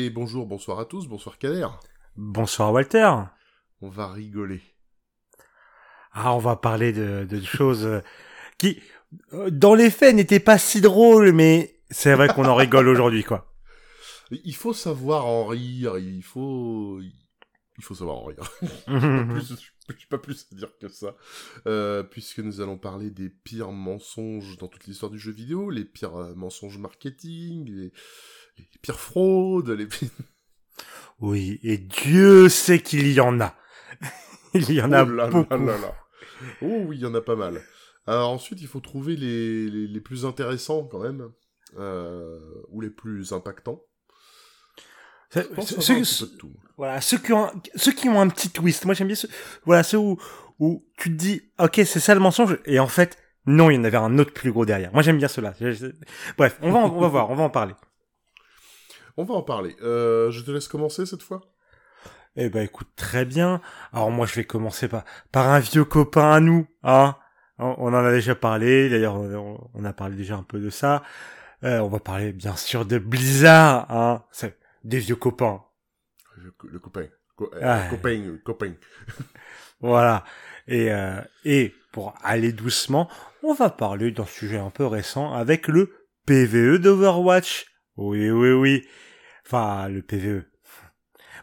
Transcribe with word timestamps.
Et 0.00 0.08
bonjour, 0.08 0.46
bonsoir 0.46 0.78
à 0.78 0.86
tous, 0.86 1.08
bonsoir 1.08 1.36
Kader. 1.36 1.66
Bonsoir 2.16 2.72
Walter. 2.72 3.12
On 3.82 3.90
va 3.90 4.10
rigoler. 4.10 4.62
Ah, 6.12 6.34
on 6.34 6.38
va 6.38 6.56
parler 6.56 6.94
de, 6.94 7.26
de 7.28 7.42
choses 7.42 7.84
euh, 7.84 8.00
qui, 8.56 8.80
euh, 9.34 9.50
dans 9.50 9.74
les 9.74 9.90
faits, 9.90 10.14
n'étaient 10.14 10.40
pas 10.40 10.56
si 10.56 10.80
drôles, 10.80 11.32
mais 11.32 11.82
c'est 11.90 12.14
vrai 12.14 12.28
qu'on 12.28 12.46
en 12.46 12.54
rigole 12.54 12.88
aujourd'hui, 12.94 13.24
quoi. 13.24 13.52
Il 14.30 14.54
faut 14.54 14.72
savoir 14.72 15.26
en 15.26 15.44
rire, 15.44 15.98
il 15.98 16.22
faut... 16.22 16.98
Il 17.02 17.84
faut 17.84 17.94
savoir 17.94 18.16
en 18.16 18.24
rire. 18.24 18.50
Je 19.90 19.94
n'ai 19.94 20.06
pas 20.08 20.18
plus 20.18 20.46
à 20.52 20.54
dire 20.54 20.70
que 20.78 20.88
ça. 20.88 21.14
Euh, 21.66 22.02
puisque 22.02 22.38
nous 22.38 22.60
allons 22.60 22.78
parler 22.78 23.10
des 23.10 23.28
pires 23.28 23.72
mensonges 23.72 24.56
dans 24.56 24.68
toute 24.68 24.86
l'histoire 24.86 25.10
du 25.10 25.18
jeu 25.18 25.32
vidéo, 25.32 25.68
les 25.68 25.84
pires 25.84 26.16
euh, 26.16 26.34
mensonges 26.34 26.78
marketing, 26.78 27.68
les, 27.68 27.92
les 28.72 28.78
pires 28.82 29.00
fraudes, 29.00 29.70
les 29.70 29.86
pires... 29.86 30.08
Oui, 31.20 31.60
et 31.62 31.76
Dieu 31.76 32.48
sait 32.48 32.80
qu'il 32.80 33.12
y 33.12 33.20
en 33.20 33.40
a. 33.42 33.54
il 34.54 34.72
y 34.72 34.80
en 34.80 34.90
a 34.92 35.04
Oh 35.04 35.08
là 35.10 35.26
beaucoup. 35.28 35.50
là 35.54 35.58
là 35.58 35.78
là. 35.78 35.94
Oh 36.62 36.84
oui, 36.86 36.96
il 36.96 37.02
y 37.02 37.06
en 37.06 37.14
a 37.14 37.20
pas 37.20 37.36
mal. 37.36 37.60
Alors 38.06 38.30
ensuite, 38.30 38.62
il 38.62 38.66
faut 38.66 38.80
trouver 38.80 39.16
les, 39.16 39.68
les, 39.68 39.86
les 39.86 40.00
plus 40.00 40.24
intéressants 40.24 40.84
quand 40.84 41.00
même, 41.00 41.28
euh, 41.78 42.38
ou 42.70 42.80
les 42.80 42.88
plus 42.88 43.32
impactants. 43.34 43.82
C'est- 45.28 45.42
Je 45.42 45.54
pense 45.54 45.68
ce- 45.68 45.74
avoir 45.74 45.84
ce- 45.86 45.92
un 45.92 45.96
petit 46.00 46.04
ce- 46.14 46.24
peu 46.24 46.30
de 46.32 46.36
tout. 46.38 46.52
Voilà, 46.78 47.00
ceux 47.02 47.18
qui 47.18 47.32
ont, 47.34 47.44
un, 47.44 47.52
ceux 47.76 47.92
qui 47.92 48.08
ont 48.08 48.18
un 48.20 48.28
petit 48.28 48.48
twist. 48.50 48.86
Moi, 48.86 48.94
j'aime 48.94 49.06
bien 49.08 49.16
ceux, 49.16 49.28
voilà, 49.66 49.82
ceux 49.82 49.98
où, 49.98 50.18
où 50.58 50.86
tu 50.98 51.10
te 51.10 51.14
dis, 51.16 51.42
ok, 51.58 51.82
c'est 51.84 52.00
ça 52.00 52.14
le 52.14 52.20
mensonge, 52.20 52.58
et 52.64 52.78
en 52.80 52.88
fait, 52.88 53.18
non, 53.46 53.68
il 53.70 53.74
y 53.76 53.78
en 53.78 53.84
avait 53.84 53.98
un 53.98 54.18
autre 54.18 54.32
plus 54.32 54.50
gros 54.52 54.64
derrière. 54.64 54.92
Moi, 54.94 55.02
j'aime 55.02 55.18
bien 55.18 55.28
je- 55.74 55.92
Bref, 56.38 56.58
on 56.62 56.72
va, 56.72 56.78
on 56.80 56.98
va 57.00 57.08
voir, 57.08 57.30
on 57.30 57.34
va 57.34 57.44
en 57.44 57.50
parler. 57.50 57.74
On 59.16 59.24
va 59.24 59.34
en 59.34 59.42
parler. 59.42 59.76
Euh, 59.82 60.30
je 60.30 60.42
te 60.42 60.50
laisse 60.50 60.68
commencer 60.68 61.06
cette 61.06 61.22
fois. 61.22 61.40
Eh 62.36 62.48
ben, 62.48 62.62
écoute, 62.62 62.88
très 62.96 63.24
bien. 63.24 63.60
Alors, 63.92 64.10
moi, 64.10 64.26
je 64.26 64.34
vais 64.36 64.44
commencer 64.44 64.88
par, 64.88 65.04
par 65.32 65.48
un 65.48 65.58
vieux 65.58 65.84
copain 65.84 66.30
à 66.32 66.40
nous, 66.40 66.66
hein. 66.82 67.16
On 67.58 67.92
en 67.92 68.04
a 68.04 68.10
déjà 68.10 68.34
parlé, 68.34 68.88
d'ailleurs, 68.88 69.16
on, 69.16 69.84
a 69.84 69.92
parlé 69.92 70.16
déjà 70.16 70.36
un 70.36 70.42
peu 70.42 70.60
de 70.60 70.70
ça. 70.70 71.02
Euh, 71.62 71.80
on 71.80 71.88
va 71.88 71.98
parler, 72.00 72.32
bien 72.32 72.56
sûr, 72.56 72.86
de 72.86 72.96
Blizzard, 72.96 73.90
hein. 73.90 74.24
C'est 74.32 74.58
des 74.82 74.98
vieux 74.98 75.16
copains. 75.16 75.62
Le, 76.38 76.54
le 76.70 76.78
copain. 76.78 77.06
Co- 77.36 77.50
euh. 77.54 77.88
Copain, 77.90 78.38
copain. 78.44 78.72
Voilà. 79.80 80.24
Et, 80.68 80.92
euh, 80.92 81.20
et 81.44 81.74
pour 81.92 82.14
aller 82.22 82.52
doucement, 82.52 83.10
on 83.42 83.54
va 83.54 83.70
parler 83.70 84.10
d'un 84.10 84.26
sujet 84.26 84.58
un 84.58 84.70
peu 84.70 84.86
récent 84.86 85.32
avec 85.32 85.68
le 85.68 85.92
PVE 86.26 86.78
d'Overwatch. 86.78 87.66
Oui, 87.96 88.30
oui, 88.30 88.50
oui. 88.52 88.86
Enfin, 89.46 89.88
le 89.88 90.02
PVE. 90.02 90.44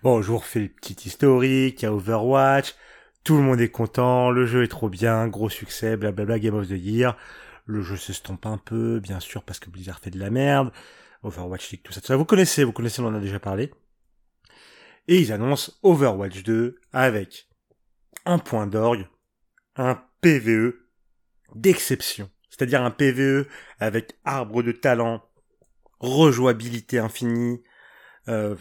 Bon, 0.03 0.21
je 0.21 0.27
vous 0.27 0.37
refais 0.37 0.59
le 0.59 0.69
petit 0.69 1.07
historique, 1.07 1.81
il 1.81 1.85
y 1.85 1.87
a 1.87 1.93
Overwatch, 1.93 2.75
tout 3.23 3.35
le 3.35 3.43
monde 3.43 3.59
est 3.59 3.69
content, 3.69 4.31
le 4.31 4.45
jeu 4.45 4.63
est 4.63 4.67
trop 4.67 4.89
bien, 4.89 5.27
gros 5.27 5.49
succès, 5.49 5.97
blablabla, 5.97 6.39
Game 6.39 6.55
of 6.55 6.67
the 6.67 6.71
Year. 6.71 7.17
Le 7.65 7.81
jeu 7.81 7.97
s'estompe 7.97 8.45
un 8.45 8.57
peu, 8.57 9.01
bien 9.01 9.19
sûr, 9.19 9.43
parce 9.43 9.59
que 9.59 9.69
Blizzard 9.69 9.99
fait 9.99 10.11
de 10.11 10.19
la 10.19 10.29
merde. 10.29 10.71
Overwatch 11.23 11.71
League, 11.71 11.81
tout 11.83 11.91
ça, 11.91 11.99
tout 11.99 12.07
ça. 12.07 12.15
Vous 12.15 12.23
connaissez, 12.23 12.63
vous 12.63 12.71
connaissez, 12.71 13.01
on 13.01 13.07
en 13.07 13.15
a 13.15 13.19
déjà 13.19 13.39
parlé. 13.39 13.73
Et 15.09 15.19
ils 15.19 15.33
annoncent 15.33 15.73
Overwatch 15.83 16.43
2 16.43 16.79
avec 16.93 17.49
un 18.25 18.39
point 18.39 18.67
d'orgue, 18.67 19.07
un 19.75 20.01
PVE 20.21 20.75
d'exception. 21.53 22.29
C'est-à-dire 22.49 22.81
un 22.81 22.91
PVE 22.91 23.47
avec 23.79 24.17
arbre 24.23 24.63
de 24.63 24.71
talent, 24.71 25.21
rejouabilité 25.99 26.99
infinie, 26.99 27.61
euh, 28.29 28.55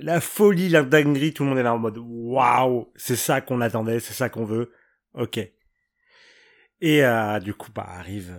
la 0.00 0.20
folie, 0.20 0.68
la 0.68 0.82
dinguerie, 0.82 1.34
tout 1.34 1.42
le 1.42 1.50
monde 1.50 1.58
est 1.58 1.62
là 1.62 1.74
en 1.74 1.78
mode 1.78 1.98
waouh, 1.98 2.90
c'est 2.96 3.16
ça 3.16 3.40
qu'on 3.40 3.60
attendait, 3.60 4.00
c'est 4.00 4.14
ça 4.14 4.28
qu'on 4.28 4.44
veut. 4.44 4.72
Ok. 5.12 5.38
Et 6.80 7.04
euh, 7.04 7.38
du 7.38 7.54
coup, 7.54 7.70
bah 7.74 7.86
arrive, 7.86 8.34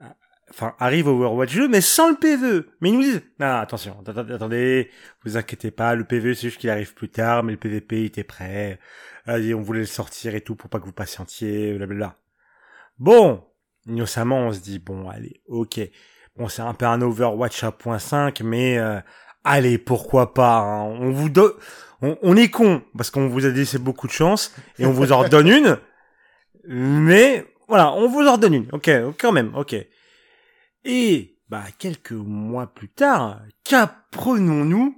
euh, 0.00 0.06
enfin 0.50 0.74
arrive 0.78 1.08
Overwatch 1.08 1.54
2, 1.54 1.68
mais 1.68 1.80
sans 1.80 2.10
le 2.10 2.16
PVE. 2.16 2.66
Mais 2.80 2.90
ils 2.90 2.94
nous 2.94 3.02
disent, 3.02 3.22
non, 3.38 3.46
attention, 3.56 4.02
attendez, 4.06 4.90
vous 5.24 5.36
inquiétez 5.36 5.70
pas, 5.70 5.94
le 5.94 6.04
PVE 6.04 6.34
c'est 6.34 6.48
juste 6.48 6.58
qu'il 6.58 6.70
arrive 6.70 6.94
plus 6.94 7.08
tard, 7.08 7.42
mais 7.42 7.52
le 7.52 7.58
PVP 7.58 8.04
était 8.04 8.24
prêt. 8.24 8.78
Allez, 9.24 9.54
on 9.54 9.62
voulait 9.62 9.80
le 9.80 9.86
sortir 9.86 10.34
et 10.34 10.40
tout 10.42 10.54
pour 10.54 10.68
pas 10.68 10.80
que 10.80 10.84
vous 10.84 10.92
patientiez, 10.92 11.74
blablabla. 11.74 12.18
Bon, 12.98 13.42
innocemment 13.86 14.48
on 14.48 14.52
se 14.52 14.60
dit 14.60 14.78
bon, 14.78 15.08
allez, 15.08 15.42
ok. 15.46 15.80
Bon, 16.36 16.48
c'est 16.48 16.62
un 16.62 16.74
peu 16.74 16.86
un 16.86 17.00
Overwatch 17.02 17.64
à 17.64 17.72
point 17.72 17.98
5, 17.98 18.40
mais 18.42 18.78
euh, 18.78 18.98
allez, 19.44 19.78
pourquoi 19.78 20.32
pas. 20.34 20.58
hein. 20.58 20.82
On 20.84 21.10
vous 21.10 21.28
donne, 21.28 21.52
on, 22.02 22.16
on 22.22 22.36
est 22.36 22.48
con 22.50 22.82
parce 22.96 23.10
qu'on 23.10 23.28
vous 23.28 23.44
a 23.46 23.50
laissé 23.50 23.78
beaucoup 23.78 24.06
de 24.06 24.12
chance 24.12 24.54
et 24.78 24.86
on 24.86 24.92
vous 24.92 25.12
en 25.12 25.18
redonne 25.22 25.48
une. 25.48 25.78
Mais 26.66 27.46
voilà, 27.68 27.92
on 27.92 28.08
vous 28.08 28.26
en 28.26 28.32
redonne 28.34 28.54
une. 28.54 28.68
Ok, 28.72 28.90
quand 29.18 29.32
même, 29.32 29.52
ok. 29.54 29.74
Et 30.84 31.36
bah 31.48 31.64
quelques 31.78 32.12
mois 32.12 32.68
plus 32.68 32.88
tard, 32.88 33.40
qu'apprenons-nous 33.64 34.94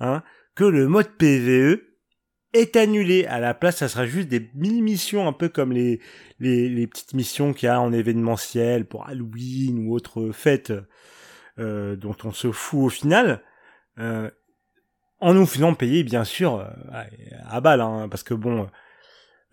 hein, 0.00 0.22
que 0.54 0.64
le 0.64 0.88
mode 0.88 1.10
PVE 1.18 1.80
est 2.52 2.76
annulé. 2.76 3.26
À 3.26 3.40
la 3.40 3.54
place, 3.54 3.78
ça 3.78 3.88
sera 3.88 4.06
juste 4.06 4.28
des 4.28 4.50
mini-missions, 4.54 5.26
un 5.26 5.32
peu 5.32 5.48
comme 5.48 5.72
les, 5.72 6.00
les, 6.40 6.86
petites 6.86 7.14
missions 7.14 7.52
qu'il 7.52 7.66
y 7.66 7.70
a 7.70 7.80
en 7.80 7.92
événementiel 7.92 8.84
pour 8.86 9.08
Halloween 9.08 9.86
ou 9.86 9.94
autres 9.94 10.30
fêtes 10.32 10.72
euh, 11.58 11.96
dont 11.96 12.16
on 12.24 12.32
se 12.32 12.52
fout 12.52 12.86
au 12.86 12.88
final. 12.88 13.42
Euh, 13.98 14.30
en 15.20 15.34
nous 15.34 15.46
faisant 15.46 15.74
payer, 15.74 16.02
bien 16.02 16.24
sûr, 16.24 16.58
euh, 16.58 17.04
à 17.48 17.60
balle, 17.60 17.80
hein, 17.80 18.08
parce 18.10 18.24
que 18.24 18.34
bon, 18.34 18.68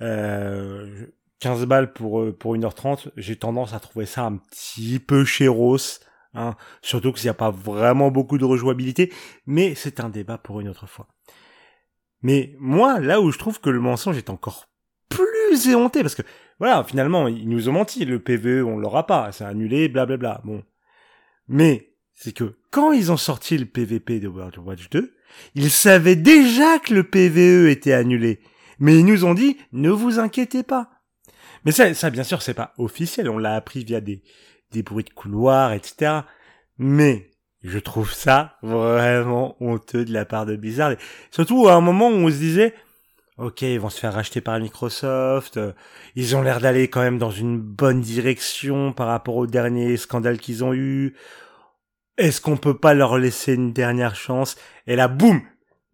euh, 0.01 1.05
15 1.39 1.65
balles 1.65 1.93
pour, 1.93 2.21
euh, 2.21 2.35
pour 2.35 2.55
1h30, 2.55 3.11
j'ai 3.17 3.35
tendance 3.35 3.73
à 3.73 3.79
trouver 3.79 4.07
ça 4.07 4.23
un 4.23 4.37
petit 4.37 4.99
peu 4.99 5.23
chéros. 5.23 5.77
Hein, 6.33 6.55
surtout 6.81 7.11
qu'il 7.11 7.23
n'y 7.25 7.29
a 7.29 7.35
pas 7.35 7.49
vraiment 7.51 8.11
beaucoup 8.11 8.37
de 8.37 8.45
rejouabilité, 8.45 9.11
mais 9.47 9.73
c'est 9.75 9.99
un 9.99 10.09
débat 10.09 10.37
pour 10.37 10.59
une 10.59 10.69
autre 10.69 10.87
fois. 10.87 11.07
Mais 12.21 12.55
moi, 12.59 12.99
là 12.99 13.21
où 13.21 13.31
je 13.31 13.37
trouve 13.37 13.59
que 13.59 13.69
le 13.69 13.79
mensonge 13.79 14.17
est 14.17 14.29
encore 14.29 14.69
plus 15.09 15.67
éhonté, 15.67 16.01
parce 16.01 16.15
que 16.15 16.23
voilà, 16.59 16.83
finalement, 16.83 17.27
ils 17.27 17.47
nous 17.47 17.69
ont 17.69 17.73
menti, 17.73 18.05
le 18.05 18.19
PVE, 18.19 18.65
on 18.65 18.77
l'aura 18.77 19.07
pas, 19.07 19.31
c'est 19.31 19.45
annulé, 19.45 19.87
blablabla. 19.87 20.41
Bon. 20.43 20.63
Mais, 21.47 21.93
c'est 22.13 22.33
que 22.33 22.57
quand 22.69 22.91
ils 22.91 23.11
ont 23.11 23.17
sorti 23.17 23.57
le 23.57 23.65
PVP 23.65 24.19
de 24.19 24.27
World 24.27 24.57
of 24.57 24.65
Watch 24.65 24.89
2, 24.89 25.13
ils 25.55 25.71
savaient 25.71 26.17
déjà 26.17 26.79
que 26.79 26.93
le 26.93 27.03
PVE 27.03 27.69
était 27.69 27.93
annulé. 27.93 28.41
Mais 28.79 28.99
ils 28.99 29.05
nous 29.05 29.23
ont 29.23 29.33
dit, 29.33 29.57
ne 29.71 29.89
vous 29.89 30.19
inquiétez 30.19 30.63
pas. 30.63 30.89
Mais 31.63 31.71
ça, 31.71 31.93
ça 31.93 32.09
bien 32.09 32.23
sûr, 32.23 32.41
c'est 32.41 32.53
pas 32.53 32.73
officiel, 32.77 33.29
on 33.29 33.37
l'a 33.37 33.55
appris 33.55 33.83
via 33.83 34.01
des, 34.01 34.21
des 34.71 34.83
bruits 34.83 35.03
de 35.03 35.09
couloir, 35.11 35.73
etc. 35.73 36.21
Mais, 36.77 37.28
je 37.63 37.79
trouve 37.79 38.13
ça 38.13 38.57
vraiment 38.61 39.55
honteux 39.59 40.05
de 40.05 40.13
la 40.13 40.25
part 40.25 40.45
de 40.45 40.55
Blizzard. 40.55 40.93
Surtout 41.31 41.67
à 41.67 41.73
un 41.73 41.81
moment 41.81 42.07
où 42.07 42.13
on 42.13 42.29
se 42.29 42.37
disait, 42.37 42.73
ok, 43.37 43.61
ils 43.63 43.79
vont 43.79 43.89
se 43.89 43.99
faire 43.99 44.13
racheter 44.13 44.41
par 44.41 44.59
Microsoft, 44.59 45.57
euh, 45.57 45.73
ils 46.15 46.35
ont 46.35 46.41
l'air 46.41 46.59
d'aller 46.59 46.89
quand 46.89 47.01
même 47.01 47.17
dans 47.17 47.31
une 47.31 47.59
bonne 47.59 48.01
direction 48.01 48.93
par 48.93 49.07
rapport 49.07 49.35
au 49.35 49.47
dernier 49.47 49.97
scandale 49.97 50.37
qu'ils 50.37 50.63
ont 50.63 50.73
eu. 50.73 51.15
Est-ce 52.17 52.41
qu'on 52.41 52.57
peut 52.57 52.77
pas 52.77 52.93
leur 52.93 53.17
laisser 53.17 53.53
une 53.53 53.71
dernière 53.73 54.15
chance? 54.15 54.57
Et 54.87 54.95
là, 54.95 55.07
boum, 55.07 55.41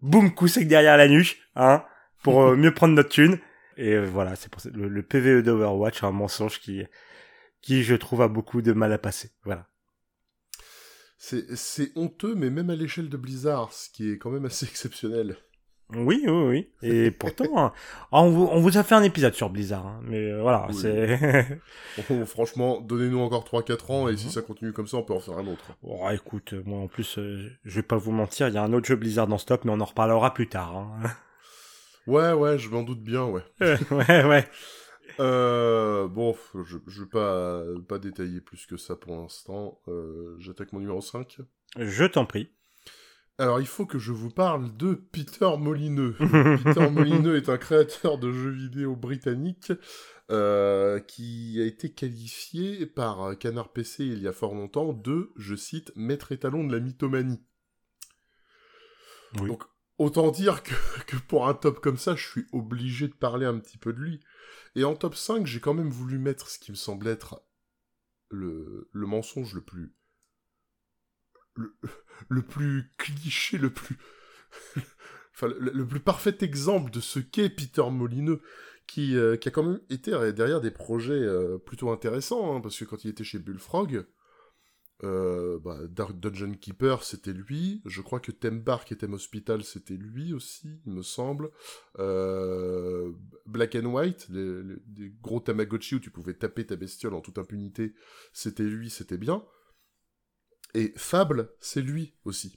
boum, 0.02 0.34
coup 0.34 0.48
sec 0.48 0.68
derrière 0.68 0.98
la 0.98 1.08
nuque, 1.08 1.40
hein, 1.56 1.84
pour 2.24 2.42
euh, 2.42 2.56
mieux 2.56 2.74
prendre 2.74 2.96
notre 2.96 3.10
thune. 3.10 3.40
Et 3.78 3.94
euh, 3.94 4.06
voilà, 4.06 4.36
c'est 4.36 4.50
pour 4.50 4.62
ça, 4.62 4.70
le, 4.74 4.88
le 4.88 5.04
PVE 5.04 5.44
d'Overwatch, 5.44 6.04
un 6.04 6.12
mensonge 6.12 6.60
qui, 6.60 6.84
qui 7.62 7.84
je 7.84 7.96
trouve 7.96 8.22
a 8.22 8.28
beaucoup 8.28 8.62
de 8.62 8.74
mal 8.74 8.92
à 8.94 8.98
passer. 8.98 9.32
Voilà. 9.44 9.68
C'est 11.56 11.92
honteux, 11.96 12.36
mais 12.36 12.50
même 12.50 12.70
à 12.70 12.76
l'échelle 12.76 13.10
de 13.10 13.18
Blizzard, 13.18 13.74
ce 13.74 13.90
qui 13.90 14.12
est 14.12 14.18
quand 14.18 14.30
même 14.30 14.46
assez 14.46 14.66
exceptionnel. 14.70 15.38
Oui, 15.96 16.24
oui, 16.26 16.32
oui. 16.32 16.70
Et 16.82 17.12
pourtant, 17.20 17.58
hein, 17.58 17.72
on, 18.12 18.30
vous, 18.32 18.48
on 18.52 18.60
vous 18.60 18.78
a 18.78 18.84
fait 18.84 18.96
un 18.96 19.04
épisode 19.04 19.34
sur 19.36 19.50
Blizzard, 19.52 19.86
hein, 19.86 20.00
mais 20.04 20.18
euh, 20.32 20.42
voilà, 20.42 20.66
Oui. 20.70 20.76
c'est. 20.76 21.60
Bon, 22.10 22.26
franchement, 22.26 22.82
donnez-nous 22.82 23.20
encore 23.20 23.44
3-4 23.46 23.92
ans, 23.92 24.08
et 24.10 24.18
si 24.18 24.26
Mhm. 24.26 24.32
ça 24.32 24.42
continue 24.42 24.74
comme 24.74 24.88
ça, 24.88 24.98
on 24.98 25.04
peut 25.04 25.14
en 25.14 25.20
faire 25.20 25.38
un 25.38 25.46
autre. 25.48 25.72
oh, 25.84 26.08
écoute, 26.12 26.54
moi 26.66 26.80
en 26.80 26.88
plus, 26.88 27.18
euh, 27.20 27.50
je 27.64 27.76
vais 27.76 27.84
pas 27.84 27.98
vous 27.98 28.12
mentir, 28.12 28.48
il 28.48 28.54
y 28.56 28.58
a 28.58 28.64
un 28.64 28.74
autre 28.74 28.88
jeu 28.88 28.96
Blizzard 28.96 29.28
dans 29.28 29.38
stock, 29.38 29.64
mais 29.64 29.72
on 29.72 29.80
en 29.80 29.86
reparlera 29.86 30.34
plus 30.34 30.48
tard. 30.50 30.76
Hein. 30.76 31.10
Ouais, 32.08 32.34
ouais, 32.34 32.58
je 32.60 32.70
m'en 32.70 32.84
doute 32.84 33.02
bien, 33.02 33.24
ouais. 33.26 33.42
ouais, 33.62 34.24
ouais. 34.26 34.48
Euh, 35.20 36.08
bon, 36.08 36.36
je, 36.64 36.78
je 36.88 37.04
vais 37.04 37.10
pas, 37.10 37.64
pas 37.88 38.00
détailler 38.00 38.42
plus 38.42 38.66
que 38.66 38.78
ça 38.78 38.96
pour 38.96 39.16
l'instant. 39.16 39.80
Euh, 39.88 40.36
J'attaque 40.40 40.74
mon 40.74 40.80
numéro 40.80 41.02
5. 41.02 41.40
Je 41.78 42.06
t'en 42.06 42.26
prie. 42.26 42.50
Alors, 43.38 43.60
il 43.60 43.68
faut 43.68 43.86
que 43.86 44.00
je 44.00 44.14
vous 44.14 44.30
parle 44.30 44.76
de 44.78 44.94
Peter 44.94 45.50
Molineux. 45.58 46.16
Peter 46.64 46.90
Molineux 46.90 47.36
est 47.36 47.50
un 47.50 47.58
créateur 47.58 48.18
de 48.18 48.32
jeux 48.32 48.52
vidéo 48.52 48.96
britannique 48.96 49.74
euh, 50.32 51.00
qui 51.02 51.62
a 51.62 51.66
été 51.66 51.92
qualifié 51.92 52.86
par 52.86 53.38
Canard 53.38 53.74
PC 53.74 54.06
il 54.06 54.22
y 54.22 54.28
a 54.28 54.32
fort 54.32 54.56
longtemps 54.56 54.94
de, 54.94 55.32
je 55.36 55.56
cite, 55.56 55.92
maître 55.96 56.32
étalon 56.32 56.64
de 56.64 56.74
la 56.74 56.80
mythomanie. 56.80 57.44
Oui. 59.42 59.50
Donc, 59.50 59.64
autant 59.98 60.32
dire 60.32 60.64
que, 61.08 61.16
pour 61.28 61.48
un 61.48 61.54
top 61.54 61.80
comme 61.80 61.98
ça, 61.98 62.16
je 62.16 62.28
suis 62.28 62.46
obligé 62.52 63.08
de 63.08 63.14
parler 63.14 63.46
un 63.46 63.60
petit 63.60 63.78
peu 63.78 63.94
de 63.94 64.00
lui. 64.00 64.20
Et 64.76 64.84
en 64.84 64.96
top 64.96 65.16
5, 65.16 65.46
j'ai 65.46 65.60
quand 65.60 65.74
même 65.74 65.90
voulu 65.90 66.18
mettre 66.18 66.50
ce 66.50 66.60
qui 66.60 66.72
me 66.72 66.76
semble 66.76 67.08
être 67.08 67.42
le, 68.30 68.90
le 68.92 69.08
mensonge 69.08 69.54
le 69.54 69.62
plus... 69.62 69.96
Le, 72.28 72.42
plus 72.42 72.92
cliché, 72.98 73.58
le 73.58 73.72
plus... 73.72 73.98
enfin, 75.34 75.48
le, 75.58 75.88
plus 75.88 76.02
parfait 76.02 76.38
exemple 76.42 76.92
de 76.92 77.00
ce 77.00 77.20
qu'est 77.20 77.50
Peter 77.50 77.90
Molineux, 77.90 78.42
qui, 78.88 79.16
euh, 79.16 79.36
a 79.44 79.50
quand 79.50 79.64
même 79.64 79.82
été 79.90 80.12
derrière 80.34 80.62
des 80.62 80.72
projets 80.72 81.14
euh, 81.14 81.58
plutôt 81.58 81.90
intéressants, 81.90 82.56
hein, 82.56 82.62
parce 82.62 82.78
que 82.78 82.86
quand 82.86 83.04
il 83.04 83.10
était 83.10 83.24
chez 83.24 83.40
Bullfrog, 83.40 84.06
euh, 85.04 85.60
bah, 85.60 85.80
Dark 85.90 86.20
Dungeon 86.20 86.54
Keeper, 86.54 87.04
c'était 87.04 87.34
lui. 87.34 87.82
Je 87.86 88.02
crois 88.02 88.20
que 88.20 88.32
Theme 88.32 88.64
Park 88.64 88.92
et 88.92 88.98
Theme 88.98 89.14
Hospital, 89.14 89.64
c'était 89.64 89.98
lui 89.98 90.34
aussi, 90.34 90.80
il 90.86 90.94
me 90.94 91.02
semble. 91.02 91.52
Euh, 92.00 93.12
Black 93.46 93.76
and 93.76 93.86
White, 93.86 94.28
les, 94.30 95.12
gros 95.22 95.40
Tamagotchi 95.40 95.96
où 95.96 96.00
tu 96.00 96.12
pouvais 96.12 96.34
taper 96.34 96.66
ta 96.66 96.76
bestiole 96.76 97.14
en 97.14 97.22
toute 97.22 97.38
impunité, 97.38 97.94
c'était 98.34 98.64
lui, 98.64 98.90
c'était 98.90 99.18
bien. 99.18 99.44
Et 100.74 100.94
Fable, 100.96 101.54
c'est 101.60 101.82
lui 101.82 102.16
aussi. 102.24 102.56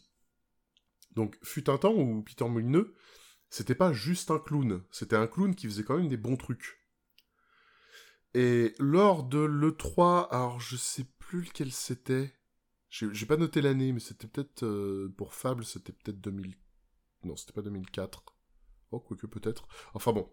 Donc, 1.14 1.38
fut 1.42 1.68
un 1.70 1.78
temps 1.78 1.94
où 1.94 2.22
Peter 2.22 2.48
Molineux, 2.48 2.94
c'était 3.50 3.74
pas 3.74 3.92
juste 3.92 4.30
un 4.30 4.38
clown, 4.38 4.82
c'était 4.90 5.16
un 5.16 5.26
clown 5.26 5.54
qui 5.54 5.66
faisait 5.66 5.82
quand 5.82 5.96
même 5.96 6.08
des 6.08 6.16
bons 6.16 6.36
trucs. 6.36 6.78
Et 8.34 8.74
lors 8.78 9.24
de 9.24 9.38
l'E3, 9.38 10.28
alors 10.30 10.60
je 10.60 10.76
sais 10.76 11.06
plus 11.18 11.42
lequel 11.42 11.72
c'était. 11.72 12.34
J'ai 12.90 13.26
pas 13.26 13.36
noté 13.36 13.60
l'année, 13.60 13.92
mais 13.92 14.00
c'était 14.00 14.26
peut-être 14.26 14.64
euh, 14.64 15.12
pour 15.16 15.34
Fable, 15.34 15.64
c'était 15.64 15.92
peut-être 15.92 16.20
2000. 16.20 16.54
Non, 17.24 17.36
c'était 17.36 17.52
pas 17.52 17.62
2004. 17.62 18.24
Oh, 18.92 19.00
quoique 19.00 19.26
peut-être. 19.26 19.68
Enfin 19.94 20.12
bon. 20.12 20.30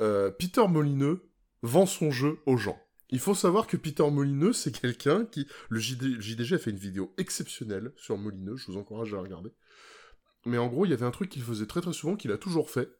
Euh, 0.00 0.30
Peter 0.30 0.66
Molineux 0.68 1.30
vend 1.62 1.86
son 1.86 2.10
jeu 2.10 2.40
aux 2.46 2.56
gens. 2.56 2.80
Il 3.10 3.18
faut 3.18 3.34
savoir 3.34 3.66
que 3.66 3.76
Peter 3.76 4.08
Molineux, 4.10 4.54
c'est 4.54 4.72
quelqu'un 4.72 5.26
qui... 5.26 5.46
Le 5.68 5.78
JD 5.78 6.18
JDG 6.18 6.54
a 6.54 6.58
fait 6.58 6.70
une 6.70 6.78
vidéo 6.78 7.12
exceptionnelle 7.18 7.92
sur 7.96 8.16
Molineux, 8.16 8.56
je 8.56 8.66
vous 8.72 8.78
encourage 8.78 9.12
à 9.12 9.16
la 9.16 9.22
regarder. 9.22 9.50
Mais 10.46 10.56
en 10.56 10.68
gros, 10.68 10.86
il 10.86 10.90
y 10.90 10.94
avait 10.94 11.04
un 11.04 11.10
truc 11.10 11.28
qu'il 11.28 11.42
faisait 11.42 11.66
très 11.66 11.82
très 11.82 11.92
souvent, 11.92 12.16
qu'il 12.16 12.32
a 12.32 12.38
toujours 12.38 12.70
fait. 12.70 12.90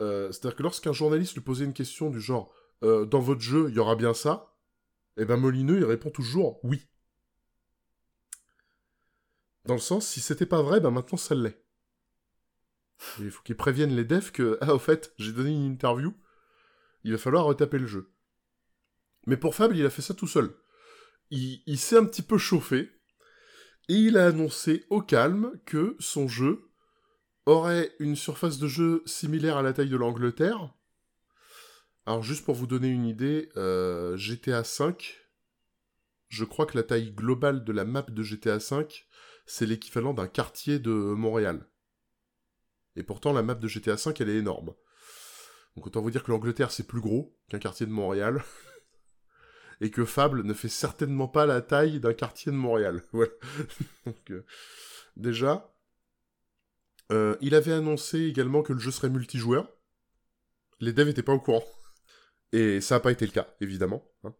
Euh, 0.00 0.32
C'est-à-dire 0.32 0.56
que 0.56 0.64
lorsqu'un 0.64 0.92
journaliste 0.92 1.34
lui 1.34 1.40
posait 1.40 1.64
une 1.64 1.72
question 1.72 2.10
du 2.10 2.20
genre 2.20 2.52
euh, 2.84 3.04
Dans 3.06 3.20
votre 3.20 3.40
jeu, 3.40 3.66
il 3.68 3.74
y 3.74 3.78
aura 3.78 3.96
bien 3.96 4.14
ça?», 4.14 4.54
et 5.16 5.24
ben 5.24 5.36
Molineux, 5.36 5.78
il 5.78 5.84
répond 5.84 6.10
toujours 6.10 6.60
«oui». 6.62 6.86
Dans 9.64 9.74
le 9.74 9.80
sens, 9.80 10.06
si 10.06 10.20
c'était 10.20 10.46
pas 10.46 10.62
vrai, 10.62 10.80
ben 10.80 10.90
maintenant 10.90 11.18
ça 11.18 11.34
l'est. 11.34 11.64
Il 13.18 13.30
faut 13.30 13.42
qu'ils 13.42 13.56
préviennent 13.56 13.96
les 13.96 14.04
devs 14.04 14.30
que, 14.30 14.58
ah, 14.62 14.74
au 14.74 14.78
fait, 14.78 15.12
j'ai 15.18 15.32
donné 15.32 15.50
une 15.50 15.72
interview, 15.72 16.14
il 17.02 17.12
va 17.12 17.18
falloir 17.18 17.44
retaper 17.44 17.78
le 17.78 17.86
jeu. 17.86 18.12
Mais 19.26 19.36
pour 19.36 19.54
Fable, 19.54 19.76
il 19.76 19.86
a 19.86 19.90
fait 19.90 20.02
ça 20.02 20.14
tout 20.14 20.26
seul. 20.26 20.54
Il 21.30 21.78
s'est 21.78 21.96
un 21.96 22.04
petit 22.04 22.22
peu 22.22 22.38
chauffé, 22.38 22.90
et 23.88 23.94
il 23.94 24.16
a 24.18 24.26
annoncé 24.26 24.84
au 24.90 25.00
calme 25.00 25.52
que 25.64 25.96
son 25.98 26.28
jeu 26.28 26.70
aurait 27.46 27.94
une 27.98 28.16
surface 28.16 28.58
de 28.58 28.68
jeu 28.68 29.02
similaire 29.04 29.56
à 29.56 29.62
la 29.62 29.72
taille 29.72 29.88
de 29.88 29.96
l'Angleterre. 29.96 30.74
Alors 32.06 32.22
juste 32.22 32.44
pour 32.44 32.54
vous 32.54 32.66
donner 32.66 32.88
une 32.88 33.06
idée, 33.06 33.50
euh, 33.56 34.16
GTA 34.16 34.62
V, 34.62 34.94
je 36.28 36.44
crois 36.44 36.66
que 36.66 36.76
la 36.76 36.82
taille 36.82 37.12
globale 37.12 37.64
de 37.64 37.72
la 37.72 37.84
map 37.84 38.02
de 38.02 38.22
GTA 38.22 38.58
V, 38.58 38.86
c'est 39.46 39.66
l'équivalent 39.66 40.12
d'un 40.12 40.26
quartier 40.26 40.78
de 40.78 40.90
Montréal. 40.90 41.66
Et 42.96 43.02
pourtant, 43.02 43.32
la 43.32 43.42
map 43.42 43.54
de 43.54 43.68
GTA 43.68 43.94
V, 43.94 44.12
elle 44.20 44.28
est 44.28 44.36
énorme. 44.36 44.74
Donc 45.76 45.86
autant 45.86 46.02
vous 46.02 46.10
dire 46.10 46.22
que 46.22 46.30
l'Angleterre, 46.30 46.70
c'est 46.70 46.86
plus 46.86 47.00
gros 47.00 47.36
qu'un 47.48 47.58
quartier 47.58 47.86
de 47.86 47.90
Montréal. 47.90 48.42
Et 49.80 49.90
que 49.90 50.04
Fable 50.04 50.44
ne 50.44 50.54
fait 50.54 50.68
certainement 50.68 51.26
pas 51.26 51.46
la 51.46 51.60
taille 51.60 51.98
d'un 51.98 52.14
quartier 52.14 52.52
de 52.52 52.56
Montréal. 52.56 53.02
Voilà. 53.12 53.32
Euh, 54.30 54.44
déjà, 55.16 55.74
euh, 57.10 57.36
il 57.40 57.54
avait 57.54 57.72
annoncé 57.72 58.20
également 58.20 58.62
que 58.62 58.72
le 58.72 58.78
jeu 58.78 58.92
serait 58.92 59.10
multijoueur. 59.10 59.68
Les 60.80 60.92
devs 60.92 61.08
étaient 61.08 61.22
pas 61.22 61.32
au 61.32 61.40
courant. 61.40 61.64
Et 62.54 62.80
ça 62.80 62.94
n'a 62.94 63.00
pas 63.00 63.10
été 63.10 63.26
le 63.26 63.32
cas, 63.32 63.52
évidemment. 63.60 64.08
hein. 64.22 64.32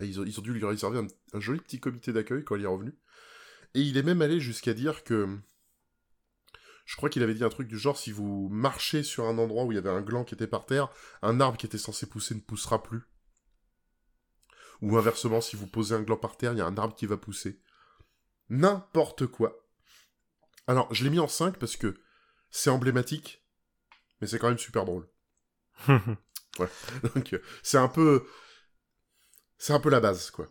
Et 0.00 0.06
ils, 0.06 0.18
ont, 0.20 0.24
ils 0.24 0.38
ont 0.38 0.42
dû 0.42 0.54
lui 0.54 0.64
réserver 0.64 0.98
un, 0.98 1.06
un 1.34 1.40
joli 1.40 1.60
petit 1.60 1.80
comité 1.80 2.14
d'accueil 2.14 2.44
quand 2.44 2.56
il 2.56 2.62
est 2.62 2.66
revenu. 2.66 2.94
Et 3.74 3.82
il 3.82 3.98
est 3.98 4.02
même 4.02 4.22
allé 4.22 4.40
jusqu'à 4.40 4.72
dire 4.72 5.04
que... 5.04 5.38
Je 6.86 6.96
crois 6.96 7.10
qu'il 7.10 7.22
avait 7.22 7.34
dit 7.34 7.44
un 7.44 7.50
truc 7.50 7.68
du 7.68 7.78
genre, 7.78 7.98
si 7.98 8.10
vous 8.10 8.48
marchez 8.48 9.02
sur 9.02 9.26
un 9.26 9.36
endroit 9.36 9.64
où 9.64 9.72
il 9.72 9.74
y 9.74 9.78
avait 9.78 9.90
un 9.90 10.00
gland 10.00 10.24
qui 10.24 10.32
était 10.32 10.46
par 10.46 10.64
terre, 10.64 10.88
un 11.20 11.40
arbre 11.40 11.58
qui 11.58 11.66
était 11.66 11.76
censé 11.76 12.08
pousser 12.08 12.34
ne 12.34 12.40
poussera 12.40 12.82
plus. 12.82 13.02
Ou 14.80 14.96
inversement, 14.96 15.42
si 15.42 15.56
vous 15.56 15.66
posez 15.66 15.94
un 15.94 16.00
gland 16.00 16.16
par 16.16 16.38
terre, 16.38 16.52
il 16.54 16.58
y 16.58 16.62
a 16.62 16.66
un 16.66 16.78
arbre 16.78 16.94
qui 16.94 17.04
va 17.04 17.18
pousser. 17.18 17.60
N'importe 18.48 19.26
quoi. 19.26 19.68
Alors, 20.66 20.94
je 20.94 21.04
l'ai 21.04 21.10
mis 21.10 21.18
en 21.18 21.28
5 21.28 21.58
parce 21.58 21.76
que 21.76 22.00
c'est 22.50 22.70
emblématique, 22.70 23.44
mais 24.22 24.26
c'est 24.26 24.38
quand 24.38 24.48
même 24.48 24.56
super 24.56 24.86
drôle. 24.86 25.06
Donc, 27.14 27.32
euh, 27.32 27.42
c'est 27.62 27.78
un 27.78 27.88
peu... 27.88 28.24
C'est 29.58 29.72
un 29.72 29.80
peu 29.80 29.90
la 29.90 30.00
base, 30.00 30.30
quoi. 30.30 30.46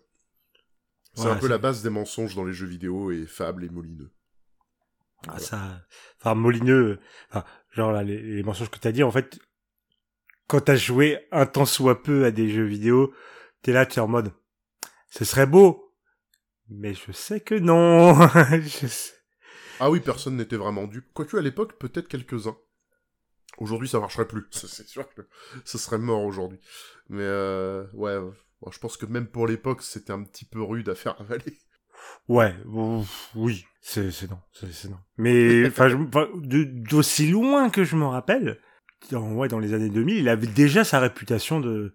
C'est 1.13 1.23
Ouais, 1.23 1.31
un 1.31 1.35
peu 1.35 1.47
la 1.47 1.57
base 1.57 1.81
des 1.81 1.89
mensonges 1.89 2.35
dans 2.35 2.43
les 2.43 2.53
jeux 2.53 2.67
vidéo 2.67 3.11
et 3.11 3.25
Fable 3.25 3.63
et 3.63 3.69
Molineux. 3.69 4.11
Ah, 5.27 5.39
ça, 5.39 5.81
enfin, 6.19 6.35
Molineux, 6.35 6.99
enfin, 7.29 7.43
genre 7.71 7.91
là, 7.91 8.03
les, 8.03 8.21
les 8.21 8.43
mensonges 8.43 8.69
que 8.69 8.77
t'as 8.77 8.91
dit, 8.91 9.03
en 9.03 9.11
fait, 9.11 9.39
quand 10.47 10.61
t'as 10.61 10.75
joué 10.75 11.27
un 11.31 11.45
temps 11.45 11.65
soit 11.65 12.03
peu 12.03 12.25
à 12.25 12.31
des 12.31 12.49
jeux 12.49 12.65
vidéo, 12.65 13.13
t'es 13.61 13.73
là, 13.73 13.85
t'es 13.85 13.99
en 13.99 14.07
mode, 14.07 14.31
ce 15.09 15.25
serait 15.25 15.47
beau, 15.47 15.93
mais 16.69 16.93
je 16.93 17.11
sais 17.11 17.41
que 17.41 17.55
non. 17.55 18.13
Je 18.51 18.87
sais. 18.87 19.13
Ah 19.79 19.89
oui, 19.89 19.99
personne 19.99 20.35
n'était 20.35 20.57
vraiment 20.57 20.85
dupe. 20.87 21.07
Quoique 21.13 21.37
à 21.37 21.41
l'époque, 21.41 21.77
peut-être 21.79 22.07
quelques-uns. 22.07 22.57
Aujourd'hui, 23.57 23.87
ça 23.89 23.99
marcherait 23.99 24.27
plus. 24.27 24.45
C'est 24.51 24.87
sûr 24.87 25.07
que 25.13 25.21
ça 25.65 25.77
serait 25.77 25.97
mort 25.97 26.23
aujourd'hui. 26.23 26.59
Mais 27.09 27.23
euh, 27.23 27.85
ouais, 27.93 28.19
bon, 28.61 28.71
je 28.71 28.79
pense 28.79 28.97
que 28.97 29.05
même 29.05 29.27
pour 29.27 29.47
l'époque, 29.47 29.81
c'était 29.81 30.13
un 30.13 30.23
petit 30.23 30.45
peu 30.45 30.61
rude 30.61 30.89
à 30.89 30.95
faire 30.95 31.19
avaler. 31.21 31.57
Ouais, 32.29 32.55
ouf, 32.65 33.31
oui, 33.35 33.65
c'est 33.81 34.05
non, 34.29 34.39
c'est 34.53 34.89
non. 34.89 34.97
Mais 35.17 35.65
enfin, 35.67 35.89
d'aussi 36.35 37.27
loin 37.27 37.69
que 37.69 37.83
je 37.83 37.95
me 37.95 38.05
rappelle, 38.05 38.59
dans, 39.11 39.31
ouais, 39.33 39.47
dans 39.47 39.59
les 39.59 39.73
années 39.73 39.89
2000, 39.89 40.17
il 40.17 40.29
avait 40.29 40.47
déjà 40.47 40.83
sa 40.83 40.99
réputation 40.99 41.59
de 41.59 41.93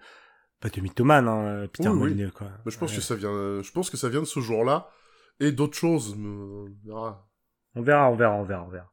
pas 0.61 0.69
de 0.71 0.81
mythomane, 0.81 1.29
hein, 1.29 1.67
Peter 1.73 1.89
Oui. 1.89 1.99
Molineux, 1.99 2.31
quoi. 2.31 2.49
Mais 2.65 2.71
je 2.73 2.79
pense 2.79 2.91
Ouais. 2.91 2.97
que 2.97 3.03
ça 3.03 3.15
vient, 3.15 3.63
je 3.63 3.71
pense 3.73 3.91
que 3.91 3.97
ça 3.97 4.09
vient 4.09 4.21
de 4.21 4.27
ce 4.27 4.41
jour-là 4.41 4.89
et 5.41 5.53
d'autres 5.53 5.77
choses. 5.79 6.15
mais 6.17 6.29
on 6.29 6.67
verra. 6.85 7.29
On 7.75 7.83
verra, 7.83 8.11
on 8.11 8.17
verra, 8.17 8.35
on 8.35 8.45
verra, 8.45 8.65
on 8.65 8.69
verra. 8.71 8.92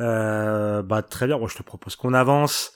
Euh, 0.00 0.82
bah 0.82 1.02
très 1.02 1.26
bien, 1.26 1.38
moi 1.38 1.48
je 1.48 1.56
te 1.56 1.62
propose 1.62 1.96
qu'on 1.96 2.14
avance. 2.14 2.72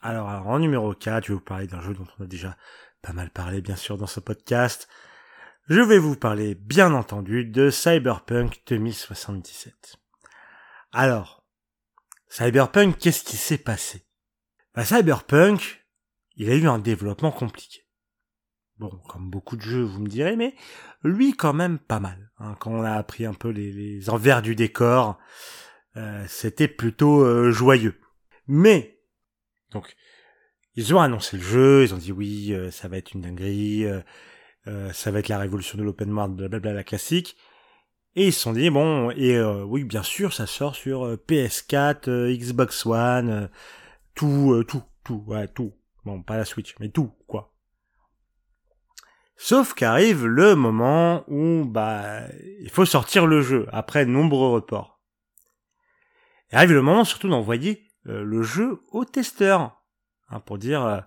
Alors, 0.00 0.28
alors, 0.28 0.46
en 0.48 0.58
numéro 0.58 0.94
4, 0.94 1.24
je 1.24 1.32
vais 1.32 1.34
vous 1.34 1.44
parler 1.44 1.66
d'un 1.66 1.80
jeu 1.80 1.94
dont 1.94 2.06
on 2.18 2.24
a 2.24 2.26
déjà 2.26 2.56
pas 3.02 3.12
mal 3.12 3.30
parlé 3.30 3.60
bien 3.60 3.76
sûr 3.76 3.96
dans 3.98 4.06
ce 4.06 4.20
podcast. 4.20 4.88
Je 5.68 5.80
vais 5.80 5.98
vous 5.98 6.16
parler 6.16 6.54
bien 6.54 6.94
entendu 6.94 7.44
de 7.44 7.70
Cyberpunk 7.70 8.62
2077. 8.66 9.96
Alors, 10.92 11.44
Cyberpunk, 12.28 12.96
qu'est-ce 12.98 13.24
qui 13.24 13.36
s'est 13.36 13.58
passé? 13.58 14.06
Bah, 14.74 14.84
Cyberpunk, 14.84 15.84
il 16.36 16.50
a 16.50 16.54
eu 16.54 16.66
un 16.68 16.78
développement 16.78 17.32
compliqué. 17.32 17.82
Bon, 18.78 18.90
comme 19.08 19.28
beaucoup 19.28 19.56
de 19.56 19.62
jeux, 19.62 19.82
vous 19.82 20.00
me 20.00 20.08
direz, 20.08 20.36
mais 20.36 20.54
lui 21.02 21.32
quand 21.32 21.52
même 21.52 21.78
pas 21.78 21.98
mal. 22.00 22.30
hein. 22.38 22.54
Quand 22.60 22.70
on 22.70 22.82
a 22.82 22.92
appris 22.92 23.26
un 23.26 23.34
peu 23.34 23.48
les, 23.48 23.72
les 23.72 24.08
envers 24.08 24.40
du 24.40 24.54
décor, 24.54 25.18
euh, 25.98 26.24
c'était 26.28 26.68
plutôt 26.68 27.24
euh, 27.24 27.50
joyeux. 27.50 28.00
Mais, 28.46 29.00
donc, 29.72 29.96
ils 30.74 30.94
ont 30.94 31.00
annoncé 31.00 31.36
le 31.36 31.42
jeu, 31.42 31.82
ils 31.84 31.94
ont 31.94 31.98
dit 31.98 32.12
oui, 32.12 32.52
euh, 32.52 32.70
ça 32.70 32.88
va 32.88 32.96
être 32.98 33.12
une 33.12 33.22
dinguerie, 33.22 33.86
ça 34.92 35.10
va 35.10 35.18
être 35.18 35.28
la 35.28 35.38
révolution 35.38 35.78
de 35.78 35.82
l'open 35.82 36.12
world, 36.12 36.36
blablabla, 36.36 36.74
la 36.74 36.84
classique. 36.84 37.36
Et 38.16 38.26
ils 38.26 38.32
se 38.32 38.40
sont 38.40 38.52
dit, 38.52 38.68
bon, 38.68 39.10
et 39.12 39.40
oui, 39.40 39.84
bien 39.84 40.02
sûr, 40.02 40.32
ça 40.32 40.46
sort 40.46 40.74
sur 40.74 41.04
euh, 41.04 41.16
PS4, 41.28 42.08
euh, 42.08 42.36
Xbox 42.36 42.84
One, 42.84 43.48
tout, 44.14 44.64
tout, 44.66 44.82
tout, 45.04 45.22
ouais, 45.26 45.46
tout. 45.48 45.72
Bon, 46.04 46.22
pas 46.22 46.36
la 46.36 46.44
Switch, 46.44 46.74
mais 46.80 46.88
tout, 46.88 47.12
quoi. 47.26 47.54
Sauf 49.36 49.72
qu'arrive 49.72 50.26
le 50.26 50.56
moment 50.56 51.22
où, 51.28 51.64
bah, 51.64 52.22
il 52.60 52.70
faut 52.70 52.84
sortir 52.84 53.24
le 53.24 53.40
jeu, 53.40 53.68
après 53.70 54.04
nombreux 54.04 54.50
reports. 54.50 54.97
Et 56.52 56.56
arrive 56.56 56.72
le 56.72 56.82
moment 56.82 57.04
surtout 57.04 57.28
d'envoyer 57.28 57.90
euh, 58.06 58.24
le 58.24 58.42
jeu 58.42 58.80
aux 58.90 59.04
testeurs, 59.04 59.82
hein, 60.30 60.40
pour 60.40 60.58
dire, 60.58 60.84
euh, 60.84 61.00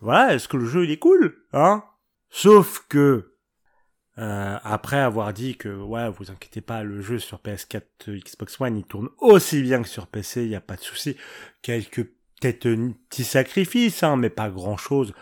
voilà, 0.00 0.34
est-ce 0.34 0.48
que 0.48 0.56
le 0.56 0.66
jeu 0.66 0.84
il 0.84 0.90
est 0.90 0.98
cool, 0.98 1.36
hein? 1.52 1.84
Sauf 2.30 2.84
que 2.88 3.36
euh, 4.18 4.58
après 4.62 4.98
avoir 4.98 5.32
dit 5.32 5.56
que 5.56 5.68
ouais, 5.68 6.10
vous 6.10 6.30
inquiétez 6.30 6.60
pas, 6.60 6.82
le 6.82 7.00
jeu 7.00 7.18
sur 7.18 7.38
PS4, 7.38 7.82
Xbox 8.08 8.60
One, 8.60 8.76
il 8.76 8.84
tourne 8.84 9.08
aussi 9.18 9.62
bien 9.62 9.82
que 9.82 9.88
sur 9.88 10.06
PC, 10.06 10.44
il 10.44 10.50
y 10.50 10.56
a 10.56 10.60
pas 10.60 10.76
de 10.76 10.82
souci. 10.82 11.16
Quelques 11.62 12.04
peut-être 12.40 12.68
petits 13.08 13.24
sacrifices, 13.24 14.02
hein, 14.02 14.16
mais 14.16 14.30
pas 14.30 14.50
grand-chose. 14.50 15.14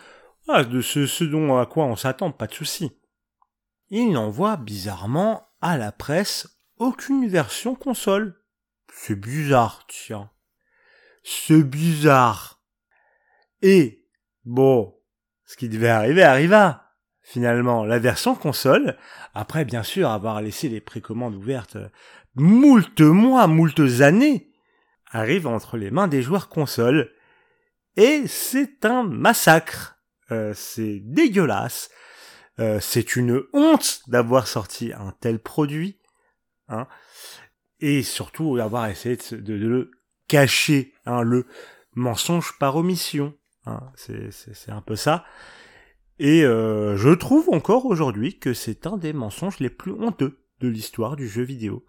Ah, 0.47 0.63
de 0.63 0.81
ce, 0.81 1.05
ce 1.05 1.23
dont 1.23 1.57
à 1.57 1.65
quoi 1.65 1.85
on 1.85 1.95
s'attend, 1.95 2.31
pas 2.31 2.47
de 2.47 2.53
souci. 2.53 2.91
Il 3.89 4.11
n'envoie 4.11 4.57
bizarrement 4.57 5.47
à 5.61 5.77
la 5.77 5.91
presse 5.91 6.49
aucune 6.77 7.27
version 7.27 7.75
console. 7.75 8.40
C'est 8.91 9.15
bizarre, 9.15 9.85
tiens. 9.87 10.29
C'est 11.23 11.63
bizarre. 11.63 12.61
Et, 13.61 14.05
bon, 14.45 14.95
ce 15.45 15.57
qui 15.57 15.69
devait 15.69 15.89
arriver 15.89 16.23
arriva. 16.23 16.87
Finalement, 17.23 17.85
la 17.85 17.99
version 17.99 18.35
console, 18.35 18.97
après 19.33 19.63
bien 19.63 19.83
sûr 19.83 20.09
avoir 20.09 20.41
laissé 20.41 20.67
les 20.67 20.81
précommandes 20.81 21.35
ouvertes 21.35 21.77
moult 22.35 23.01
mois, 23.01 23.47
moult 23.47 23.79
années, 24.01 24.51
arrive 25.11 25.47
entre 25.47 25.77
les 25.77 25.91
mains 25.91 26.07
des 26.07 26.21
joueurs 26.21 26.49
console. 26.49 27.11
Et 27.97 28.27
c'est 28.27 28.85
un 28.85 29.03
massacre. 29.03 29.97
Euh, 30.31 30.53
c'est 30.53 30.99
dégueulasse. 31.03 31.89
Euh, 32.59 32.79
c'est 32.79 33.15
une 33.15 33.43
honte 33.53 34.01
d'avoir 34.07 34.47
sorti 34.47 34.93
un 34.93 35.13
tel 35.19 35.39
produit. 35.39 35.99
Hein, 36.69 36.87
et 37.81 38.03
surtout 38.03 38.57
d'avoir 38.57 38.87
essayé 38.87 39.17
de, 39.31 39.53
le 39.53 39.91
cacher, 40.27 40.93
hein, 41.05 41.21
le 41.23 41.45
mensonge 41.93 42.57
par 42.59 42.75
omission. 42.75 43.33
Hein, 43.65 43.81
c'est 43.95 44.71
un 44.71 44.81
peu 44.81 44.95
ça. 44.95 45.25
Et 46.19 46.43
euh, 46.45 46.95
je 46.97 47.09
trouve 47.09 47.49
encore 47.49 47.85
aujourd'hui 47.85 48.37
que 48.37 48.53
c'est 48.53 48.85
un 48.85 48.97
des 48.97 49.13
mensonges 49.13 49.59
les 49.59 49.69
plus 49.69 49.91
honteux 49.91 50.39
de 50.59 50.67
l'histoire 50.67 51.15
du 51.15 51.27
jeu 51.27 51.41
vidéo. 51.41 51.85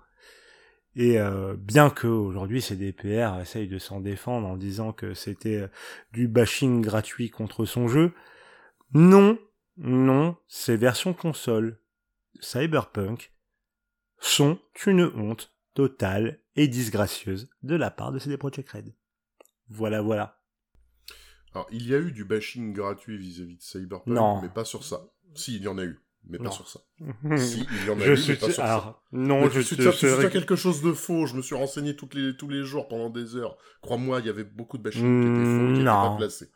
Et 0.94 1.18
euh, 1.18 1.54
bien 1.56 1.90
que 1.90 2.06
aujourd'hui 2.06 2.60
ces 2.60 2.76
DPR 2.76 3.38
essayent 3.40 3.68
de 3.68 3.78
s'en 3.78 4.00
défendre 4.00 4.46
en 4.46 4.56
disant 4.56 4.92
que 4.92 5.14
c'était 5.14 5.62
euh, 5.62 5.68
du 6.12 6.28
bashing 6.28 6.82
gratuit 6.82 7.30
contre 7.30 7.64
son 7.64 7.88
jeu, 7.88 8.12
non, 8.92 9.38
non, 9.78 10.36
ces 10.48 10.76
versions 10.76 11.14
console 11.14 11.78
Cyberpunk 12.40 13.32
sont 14.18 14.58
une 14.86 15.10
honte 15.14 15.51
totale 15.74 16.40
et 16.56 16.68
disgracieuse 16.68 17.48
de 17.62 17.76
la 17.76 17.90
part 17.90 18.12
de 18.12 18.18
CD 18.18 18.36
Projekt 18.36 18.70
Red. 18.70 18.94
Voilà, 19.68 20.02
voilà. 20.02 20.42
Alors, 21.54 21.66
il 21.70 21.86
y 21.86 21.94
a 21.94 21.98
eu 21.98 22.12
du 22.12 22.24
bashing 22.24 22.72
gratuit 22.72 23.18
vis-à-vis 23.18 23.56
de 23.56 23.62
Cyberpunk, 23.62 24.42
mais 24.42 24.48
pas 24.48 24.64
sur 24.64 24.84
ça. 24.84 25.08
Si, 25.34 25.56
il 25.56 25.62
y 25.62 25.68
en 25.68 25.78
a 25.78 25.84
eu 25.84 25.98
mais 26.24 26.38
pas 26.38 26.50
sur 26.50 26.68
ça. 26.68 26.80
si, 27.36 27.66
il 27.72 27.86
y 27.86 27.90
en 27.90 28.00
a 28.00 28.06
eu, 28.06 28.16
mais 28.28 28.36
pas 28.36 28.46
sur 28.46 28.52
ça. 28.52 29.02
Non, 29.10 29.48
je 29.48 29.60
suis... 29.60 29.76
Tu 29.76 30.30
quelque 30.30 30.56
chose 30.56 30.82
de 30.82 30.92
faux. 30.92 31.26
Je 31.26 31.34
me 31.34 31.42
suis 31.42 31.54
renseigné 31.54 31.96
toutes 31.96 32.14
les, 32.14 32.36
tous 32.36 32.48
les 32.48 32.62
jours 32.62 32.88
pendant 32.88 33.10
des 33.10 33.36
heures. 33.36 33.56
Crois-moi, 33.80 34.20
il 34.20 34.26
y 34.26 34.28
avait 34.28 34.44
beaucoup 34.44 34.78
de 34.78 34.82
bashing 34.82 35.02
qui 35.02 35.28
étaient 35.28 35.44
faux, 35.44 35.66
qui 35.66 35.78
n'étaient 35.78 35.84
pas 35.84 36.16
placés. 36.16 36.50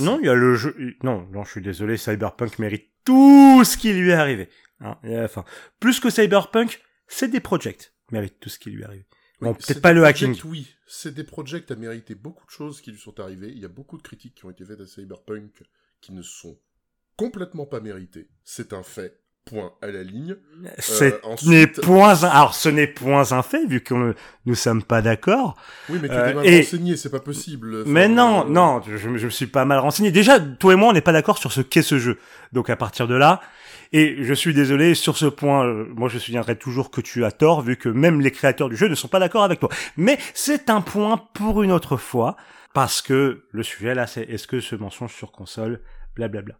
Non, 0.00 0.18
il 0.20 0.26
y 0.26 0.28
a 0.28 0.34
le 0.34 0.54
jeu... 0.54 0.76
Non, 1.02 1.28
non, 1.30 1.44
je 1.44 1.50
suis 1.52 1.62
désolé, 1.62 1.96
Cyberpunk 1.96 2.58
mérite 2.58 2.90
tout 3.04 3.62
ce 3.64 3.76
qui 3.76 3.92
lui 3.92 4.10
est 4.10 4.14
arrivé. 4.14 4.48
Hein, 4.80 4.98
enfin, 5.22 5.44
plus 5.78 6.00
que 6.00 6.10
Cyberpunk, 6.10 6.82
c'est 7.06 7.28
des 7.28 7.40
projects 7.40 7.94
mérite 8.12 8.38
tout 8.40 8.48
ce 8.48 8.58
qui 8.58 8.70
lui 8.70 8.82
est 8.82 8.86
arrivé. 8.86 9.06
bon, 9.40 9.54
peut-être 9.54 9.82
pas 9.82 9.92
le 9.92 10.04
hacking. 10.04 10.38
Oui, 10.44 10.74
c'est 10.86 11.14
des 11.14 11.24
projects 11.24 11.70
a 11.70 11.76
mérité 11.76 12.14
beaucoup 12.14 12.46
de 12.46 12.50
choses 12.50 12.80
qui 12.80 12.90
lui 12.90 12.98
sont 12.98 13.18
arrivées. 13.20 13.50
Il 13.50 13.58
y 13.58 13.64
a 13.64 13.68
beaucoup 13.68 13.96
de 13.96 14.02
critiques 14.02 14.34
qui 14.34 14.44
ont 14.44 14.50
été 14.50 14.64
faites 14.64 14.80
à 14.80 14.86
Cyberpunk 14.86 15.62
qui 16.00 16.12
ne 16.12 16.22
sont 16.22 16.58
complètement 17.16 17.66
pas 17.66 17.80
méritées. 17.80 18.28
C'est 18.44 18.72
un 18.72 18.82
fait. 18.82 19.20
Point 19.48 19.70
à 19.80 19.86
la 19.86 20.02
ligne. 20.02 20.34
Ce 20.80 21.04
euh, 21.04 21.10
n'est 21.46 21.68
point 21.68 22.24
alors 22.24 22.52
ce 22.52 22.68
n'est 22.68 22.88
point 22.88 23.30
un 23.30 23.42
fait 23.42 23.64
vu 23.64 23.80
que 23.80 24.14
nous 24.44 24.54
sommes 24.56 24.82
pas 24.82 25.02
d'accord. 25.02 25.54
Oui, 25.88 26.00
mais 26.02 26.08
tu 26.08 26.14
es 26.14 26.34
mal 26.34 26.38
euh, 26.44 26.58
renseigné, 26.58 26.96
c'est 26.96 27.10
pas 27.10 27.20
possible. 27.20 27.84
mais 27.86 28.08
non, 28.08 28.44
euh, 28.44 28.50
non, 28.50 28.82
je, 28.82 28.96
je, 28.96 29.08
me 29.08 29.30
suis 29.30 29.46
pas 29.46 29.64
mal 29.64 29.78
renseigné. 29.78 30.10
Déjà, 30.10 30.40
toi 30.40 30.72
et 30.72 30.76
moi, 30.76 30.88
on 30.88 30.92
n'est 30.92 31.00
pas 31.00 31.12
d'accord 31.12 31.38
sur 31.38 31.52
ce 31.52 31.60
qu'est 31.60 31.82
ce 31.82 32.00
jeu. 32.00 32.18
Donc 32.52 32.70
à 32.70 32.76
partir 32.76 33.06
de 33.06 33.14
là, 33.14 33.40
et 33.92 34.16
je 34.24 34.34
suis 34.34 34.52
désolé 34.52 34.96
sur 34.96 35.16
ce 35.16 35.26
point, 35.26 35.64
moi 35.94 36.08
je 36.08 36.18
souviendrai 36.18 36.56
toujours 36.56 36.90
que 36.90 37.00
tu 37.00 37.24
as 37.24 37.30
tort 37.30 37.62
vu 37.62 37.76
que 37.76 37.88
même 37.88 38.20
les 38.20 38.32
créateurs 38.32 38.68
du 38.68 38.76
jeu 38.76 38.88
ne 38.88 38.96
sont 38.96 39.06
pas 39.06 39.20
d'accord 39.20 39.44
avec 39.44 39.60
toi. 39.60 39.68
Mais 39.96 40.18
c'est 40.34 40.70
un 40.70 40.80
point 40.80 41.18
pour 41.34 41.62
une 41.62 41.70
autre 41.70 41.96
fois 41.96 42.36
parce 42.74 43.00
que 43.00 43.44
le 43.52 43.62
sujet 43.62 43.94
là, 43.94 44.08
c'est 44.08 44.22
est-ce 44.22 44.48
que 44.48 44.58
ce 44.58 44.74
mensonge 44.74 45.14
sur 45.14 45.30
console, 45.30 45.82
blablabla. 46.16 46.56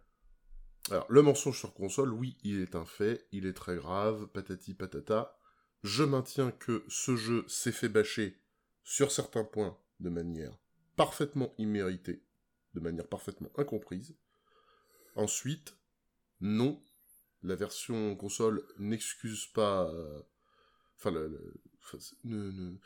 Alors, 0.89 1.05
le 1.09 1.21
mensonge 1.21 1.59
sur 1.59 1.73
console, 1.73 2.13
oui, 2.13 2.37
il 2.43 2.61
est 2.61 2.75
un 2.75 2.85
fait, 2.85 3.27
il 3.31 3.45
est 3.45 3.53
très 3.53 3.75
grave, 3.75 4.27
patati 4.27 4.73
patata. 4.73 5.37
Je 5.83 6.03
maintiens 6.03 6.51
que 6.51 6.85
ce 6.87 7.15
jeu 7.15 7.45
s'est 7.47 7.73
fait 7.73 7.89
bâcher 7.89 8.41
sur 8.83 9.11
certains 9.11 9.43
points 9.43 9.77
de 9.99 10.09
manière 10.09 10.57
parfaitement 10.95 11.53
imméritée, 11.57 12.23
de 12.73 12.79
manière 12.79 13.07
parfaitement 13.07 13.51
incomprise. 13.57 14.15
Ensuite, 15.15 15.77
non, 16.39 16.81
la 17.43 17.55
version 17.55 18.15
console 18.15 18.65
n'excuse 18.79 19.47
pas... 19.47 19.89
Euh, 19.91 20.21
enfin, 20.97 21.11
ne, 22.23 22.77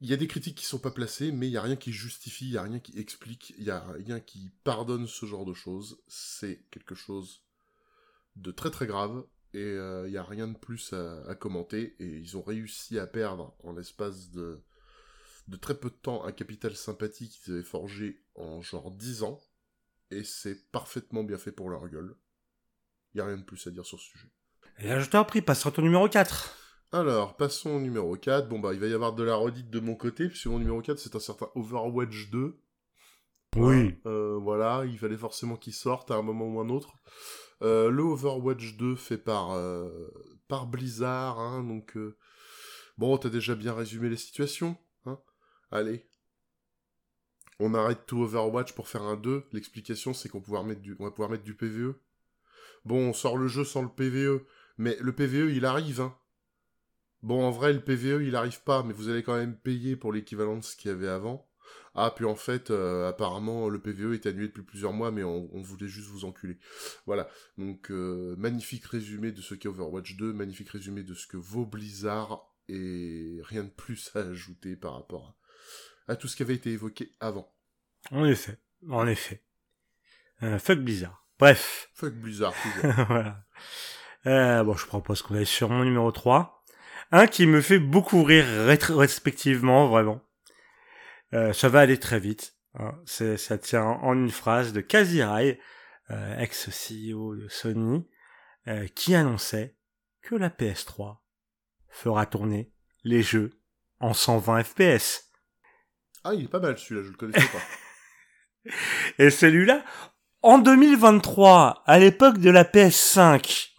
il 0.00 0.08
y 0.08 0.12
a 0.12 0.16
des 0.16 0.26
critiques 0.26 0.56
qui 0.56 0.64
sont 0.64 0.78
pas 0.78 0.90
placées, 0.90 1.32
mais 1.32 1.48
il 1.48 1.52
y 1.52 1.56
a 1.56 1.62
rien 1.62 1.76
qui 1.76 1.92
justifie, 1.92 2.46
il 2.46 2.52
y 2.52 2.58
a 2.58 2.62
rien 2.62 2.80
qui 2.80 2.98
explique, 2.98 3.54
il 3.58 3.64
y 3.64 3.70
a 3.70 3.80
rien 3.92 4.20
qui 4.20 4.50
pardonne 4.64 5.06
ce 5.06 5.26
genre 5.26 5.44
de 5.44 5.54
choses. 5.54 6.02
C'est 6.08 6.64
quelque 6.70 6.94
chose 6.94 7.42
de 8.36 8.50
très 8.50 8.70
très 8.70 8.86
grave 8.86 9.24
et 9.52 9.58
euh, 9.58 10.06
il 10.06 10.12
y 10.12 10.18
a 10.18 10.22
rien 10.22 10.48
de 10.48 10.56
plus 10.56 10.92
à, 10.92 11.34
commenter. 11.34 11.96
Et 11.98 12.18
ils 12.18 12.36
ont 12.36 12.42
réussi 12.42 12.98
à 12.98 13.06
perdre 13.06 13.54
en 13.64 13.72
l'espace 13.72 14.30
de 14.30 14.62
de 15.48 15.56
très 15.56 15.74
peu 15.74 15.90
de 15.90 15.94
temps 15.94 16.24
un 16.24 16.30
capital 16.30 16.76
sympathique 16.76 17.40
qu'ils 17.42 17.54
avaient 17.54 17.62
forgé 17.64 18.22
en 18.36 18.62
genre 18.62 18.92
10 18.92 19.24
ans. 19.24 19.40
Et 20.12 20.22
c'est 20.22 20.70
parfaitement 20.70 21.24
bien 21.24 21.38
fait 21.38 21.50
pour 21.50 21.70
leur 21.70 21.88
gueule. 21.88 22.14
Il 23.14 23.18
y 23.18 23.20
a 23.20 23.26
rien 23.26 23.36
de 23.36 23.42
plus 23.42 23.66
à 23.66 23.70
dire 23.70 23.84
sur 23.84 23.98
ce 23.98 24.06
sujet. 24.06 24.28
Et 24.78 24.88
là, 24.88 25.00
je 25.00 25.10
t'en 25.10 25.24
prie, 25.24 25.42
passe 25.42 25.60
sur 25.60 25.72
ton 25.72 25.82
numéro 25.82 26.08
4. 26.08 26.59
Alors, 26.92 27.36
passons 27.36 27.70
au 27.70 27.80
numéro 27.80 28.16
4. 28.16 28.48
Bon, 28.48 28.58
bah, 28.58 28.74
il 28.74 28.80
va 28.80 28.88
y 28.88 28.94
avoir 28.94 29.12
de 29.12 29.22
la 29.22 29.36
redite 29.36 29.70
de 29.70 29.78
mon 29.78 29.94
côté, 29.94 30.28
puisque 30.28 30.46
mon 30.46 30.58
numéro 30.58 30.82
4, 30.82 30.98
c'est 30.98 31.14
un 31.14 31.20
certain 31.20 31.48
Overwatch 31.54 32.30
2. 32.30 32.58
Oui. 33.56 33.94
Euh, 34.06 34.38
voilà, 34.40 34.84
il 34.84 34.98
fallait 34.98 35.16
forcément 35.16 35.56
qu'il 35.56 35.72
sorte 35.72 36.10
à 36.10 36.14
un 36.14 36.22
moment 36.22 36.46
ou 36.46 36.60
un 36.60 36.68
autre. 36.68 36.94
Euh, 37.62 37.90
le 37.90 38.02
Overwatch 38.02 38.76
2 38.76 38.96
fait 38.96 39.18
par, 39.18 39.52
euh, 39.52 40.08
par 40.48 40.66
Blizzard, 40.66 41.38
hein, 41.38 41.62
donc... 41.62 41.96
Bon, 42.98 43.16
t'as 43.16 43.30
déjà 43.30 43.54
bien 43.54 43.72
résumé 43.72 44.08
les 44.08 44.16
situations, 44.16 44.76
hein 45.06 45.18
Allez. 45.70 46.06
On 47.60 47.72
arrête 47.74 48.04
tout 48.06 48.20
Overwatch 48.22 48.72
pour 48.72 48.88
faire 48.88 49.02
un 49.02 49.16
2. 49.16 49.44
L'explication, 49.52 50.12
c'est 50.12 50.28
qu'on 50.28 50.40
pouvoir 50.40 50.64
mettre 50.64 50.80
du... 50.80 50.94
va 50.94 51.10
pouvoir 51.10 51.30
mettre 51.30 51.44
du 51.44 51.54
PVE. 51.54 51.94
Bon, 52.84 53.10
on 53.10 53.12
sort 53.12 53.38
le 53.38 53.46
jeu 53.46 53.64
sans 53.64 53.82
le 53.82 53.88
PVE, 53.88 54.44
mais 54.76 54.96
le 55.00 55.14
PVE, 55.14 55.52
il 55.52 55.64
arrive, 55.64 56.00
hein 56.00 56.16
Bon, 57.22 57.44
en 57.44 57.50
vrai, 57.50 57.72
le 57.72 57.80
PVE, 57.80 58.22
il 58.22 58.36
arrive 58.36 58.62
pas, 58.62 58.82
mais 58.82 58.92
vous 58.92 59.08
allez 59.08 59.22
quand 59.22 59.36
même 59.36 59.56
payer 59.56 59.96
pour 59.96 60.12
l'équivalent 60.12 60.56
de 60.56 60.64
ce 60.64 60.76
qu'il 60.76 60.90
y 60.90 60.94
avait 60.94 61.08
avant. 61.08 61.46
Ah, 61.94 62.12
puis 62.14 62.24
en 62.24 62.36
fait, 62.36 62.70
euh, 62.70 63.08
apparemment, 63.08 63.68
le 63.68 63.80
PVE 63.80 64.14
est 64.14 64.26
annulé 64.26 64.46
depuis 64.48 64.62
plusieurs 64.62 64.92
mois, 64.92 65.10
mais 65.10 65.24
on, 65.24 65.60
voulait 65.60 65.88
juste 65.88 66.08
vous 66.08 66.24
enculer. 66.24 66.58
Voilà. 67.06 67.28
Donc, 67.58 67.90
euh, 67.90 68.36
magnifique 68.38 68.84
résumé 68.86 69.32
de 69.32 69.42
ce 69.42 69.54
qu'est 69.54 69.68
Overwatch 69.68 70.16
2, 70.16 70.32
magnifique 70.32 70.70
résumé 70.70 71.02
de 71.02 71.14
ce 71.14 71.26
que 71.26 71.36
vaut 71.36 71.66
Blizzard, 71.66 72.48
et 72.68 73.40
rien 73.42 73.64
de 73.64 73.70
plus 73.70 74.10
à 74.14 74.20
ajouter 74.20 74.76
par 74.76 74.94
rapport 74.94 75.36
à, 76.06 76.16
tout 76.16 76.28
ce 76.28 76.36
qui 76.36 76.42
avait 76.42 76.54
été 76.54 76.70
évoqué 76.70 77.12
avant. 77.18 77.52
En 78.12 78.24
effet, 78.24 78.58
en 78.88 79.06
effet. 79.06 79.42
Euh, 80.42 80.58
fuck 80.58 80.78
Blizzard. 80.78 81.26
Bref. 81.38 81.90
Fuck 81.94 82.14
Blizzard, 82.14 82.54
toujours. 82.62 83.06
voilà. 84.24 84.64
bon, 84.64 84.74
je 84.74 84.86
propose 84.86 85.22
qu'on 85.22 85.34
aille 85.34 85.46
sur 85.46 85.68
mon 85.70 85.84
numéro 85.84 86.12
3. 86.12 86.59
Un 87.12 87.26
qui 87.26 87.46
me 87.46 87.60
fait 87.60 87.78
beaucoup 87.78 88.22
rire 88.22 88.46
respectivement, 88.66 89.88
vraiment. 89.88 90.22
Euh, 91.32 91.52
ça 91.52 91.68
va 91.68 91.80
aller 91.80 91.98
très 91.98 92.20
vite. 92.20 92.54
Hein. 92.74 92.94
C'est, 93.04 93.36
ça 93.36 93.58
tient 93.58 93.84
en 93.84 94.14
une 94.14 94.30
phrase 94.30 94.72
de 94.72 94.80
Kazirai, 94.80 95.60
euh, 96.10 96.38
ex-CEO 96.38 97.36
de 97.36 97.48
Sony, 97.48 98.08
euh, 98.68 98.86
qui 98.94 99.14
annonçait 99.14 99.76
que 100.22 100.34
la 100.34 100.50
PS3 100.50 101.18
fera 101.88 102.26
tourner 102.26 102.72
les 103.04 103.22
jeux 103.22 103.50
en 103.98 104.14
120 104.14 104.62
FPS. 104.62 105.30
Ah, 106.22 106.34
il 106.34 106.44
est 106.44 106.48
pas 106.48 106.60
mal 106.60 106.78
celui-là, 106.78 107.02
je 107.06 107.10
le 107.10 107.16
connaissais 107.16 107.48
pas. 107.48 108.70
Et 109.18 109.30
celui-là, 109.30 109.84
en 110.42 110.58
2023, 110.58 111.82
à 111.86 111.98
l'époque 111.98 112.38
de 112.38 112.50
la 112.50 112.64
PS5, 112.64 113.69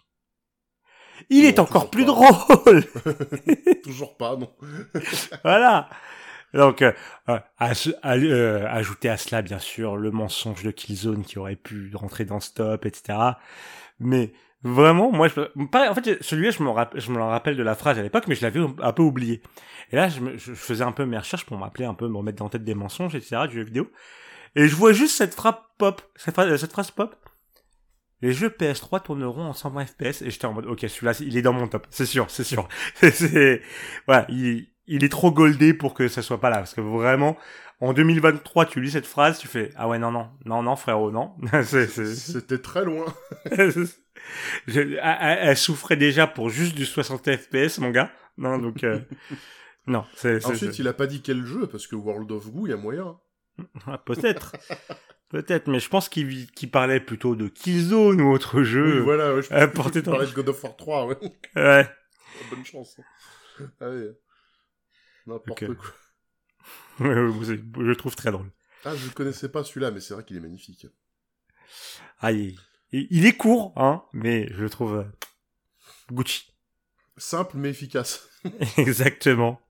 il 1.32 1.44
est 1.44 1.58
encore 1.58 1.90
plus 1.90 2.04
drôle. 2.04 2.84
toujours 3.82 4.16
pas, 4.16 4.36
non. 4.36 4.50
voilà. 5.44 5.88
Donc, 6.54 6.82
euh, 6.82 6.92
euh, 7.28 7.38
euh, 8.04 8.66
ajouter 8.68 9.08
à 9.08 9.16
cela, 9.16 9.42
bien 9.42 9.58
sûr, 9.58 9.96
le 9.96 10.10
mensonge 10.10 10.62
de 10.62 10.70
Killzone 10.70 11.22
qui 11.22 11.38
aurait 11.38 11.56
pu 11.56 11.90
rentrer 11.94 12.24
dans 12.24 12.40
Stop, 12.40 12.84
etc. 12.86 13.18
Mais 14.00 14.32
Vraiment, 14.64 15.10
moi, 15.10 15.26
je, 15.26 15.40
pas, 15.66 15.90
en 15.90 15.94
fait, 15.94 16.22
celui-là, 16.22 16.50
je 16.52 16.62
me 16.62 16.70
rappelle, 16.70 17.00
je 17.00 17.10
me 17.10 17.20
rappelle 17.20 17.56
de 17.56 17.64
la 17.64 17.74
phrase 17.74 17.98
à 17.98 18.02
l'époque, 18.02 18.28
mais 18.28 18.36
je 18.36 18.42
l'avais 18.42 18.60
un 18.60 18.92
peu 18.92 19.02
oublié. 19.02 19.42
Et 19.90 19.96
là, 19.96 20.08
je, 20.08 20.20
me, 20.20 20.38
je 20.38 20.54
faisais 20.54 20.84
un 20.84 20.92
peu 20.92 21.04
mes 21.04 21.18
recherches 21.18 21.44
pour 21.44 21.58
m'appeler 21.58 21.84
un 21.84 21.94
peu, 21.94 22.06
me 22.06 22.16
remettre 22.16 22.38
dans 22.38 22.44
la 22.44 22.50
tête 22.50 22.64
des 22.64 22.76
mensonges, 22.76 23.16
etc., 23.16 23.48
du 23.48 23.56
jeu 23.56 23.64
vidéo. 23.64 23.90
Et 24.54 24.68
je 24.68 24.76
vois 24.76 24.92
juste 24.92 25.16
cette 25.16 25.34
phrase 25.34 25.56
pop, 25.78 26.00
cette 26.14 26.34
phrase, 26.34 26.54
cette 26.60 26.70
phrase 26.70 26.92
pop. 26.92 27.16
Les 28.22 28.32
jeux 28.32 28.48
PS3 28.48 29.02
tourneront 29.02 29.46
en 29.46 29.52
120 29.52 29.86
FPS, 29.86 30.22
et 30.22 30.30
j'étais 30.30 30.46
en 30.46 30.52
mode, 30.52 30.66
ok, 30.66 30.80
celui-là, 30.80 31.12
il 31.20 31.36
est 31.36 31.42
dans 31.42 31.52
mon 31.52 31.66
top, 31.66 31.86
c'est 31.90 32.06
sûr, 32.06 32.30
c'est 32.30 32.44
sûr. 32.44 32.68
c'est, 32.94 33.60
voilà, 34.06 34.26
il, 34.28 34.68
il 34.86 35.04
est 35.04 35.08
trop 35.08 35.32
goldé 35.32 35.74
pour 35.74 35.92
que 35.92 36.08
ça 36.08 36.22
soit 36.22 36.40
pas 36.40 36.48
là, 36.48 36.58
parce 36.58 36.74
que 36.74 36.80
vraiment, 36.80 37.36
en 37.82 37.92
2023, 37.92 38.66
tu 38.66 38.80
lis 38.80 38.92
cette 38.92 39.06
phrase, 39.06 39.40
tu 39.40 39.48
fais, 39.48 39.72
ah 39.74 39.88
ouais, 39.88 39.98
non, 39.98 40.12
non, 40.12 40.30
non, 40.44 40.62
non, 40.62 40.76
frérot, 40.76 41.10
non. 41.10 41.34
C'était 41.64 42.58
très 42.58 42.84
loin. 42.84 43.12
elle, 43.50 43.72
souffrait 45.56 45.96
déjà 45.96 46.28
pour 46.28 46.48
juste 46.48 46.76
du 46.76 46.86
60 46.86 47.36
FPS, 47.36 47.78
mon 47.78 47.90
gars. 47.90 48.12
Non, 48.38 48.58
donc 48.58 48.84
euh, 48.84 49.00
non. 49.88 50.04
Ensuite, 50.44 50.78
il 50.78 50.86
a 50.86 50.92
pas 50.92 51.08
dit 51.08 51.22
quel 51.22 51.44
jeu 51.44 51.66
parce 51.66 51.88
que 51.88 51.96
World 51.96 52.30
of 52.30 52.52
Goo, 52.52 52.68
il 52.68 52.70
y 52.70 52.72
a 52.72 52.76
moyen. 52.76 53.18
Ah, 53.86 53.98
peut-être. 53.98 54.54
Peut-être, 55.32 55.66
mais 55.66 55.80
je 55.80 55.88
pense 55.88 56.10
qu'il 56.10 56.70
parlait 56.70 57.00
plutôt 57.00 57.34
de 57.34 57.48
Killzone 57.48 58.20
ou 58.20 58.30
autre 58.30 58.62
jeu. 58.62 58.98
Oui, 58.98 59.04
voilà, 59.04 59.40
je 59.40 59.48
pense 59.48 59.90
qu'il 59.90 60.02
parlait 60.02 60.26
de 60.26 60.32
God 60.32 60.50
of 60.50 60.62
War 60.62 60.76
3, 60.76 61.06
ouais. 61.06 61.16
ouais. 61.56 61.88
Bonne 62.50 62.66
chance. 62.66 63.00
Allez. 63.80 64.10
N'importe 65.26 65.74
quoi. 65.76 65.86
je 67.00 67.80
le 67.80 67.96
trouve 67.96 68.14
très 68.14 68.30
drôle. 68.30 68.50
Ah, 68.84 68.94
je 68.94 69.06
ne 69.06 69.10
connaissais 69.12 69.48
pas 69.48 69.64
celui-là, 69.64 69.90
mais 69.90 70.00
c'est 70.00 70.12
vrai 70.12 70.22
qu'il 70.22 70.36
est 70.36 70.40
magnifique. 70.40 70.86
Ah, 72.20 72.30
il, 72.32 72.58
il 72.92 73.24
est 73.24 73.36
court, 73.36 73.72
hein, 73.76 74.04
mais 74.12 74.48
je 74.52 74.62
le 74.62 74.68
trouve 74.68 74.96
euh, 74.96 75.04
Gucci. 76.10 76.52
Simple 77.16 77.56
mais 77.56 77.70
efficace. 77.70 78.28
Exactement. 78.76 79.62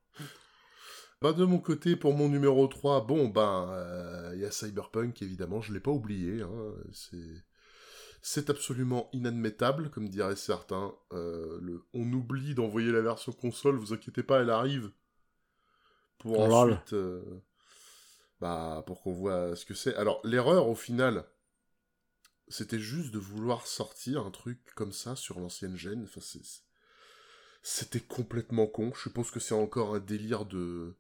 Bah 1.23 1.33
de 1.33 1.45
mon 1.45 1.59
côté, 1.59 1.97
pour 1.97 2.14
mon 2.14 2.29
numéro 2.29 2.67
3, 2.67 3.07
bon, 3.07 3.29
ben, 3.29 4.33
il 4.35 4.41
y 4.41 4.45
a 4.45 4.50
Cyberpunk, 4.50 5.23
évidemment, 5.23 5.61
je 5.61 5.73
l'ai 5.73 5.81
pas 5.81 5.91
oublié. 5.91 6.43
Hein, 6.43 6.75
c'est... 6.93 7.43
C'est 8.25 8.50
absolument 8.50 9.11
inadmettable, 9.12 9.91
comme 9.91 10.09
diraient 10.09 10.37
certains. 10.37 10.95
Euh, 11.12 11.59
le... 11.61 11.85
On 11.93 12.11
oublie 12.12 12.55
d'envoyer 12.55 12.93
la 12.93 13.00
version 13.00 13.33
console, 13.33 13.76
vous 13.76 13.93
inquiétez 13.93 14.23
pas, 14.23 14.41
elle 14.41 14.50
arrive. 14.50 14.93
Pour 16.19 16.38
ensuite... 16.38 16.93
Euh, 16.93 17.43
bah, 18.41 18.85
pour 18.87 19.02
qu'on 19.02 19.12
voit 19.12 19.57
ce 19.57 19.67
que 19.67 19.75
c'est. 19.75 19.97
Alors, 19.97 20.21
l'erreur, 20.23 20.69
au 20.69 20.76
final, 20.76 21.25
c'était 22.47 22.79
juste 22.79 23.12
de 23.12 23.19
vouloir 23.19 23.67
sortir 23.67 24.25
un 24.25 24.31
truc 24.31 24.59
comme 24.76 24.93
ça 24.93 25.17
sur 25.17 25.41
l'ancienne 25.41 25.76
gêne. 25.76 26.05
Enfin, 26.05 26.21
c'était 27.62 28.00
complètement 28.00 28.69
con. 28.69 28.93
Je 28.95 29.02
suppose 29.02 29.33
que 29.33 29.41
c'est 29.41 29.55
encore 29.55 29.97
un 29.97 30.00
délire 30.00 30.45
de 30.45 30.97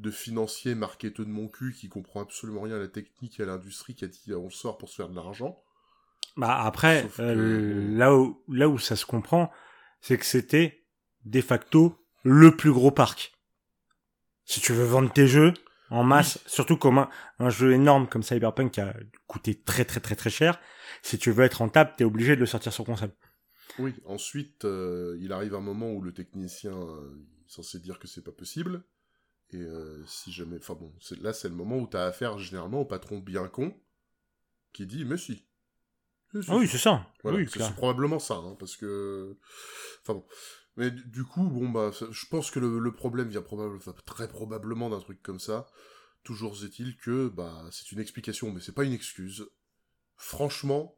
de 0.00 0.10
financier 0.10 0.74
marketeux 0.74 1.24
de 1.24 1.30
mon 1.30 1.48
cul 1.48 1.74
qui 1.74 1.88
comprend 1.88 2.22
absolument 2.22 2.62
rien 2.62 2.76
à 2.76 2.78
la 2.78 2.88
technique 2.88 3.38
et 3.38 3.42
à 3.42 3.46
l'industrie 3.46 3.94
qui 3.94 4.04
a 4.04 4.08
dit 4.08 4.34
on 4.34 4.50
sort 4.50 4.78
pour 4.78 4.88
se 4.88 4.96
faire 4.96 5.08
de 5.08 5.14
l'argent. 5.14 5.62
Bah 6.36 6.62
après, 6.62 7.08
euh, 7.18 7.96
là 7.96 8.16
où 8.16 8.42
là 8.48 8.68
où 8.68 8.78
ça 8.78 8.96
se 8.96 9.04
comprend, 9.04 9.50
c'est 10.00 10.16
que 10.16 10.24
c'était 10.24 10.84
de 11.24 11.40
facto 11.40 11.96
le 12.22 12.56
plus 12.56 12.72
gros 12.72 12.90
parc. 12.90 13.32
Si 14.44 14.60
tu 14.60 14.72
veux 14.72 14.84
vendre 14.84 15.12
tes 15.12 15.26
jeux, 15.26 15.52
en 15.90 16.04
masse, 16.04 16.38
surtout 16.46 16.76
comme 16.76 17.06
un, 17.38 17.50
jeu 17.50 17.72
énorme 17.72 18.08
comme 18.08 18.22
Cyberpunk 18.22 18.72
qui 18.72 18.80
a 18.80 18.96
coûté 19.26 19.54
très 19.54 19.84
très 19.84 20.00
très 20.00 20.16
très 20.16 20.30
cher. 20.30 20.60
Si 21.02 21.18
tu 21.18 21.30
veux 21.30 21.44
être 21.44 21.54
rentable, 21.54 21.92
t'es 21.96 22.04
obligé 22.04 22.36
de 22.36 22.40
le 22.40 22.46
sortir 22.46 22.72
sur 22.72 22.84
console. 22.84 23.10
Oui, 23.78 23.94
ensuite, 24.04 24.64
euh, 24.64 25.16
il 25.20 25.32
arrive 25.32 25.54
un 25.54 25.60
moment 25.60 25.92
où 25.92 26.00
le 26.00 26.12
technicien 26.12 26.72
euh, 26.72 27.16
est 27.46 27.52
censé 27.52 27.78
dire 27.80 27.98
que 27.98 28.08
c'est 28.08 28.24
pas 28.24 28.32
possible. 28.32 28.82
Et 29.52 29.60
euh, 29.60 30.04
si 30.06 30.32
jamais. 30.32 30.56
Enfin 30.58 30.74
bon, 30.74 30.92
là 31.20 31.32
c'est 31.32 31.48
le 31.48 31.54
moment 31.54 31.78
où 31.78 31.86
t'as 31.86 32.06
affaire 32.06 32.38
généralement 32.38 32.80
au 32.80 32.84
patron 32.84 33.18
bien 33.18 33.48
con 33.48 33.74
qui 34.72 34.86
dit 34.86 35.04
Mais 35.04 35.16
si. 35.16 35.46
Ah 36.46 36.56
oui, 36.56 36.68
c'est 36.68 36.78
ça. 36.78 37.06
oui, 37.24 37.48
c'est 37.50 37.74
probablement 37.74 38.20
ça, 38.20 38.34
hein, 38.34 38.56
parce 38.58 38.76
que. 38.76 39.36
Enfin 40.02 40.14
bon. 40.14 40.24
Mais 40.76 40.90
du 40.90 41.24
coup, 41.24 41.48
bon, 41.48 41.68
bah, 41.68 41.90
je 42.10 42.26
pense 42.26 42.50
que 42.50 42.60
le, 42.60 42.92
problème 42.92 43.28
vient 43.28 43.42
probablement, 43.42 43.80
très 44.06 44.28
probablement 44.28 44.88
d'un 44.88 45.00
truc 45.00 45.20
comme 45.22 45.40
ça. 45.40 45.66
Toujours 46.22 46.54
est-il 46.64 46.96
que, 46.96 47.28
bah, 47.28 47.68
c'est 47.72 47.90
une 47.92 47.98
explication, 47.98 48.52
mais 48.52 48.60
c'est 48.60 48.74
pas 48.74 48.84
une 48.84 48.92
excuse. 48.92 49.50
Franchement, 50.16 50.96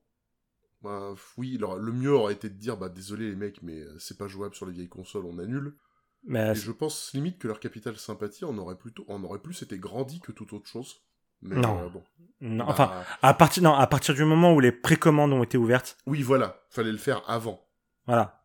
bah, 0.82 1.14
oui, 1.38 1.58
le 1.58 1.92
mieux 1.92 2.12
aurait 2.12 2.34
été 2.34 2.50
de 2.50 2.58
dire, 2.58 2.76
bah, 2.76 2.90
désolé 2.90 3.30
les 3.30 3.36
mecs, 3.36 3.62
mais 3.62 3.80
euh, 3.80 3.98
c'est 3.98 4.18
pas 4.18 4.28
jouable 4.28 4.54
sur 4.54 4.66
les 4.66 4.72
vieilles 4.72 4.88
consoles, 4.88 5.24
on 5.24 5.38
annule. 5.38 5.76
Mais 6.24 6.50
Et 6.50 6.54
je 6.54 6.70
pense 6.70 7.12
limite 7.14 7.38
que 7.38 7.48
leur 7.48 7.60
capital 7.60 7.96
sympathie 7.96 8.44
en 8.44 8.56
aurait 8.58 8.76
plutôt, 8.76 9.04
en 9.08 9.22
aurait 9.24 9.40
plus 9.40 9.62
été 9.62 9.78
grandi 9.78 10.20
que 10.20 10.32
toute 10.32 10.52
autre 10.52 10.68
chose. 10.68 11.02
non. 11.42 11.84
Euh, 11.84 11.88
bon. 11.88 12.04
non. 12.40 12.64
Bah, 12.64 12.70
enfin, 12.70 13.04
à 13.22 13.34
partir, 13.34 13.62
non, 13.62 13.74
à 13.74 13.86
partir 13.86 14.14
du 14.14 14.24
moment 14.24 14.52
où 14.54 14.60
les 14.60 14.72
précommandes 14.72 15.32
ont 15.32 15.42
été 15.42 15.58
ouvertes. 15.58 15.98
Oui, 16.06 16.22
voilà. 16.22 16.62
Fallait 16.70 16.92
le 16.92 16.98
faire 16.98 17.22
avant. 17.28 17.66
Voilà 18.06 18.42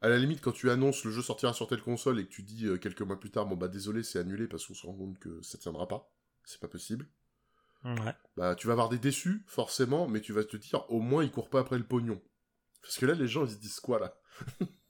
à 0.00 0.08
la 0.08 0.18
limite, 0.18 0.40
quand 0.40 0.52
tu 0.52 0.70
annonces 0.70 1.04
le 1.04 1.10
jeu 1.10 1.22
sortira 1.22 1.52
sur 1.52 1.66
telle 1.66 1.82
console 1.82 2.20
et 2.20 2.26
que 2.26 2.30
tu 2.30 2.42
dis 2.42 2.66
euh, 2.66 2.76
quelques 2.76 3.02
mois 3.02 3.18
plus 3.18 3.30
tard, 3.30 3.46
bon 3.46 3.56
bah 3.56 3.68
désolé, 3.68 4.02
c'est 4.02 4.18
annulé 4.18 4.46
parce 4.46 4.66
qu'on 4.66 4.74
se 4.74 4.86
rend 4.86 4.94
compte 4.94 5.18
que 5.18 5.40
ça 5.42 5.58
tiendra 5.58 5.88
pas, 5.88 6.12
c'est 6.44 6.60
pas 6.60 6.68
possible. 6.68 7.08
Ouais. 7.84 8.14
Bah 8.36 8.54
tu 8.54 8.66
vas 8.66 8.74
avoir 8.74 8.88
des 8.88 8.98
déçus, 8.98 9.44
forcément, 9.46 10.06
mais 10.06 10.20
tu 10.20 10.32
vas 10.32 10.44
te 10.44 10.56
dire, 10.56 10.84
au 10.90 11.00
moins 11.00 11.24
ils 11.24 11.30
courent 11.30 11.50
pas 11.50 11.60
après 11.60 11.78
le 11.78 11.84
pognon. 11.84 12.20
Parce 12.82 12.98
que 12.98 13.06
là, 13.06 13.14
les 13.14 13.26
gens, 13.26 13.44
ils 13.44 13.50
se 13.50 13.56
disent 13.56 13.80
quoi 13.80 13.98
là? 13.98 14.16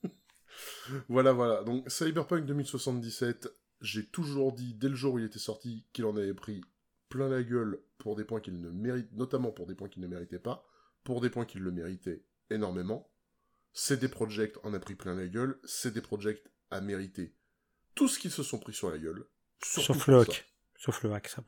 Voilà, 1.09 1.33
voilà. 1.33 1.63
Donc 1.63 1.89
Cyberpunk 1.89 2.45
2077, 2.45 3.49
j'ai 3.81 4.05
toujours 4.05 4.53
dit 4.53 4.73
dès 4.73 4.89
le 4.89 4.95
jour 4.95 5.15
où 5.15 5.19
il 5.19 5.25
était 5.25 5.39
sorti 5.39 5.85
qu'il 5.93 6.05
en 6.05 6.15
avait 6.15 6.33
pris 6.33 6.61
plein 7.09 7.29
la 7.29 7.43
gueule 7.43 7.79
pour 7.97 8.15
des 8.15 8.23
points 8.23 8.39
qu'il 8.39 8.59
ne 8.59 8.69
mérite, 8.69 9.11
notamment 9.13 9.51
pour 9.51 9.67
des 9.67 9.75
points 9.75 9.89
qu'il 9.89 10.01
ne 10.01 10.07
méritait 10.07 10.39
pas, 10.39 10.65
pour 11.03 11.21
des 11.21 11.29
points 11.29 11.45
qu'il 11.45 11.61
le 11.61 11.71
méritait 11.71 12.23
énormément. 12.49 13.09
CD 13.73 14.07
Projekt 14.07 14.57
en 14.63 14.73
a 14.73 14.79
pris 14.79 14.95
plein 14.95 15.15
la 15.15 15.27
gueule, 15.27 15.59
CD 15.63 16.01
Projekt 16.01 16.49
a 16.71 16.81
mérité 16.81 17.35
tout 17.95 18.07
ce 18.07 18.19
qu'ils 18.19 18.31
se 18.31 18.43
sont 18.43 18.59
pris 18.59 18.73
sur 18.73 18.89
la 18.89 18.97
gueule. 18.97 19.25
Sauf 19.63 20.07
le 20.07 20.19
hack. 20.19 20.45
Sauf 20.75 21.03
le 21.03 21.11
hack, 21.13 21.27
ça. 21.27 21.43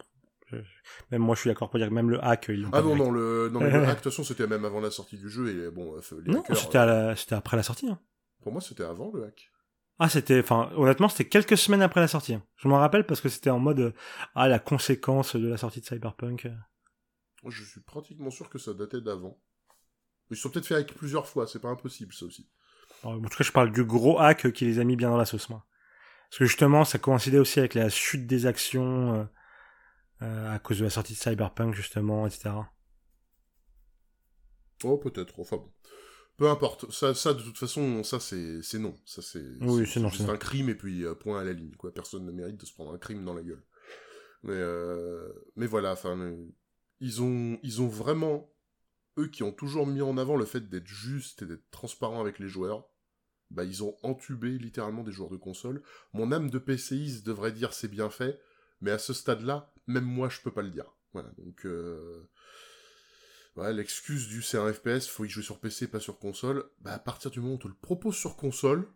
Même 1.12 1.22
moi, 1.22 1.36
je 1.36 1.42
suis 1.42 1.50
d'accord 1.50 1.70
pour 1.70 1.78
dire 1.78 1.90
que 1.90 1.94
même 1.94 2.10
le 2.10 2.24
hack, 2.24 2.48
ils 2.50 2.68
Ah 2.74 2.82
non, 2.82 2.96
non, 2.96 3.12
le, 3.12 3.50
non, 3.50 3.60
le 3.60 3.68
hack, 3.86 3.90
de 3.90 3.94
toute 3.96 4.04
façon, 4.06 4.24
c'était 4.24 4.48
même 4.48 4.66
avant 4.66 4.80
la 4.80 4.90
sortie 4.90 5.18
du 5.18 5.30
jeu, 5.30 5.48
et 5.50 5.72
bon, 5.72 5.96
euh, 5.96 6.22
Non, 6.26 6.44
euh, 6.50 7.16
c'était, 7.16 7.36
après 7.36 7.56
la 7.56 7.64
sortie. 7.64 7.88
Hein. 7.88 8.00
Pour 8.42 8.52
moi, 8.52 8.62
c'était 8.62 8.84
avant 8.84 9.12
le 9.14 9.26
hack. 9.26 9.52
Ah, 10.00 10.08
c'était, 10.08 10.40
enfin, 10.40 10.72
honnêtement, 10.76 11.10
c'était 11.10 11.28
quelques 11.28 11.58
semaines 11.58 11.82
après 11.82 12.00
la 12.00 12.08
sortie. 12.08 12.38
Je 12.56 12.68
m'en 12.68 12.78
rappelle 12.78 13.06
parce 13.06 13.20
que 13.20 13.28
c'était 13.28 13.50
en 13.50 13.60
mode, 13.60 13.80
euh, 13.80 13.94
ah, 14.34 14.48
la 14.48 14.60
conséquence 14.60 15.36
de 15.36 15.48
la 15.48 15.58
sortie 15.58 15.82
de 15.82 15.86
Cyberpunk. 15.86 16.48
Je 17.46 17.64
suis 17.64 17.82
pratiquement 17.82 18.32
sûr 18.32 18.50
que 18.50 18.58
ça 18.58 18.74
datait 18.74 19.02
d'avant. 19.02 19.42
Ils 20.32 20.38
sont 20.38 20.50
peut-être 20.50 20.68
fait 20.68 20.76
avec 20.76 20.94
plusieurs 20.94 21.28
fois, 21.28 21.48
c'est 21.48 21.60
pas 21.60 21.70
impossible 21.70 22.14
ça 22.14 22.26
aussi. 22.26 22.50
En 23.04 23.20
tout 23.20 23.38
cas, 23.38 23.44
je 23.44 23.52
parle 23.52 23.72
du 23.72 23.84
gros 23.84 24.20
hack 24.20 24.52
qui 24.52 24.66
les 24.66 24.80
a 24.80 24.84
mis 24.84 24.96
bien 24.96 25.10
dans 25.10 25.18
la 25.18 25.26
sauce, 25.26 25.50
moi. 25.50 25.66
Parce 26.30 26.40
que 26.40 26.46
justement, 26.46 26.86
ça 26.86 27.00
coïncidait 27.00 27.40
aussi 27.40 27.60
avec 27.60 27.74
la 27.74 27.90
chute 27.90 28.28
des 28.28 28.46
actions 28.46 29.16
euh, 29.16 29.24
euh, 30.22 30.54
à 30.54 30.60
cause 30.60 30.80
de 30.80 30.84
la 30.84 30.90
sortie 30.90 31.14
de 31.14 31.18
Cyberpunk, 31.18 31.74
justement, 31.74 32.28
etc. 32.28 32.52
Oh, 34.84 34.98
peut-être. 34.98 35.40
Enfin 35.40 35.58
bon. 35.58 35.72
Peu 36.40 36.50
importe. 36.50 36.92
Ça, 36.92 37.14
ça 37.14 37.34
de 37.34 37.44
toute 37.44 37.58
façon, 37.58 38.04
ça, 38.04 38.20
c'est, 38.20 38.64
c'est 38.64 38.80
non. 38.80 38.98
Ça, 39.06 39.22
c'est, 39.22 39.46
oui, 39.62 39.86
c'est, 39.86 40.00
non, 40.00 40.10
c'est 40.10 40.30
un 40.30 40.38
crime 40.38 40.70
et 40.70 40.76
puis 40.76 41.06
euh, 41.06 41.14
point 41.14 41.40
à 41.40 41.44
la 41.44 41.54
ligne, 41.54 41.76
quoi. 41.78 41.94
Personne 41.94 42.26
ne 42.26 42.32
mérite 42.32 42.58
de 42.58 42.66
se 42.66 42.74
prendre 42.74 42.94
un 42.94 42.98
crime 42.98 43.24
dans 43.24 43.34
la 43.34 43.44
gueule. 43.44 43.64
Mais, 44.44 44.60
mais 45.58 45.68
voilà, 45.68 45.92
enfin, 45.92 46.34
ils 47.02 47.22
ont, 47.22 47.60
ils 47.62 47.82
ont 47.82 47.88
vraiment 47.90 48.50
eux 49.20 49.28
qui 49.28 49.44
ont 49.44 49.52
toujours 49.52 49.86
mis 49.86 50.02
en 50.02 50.18
avant 50.18 50.38
le 50.38 50.46
fait 50.46 50.70
d'être 50.70 50.88
juste 50.88 51.42
et 51.42 51.46
d'être 51.46 51.70
transparent 51.72 52.22
avec 52.22 52.40
les 52.40 52.48
joueurs, 52.48 52.90
bah 53.52 53.64
ils 53.64 53.84
ont 53.84 53.96
entubé 54.04 54.58
littéralement 54.58 55.04
des 55.04 55.12
joueurs 55.12 55.30
de 55.30 55.38
console. 55.38 55.82
Mon 56.14 56.32
âme 56.32 56.50
de 56.50 56.60
PCiste 56.60 57.26
devrait 57.26 57.52
dire 57.52 57.74
c'est 57.74 57.88
bien 57.88 58.10
fait, 58.10 58.40
mais 58.82 58.92
à 58.92 59.00
ce 59.00 59.14
stade-là, 59.14 59.74
même 59.88 60.06
moi 60.06 60.30
je 60.30 60.40
peux 60.42 60.52
pas 60.52 60.62
le 60.62 60.70
dire. 60.70 60.96
Voilà, 61.14 61.30
donc 61.38 61.66
euh... 61.66 62.30
l'excuse 63.72 64.28
du 64.28 64.42
c'est 64.42 64.58
un 64.58 64.72
FPS, 64.72 65.08
faut 65.08 65.26
y 65.26 65.30
jouer 65.30 65.44
sur 65.44 65.60
PC, 65.60 65.88
pas 65.88 66.00
sur 66.00 66.20
console. 66.20 66.70
Bah 66.82 66.94
à 66.94 67.00
partir 67.00 67.32
du 67.32 67.40
moment 67.40 67.54
où 67.54 67.56
on 67.56 67.60
te 67.60 67.68
le 67.68 67.74
propose 67.74 68.16
sur 68.16 68.36
console, 68.36 68.88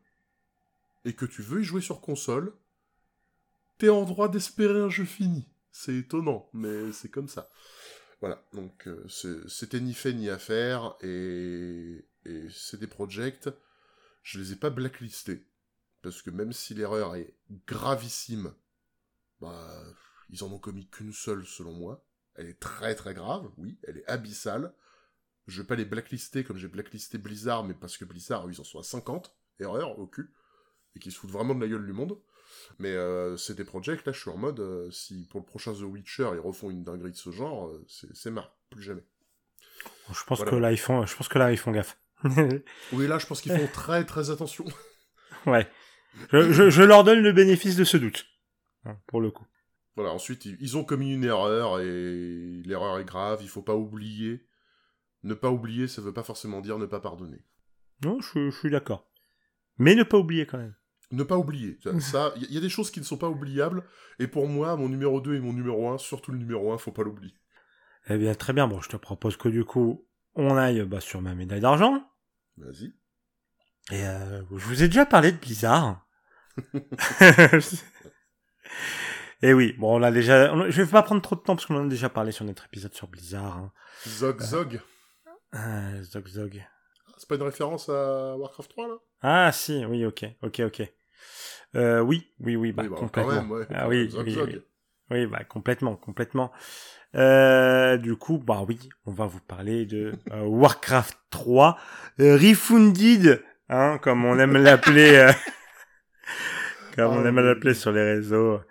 et 1.06 1.14
que 1.14 1.26
tu 1.26 1.42
veux 1.42 1.62
y 1.62 1.64
jouer 1.64 1.82
sur 1.82 2.02
console, 2.02 2.54
t'es 3.78 3.90
en 3.90 4.06
droit 4.06 4.30
d'espérer 4.30 4.80
un 4.80 4.90
jeu 4.90 5.06
fini. 5.06 5.50
C'est 5.72 5.96
étonnant, 5.96 6.50
mais 6.54 6.92
c'est 6.92 7.10
comme 7.10 7.28
ça. 7.28 7.50
Voilà, 8.22 8.46
donc 8.54 8.88
euh, 8.88 9.06
c'était 9.48 9.82
ni 9.82 9.94
fait 9.94 10.14
ni 10.14 10.30
à 10.30 10.40
faire, 10.40 10.96
et, 11.02 12.06
et 12.26 12.48
des 12.74 12.88
projects, 12.88 13.50
je 14.22 14.40
les 14.40 14.54
ai 14.54 14.56
pas 14.56 14.70
blacklistés, 14.70 15.46
parce 16.02 16.22
que 16.22 16.30
même 16.30 16.54
si 16.54 16.74
l'erreur 16.74 17.16
est 17.16 17.36
gravissime, 17.68 18.54
bah, 19.42 19.84
ils 20.30 20.44
en 20.44 20.52
ont 20.52 20.60
commis 20.60 20.88
qu'une 20.88 21.12
seule 21.12 21.46
selon 21.46 21.74
moi. 21.74 22.06
Elle 22.36 22.50
est 22.50 22.60
très 22.60 22.96
très 22.96 23.14
grave, 23.14 23.50
oui, 23.58 23.78
elle 23.88 23.98
est 23.98 24.08
abyssale, 24.08 24.74
Je 25.48 25.62
vais 25.62 25.68
pas 25.68 25.76
les 25.76 25.86
blacklister 25.86 26.44
comme 26.44 26.58
j'ai 26.58 26.68
blacklisté 26.68 27.18
Blizzard, 27.18 27.64
mais 27.64 27.74
parce 27.74 27.98
que 27.98 28.06
Blizzard, 28.06 28.50
ils 28.50 28.60
en 28.60 28.64
sont 28.64 28.80
à 28.80 28.84
50, 28.84 29.36
erreur, 29.60 30.00
au 30.00 30.08
cul, 30.08 30.34
et 30.96 31.00
qui 31.00 31.12
se 31.12 31.20
foutent 31.20 31.32
vraiment 31.32 31.56
de 31.56 31.62
la 31.62 31.68
gueule 31.68 31.86
du 31.86 31.94
monde. 31.94 32.20
Mais 32.80 32.92
euh, 32.92 33.38
c'est 33.38 33.56
des 33.56 33.64
projets, 33.64 33.96
là 33.96 34.12
je 34.12 34.20
suis 34.20 34.30
en 34.30 34.38
mode, 34.38 34.60
euh, 34.60 34.90
si 34.92 35.28
pour 35.30 35.40
le 35.40 35.46
prochain 35.46 35.74
The 35.74 35.82
Witcher 35.82 36.30
ils 36.34 36.40
refont 36.40 36.70
une 36.70 36.84
dinguerie 36.84 37.12
de 37.12 37.18
ce 37.18 37.32
genre, 37.32 37.68
euh, 37.68 37.86
c'est 37.88 38.32
marre, 38.32 38.56
plus 38.70 38.84
jamais. 38.84 39.04
Je 40.12 40.24
pense 40.26 40.44
que 40.44 40.56
là 40.56 40.72
ils 40.72 40.80
font, 40.80 41.06
je 41.06 41.16
pense 41.16 41.28
que 41.28 41.40
là 41.40 41.52
ils 41.52 41.58
font 41.58 41.72
gaffe. 41.72 41.98
oui 42.94 43.08
là 43.08 43.18
je 43.18 43.26
pense 43.26 43.42
qu'ils 43.42 43.58
font 43.58 43.68
très 43.74 44.06
très 44.06 44.30
attention. 44.30 44.66
ouais. 45.46 45.68
Je, 46.32 46.70
je, 46.70 46.84
leur 46.84 47.04
donne 47.04 47.22
le 47.22 47.32
bénéfice 47.32 47.76
de 47.76 47.84
ce 47.84 47.98
doute, 47.98 48.28
hein, 48.86 48.98
pour 49.08 49.20
le 49.20 49.32
coup. 49.32 49.46
Voilà, 49.96 50.12
ensuite 50.12 50.46
ils 50.46 50.78
ont 50.78 50.84
commis 50.84 51.14
une 51.14 51.24
erreur 51.24 51.80
et 51.80 52.62
l'erreur 52.66 53.00
est 53.00 53.06
grave, 53.06 53.40
il 53.42 53.50
faut 53.50 53.62
pas 53.62 53.76
oublier. 53.76 54.48
Ne 55.24 55.34
pas 55.34 55.52
oublier, 55.52 55.88
ça 55.88 56.02
veut 56.02 56.14
pas 56.14 56.24
forcément 56.24 56.62
dire 56.62 56.80
ne 56.80 56.86
pas 56.86 57.00
pardonner. 57.00 57.46
Non, 58.04 58.20
je, 58.20 58.50
je 58.50 58.58
suis 58.58 58.70
d'accord. 58.70 59.10
Mais 59.78 59.96
ne 59.96 60.04
pas 60.04 60.18
oublier 60.18 60.46
quand 60.46 60.58
même 60.58 60.76
ne 61.14 61.24
pas 61.24 61.38
oublier. 61.38 61.80
Ça, 62.00 62.34
il 62.36 62.52
y 62.52 62.58
a 62.58 62.62
des 62.62 62.70
choses 62.70 62.92
qui 62.92 63.00
ne 63.00 63.06
sont 63.06 63.18
pas 63.18 63.30
oubliables, 63.30 63.84
et 64.20 64.28
pour 64.28 64.48
moi, 64.48 64.76
mon 64.76 64.90
numéro 64.90 65.22
2 65.22 65.36
et 65.36 65.40
mon 65.40 65.54
numéro 65.54 65.90
1, 65.90 65.98
surtout 65.98 66.32
le 66.32 66.38
numéro 66.38 66.74
1, 66.74 66.78
faut 66.78 66.92
pas 66.92 67.04
l'oublier. 67.04 67.36
Eh 68.10 68.18
bien, 68.18 68.34
très 68.36 68.52
bien. 68.52 68.68
Bon, 68.68 68.82
je 68.82 68.90
te 68.90 68.98
propose 68.98 69.38
que 69.38 69.48
du 69.48 69.64
coup, 69.64 70.06
on 70.36 70.58
aille 70.58 70.84
bah, 70.84 71.00
sur 71.00 71.22
ma 71.22 71.36
médaille 71.36 71.62
d'argent. 71.62 72.04
Vas-y. 72.58 72.94
Et 73.92 74.06
euh, 74.06 74.42
je 74.50 74.66
vous 74.66 74.84
ai 74.84 74.88
déjà 74.88 75.06
parlé 75.06 75.32
de 75.32 75.38
Blizzard. 75.38 76.06
et 79.44 79.50
eh 79.50 79.54
oui, 79.54 79.76
bon, 79.78 80.00
on 80.00 80.04
a 80.04 80.10
déjà. 80.10 80.56
Je 80.70 80.82
vais 80.82 80.90
pas 80.90 81.04
prendre 81.04 81.22
trop 81.22 81.36
de 81.36 81.42
temps 81.42 81.58
parce 81.58 81.66
qu'on 81.66 81.76
en 81.76 81.86
a 81.86 81.90
déjà 81.90 82.08
parlé 82.08 82.32
sur 82.32 82.46
notre 82.46 82.64
épisode 82.64 82.94
sur 82.94 83.10
Blizzard. 83.10 83.58
Hein. 83.58 83.74
Zog 84.08 84.42
Zog. 84.42 84.80
Euh, 85.54 86.02
zog 86.02 86.28
Zog. 86.30 86.66
C'est 87.18 87.28
pas 87.28 87.36
une 87.36 87.44
référence 87.44 87.90
à 87.90 88.38
Warcraft 88.38 88.70
3 88.72 88.88
là? 88.88 88.94
Ah 89.22 89.52
si, 89.52 89.84
oui, 89.86 90.06
ok, 90.06 90.24
ok, 90.44 90.62
ok. 90.68 90.94
Euh, 91.76 92.00
oui, 92.00 92.32
oui, 92.40 92.56
oui, 92.56 92.72
bah, 92.72 92.84
bah 92.84 92.96
complètement. 92.96 93.58
ah 93.76 93.90
oui, 93.90 94.10
oui, 94.16 94.62
oui, 95.12 95.26
bah 95.26 95.44
complètement, 95.44 95.98
complètement. 95.98 96.54
Euh, 97.16 97.98
du 97.98 98.16
coup, 98.16 98.38
bah 98.38 98.64
oui, 98.66 98.80
on 99.06 99.12
va 99.12 99.26
vous 99.26 99.42
parler 99.42 99.86
de 99.86 100.14
euh, 100.32 100.42
Warcraft 100.46 101.18
3 101.32 101.78
euh, 102.22 102.38
Refunded, 102.38 103.44
hein, 103.68 103.98
comme 104.02 104.24
on 104.24 104.40
aime 104.40 104.56
l'appeler, 104.56 105.18
euh, 105.18 105.34
comme 106.96 107.12
on 107.12 107.26
aime 107.26 107.40
ah 107.40 107.42
l'appeler 107.42 107.74
sur 107.74 107.92
les 107.92 108.04
réseaux. 108.04 108.62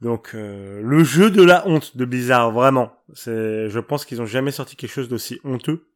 Donc 0.00 0.32
le 0.32 1.04
jeu 1.04 1.30
de 1.30 1.42
la 1.42 1.66
honte 1.66 1.96
de 1.96 2.04
Blizzard, 2.04 2.52
vraiment. 2.52 2.92
C'est, 3.14 3.68
je 3.68 3.80
pense 3.80 4.04
qu'ils 4.04 4.22
ont 4.22 4.26
jamais 4.26 4.52
sorti 4.52 4.76
quelque 4.76 4.92
chose 4.92 5.08
d'aussi 5.08 5.40
honteux. 5.44 5.90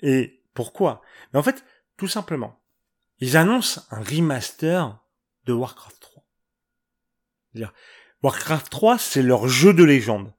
Et 0.00 0.42
pourquoi? 0.54 1.00
Mais 1.32 1.38
en 1.38 1.42
fait, 1.42 1.64
tout 1.96 2.08
simplement, 2.08 2.60
ils 3.18 3.36
annoncent 3.36 3.80
un 3.90 4.02
remaster 4.02 4.98
de 5.44 5.52
Warcraft 5.52 6.00
3. 6.00 6.24
-dire, 7.54 7.72
Warcraft 8.22 8.70
3, 8.70 8.98
c'est 8.98 9.22
leur 9.22 9.48
jeu 9.48 9.72
de 9.72 9.84
légende. 9.84 10.32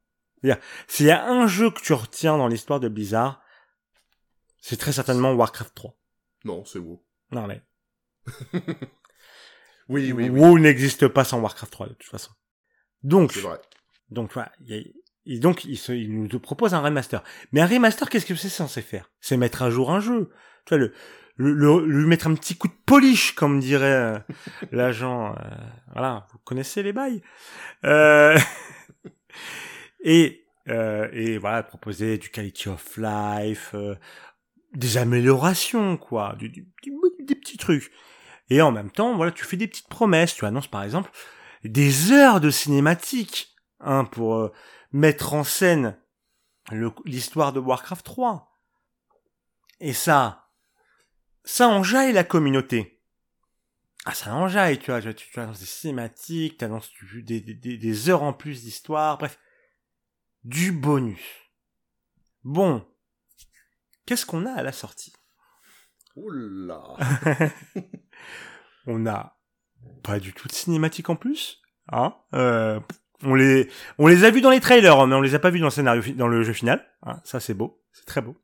S'il 0.88 1.08
y 1.08 1.12
a 1.12 1.26
un 1.26 1.48
jeu 1.48 1.72
que 1.72 1.82
tu 1.82 1.94
retiens 1.94 2.38
dans 2.38 2.48
l'histoire 2.48 2.80
de 2.80 2.88
Blizzard, 2.88 3.42
c'est 4.60 4.78
très 4.78 4.92
certainement 4.92 5.34
Warcraft 5.34 5.74
3. 5.74 5.98
Non, 6.46 6.66
c'est 6.66 6.80
WoW. 6.80 7.04
Non 7.32 7.48
mais. 7.48 7.62
oui, 9.90 10.12
oui, 10.12 10.30
WoW 10.30 10.60
n'existe 10.60 11.08
pas 11.08 11.24
sans 11.24 11.40
Warcraft 11.40 11.72
3 11.72 11.88
de 11.88 11.94
toute 11.94 12.10
façon. 12.10 12.32
Donc. 13.03 13.33
C'est 13.33 13.41
vrai. 13.41 13.60
Donc 14.10 14.31
voilà, 14.33 14.51
et 14.69 14.93
donc 15.39 15.65
il, 15.65 15.77
il 15.89 16.23
nous 16.23 16.39
propose 16.39 16.73
un 16.73 16.79
remaster. 16.79 17.21
Mais 17.51 17.60
un 17.60 17.67
remaster, 17.67 18.10
qu'est-ce 18.10 18.25
que 18.25 18.36
c'est 18.36 18.47
censé 18.47 18.81
faire? 18.81 19.12
C'est 19.19 19.36
mettre 19.36 19.62
à 19.62 19.69
jour 19.69 19.91
un 19.91 19.99
jeu. 19.99 20.29
Tu 20.65 20.69
vois 20.69 20.77
le 20.77 20.93
le, 21.38 21.86
lui 21.86 22.05
mettre 22.07 22.27
un 22.27 22.33
petit 22.33 22.55
coup 22.57 22.67
de 22.67 22.73
polish, 22.86 23.33
comme 23.33 23.60
dirait 23.60 23.86
euh, 23.86 24.19
l'agent. 24.71 25.36
Euh, 25.36 25.55
voilà, 25.93 26.27
vous 26.31 26.39
connaissez 26.39 26.83
les 26.83 26.93
bails. 26.93 27.21
Euh, 27.86 28.38
et 30.03 30.45
euh, 30.67 31.07
et 31.13 31.38
voilà, 31.38 31.63
proposer 31.63 32.17
du 32.17 32.29
quality 32.29 32.67
of 32.69 32.97
life, 32.97 33.73
des 34.73 34.97
améliorations, 34.97 35.95
quoi, 35.95 36.36
du, 36.38 36.49
du, 36.49 36.67
des 37.19 37.36
petits 37.36 37.57
trucs. 37.57 37.91
Et 38.49 38.62
en 38.62 38.71
même 38.71 38.91
temps, 38.91 39.15
voilà, 39.15 39.31
tu 39.31 39.45
fais 39.45 39.57
des 39.57 39.67
petites 39.67 39.88
promesses. 39.88 40.33
Tu 40.33 40.45
annonces 40.45 40.67
par 40.67 40.83
exemple 40.83 41.12
des 41.63 42.12
heures 42.12 42.39
de 42.39 42.50
cinématique, 42.50 43.56
hein, 43.80 44.06
pour 44.06 44.52
mettre 44.91 45.34
en 45.34 45.43
scène 45.43 46.00
l'histoire 47.06 47.54
de 47.54 47.60
Warcraft 47.60 48.06
3. 48.06 48.60
Et 49.80 49.93
ça, 49.93 50.50
ça 51.43 51.67
enjaille 51.67 52.13
la 52.13 52.24
communauté. 52.24 53.02
Ah, 54.06 54.13
ça 54.13 54.34
enjaille, 54.34 54.80
tu 54.80 54.91
vois, 54.91 55.02
tu, 55.02 55.13
tu 55.13 55.39
annonces 55.39 55.60
des 55.60 55.65
cinématiques, 55.65 56.58
tu 56.58 56.65
annonces 56.65 56.91
des, 57.13 57.41
des, 57.41 57.78
des 57.78 58.10
heures 58.10 58.24
en 58.24 58.34
plus 58.34 58.63
d'histoire, 58.63 59.17
bref. 59.17 59.39
Du 60.43 60.72
bonus. 60.72 61.22
Bon. 62.43 62.88
Qu'est-ce 64.06 64.26
qu'on 64.26 64.46
a 64.46 64.54
à 64.54 64.63
la 64.63 64.72
sortie? 64.72 65.13
Oula 66.15 66.96
On 68.88 69.06
a 69.06 69.37
pas 70.04 70.19
du 70.19 70.34
tout 70.34 70.47
de 70.47 70.54
cinématiques 70.54 71.10
en 71.10 71.15
plus. 71.15 71.62
Hein 71.91 72.15
euh, 72.34 72.80
on 73.23 73.34
les, 73.34 73.69
on 73.97 74.08
les 74.08 74.23
a 74.23 74.30
vus 74.30 74.41
dans 74.41 74.50
les 74.50 74.60
trailers, 74.60 75.08
mais 75.08 75.15
on 75.15 75.21
les 75.21 75.36
a 75.36 75.39
pas 75.39 75.50
vus 75.50 75.60
dans 75.60 75.67
le 75.67 75.71
scénario, 75.71 76.02
dans 76.15 76.28
le 76.28 76.43
jeu 76.43 76.54
final. 76.54 76.86
Hein, 77.04 77.19
ça 77.23 77.39
c'est 77.39 77.54
beau, 77.54 77.82
c'est 77.93 78.06
très 78.06 78.21
beau 78.21 78.36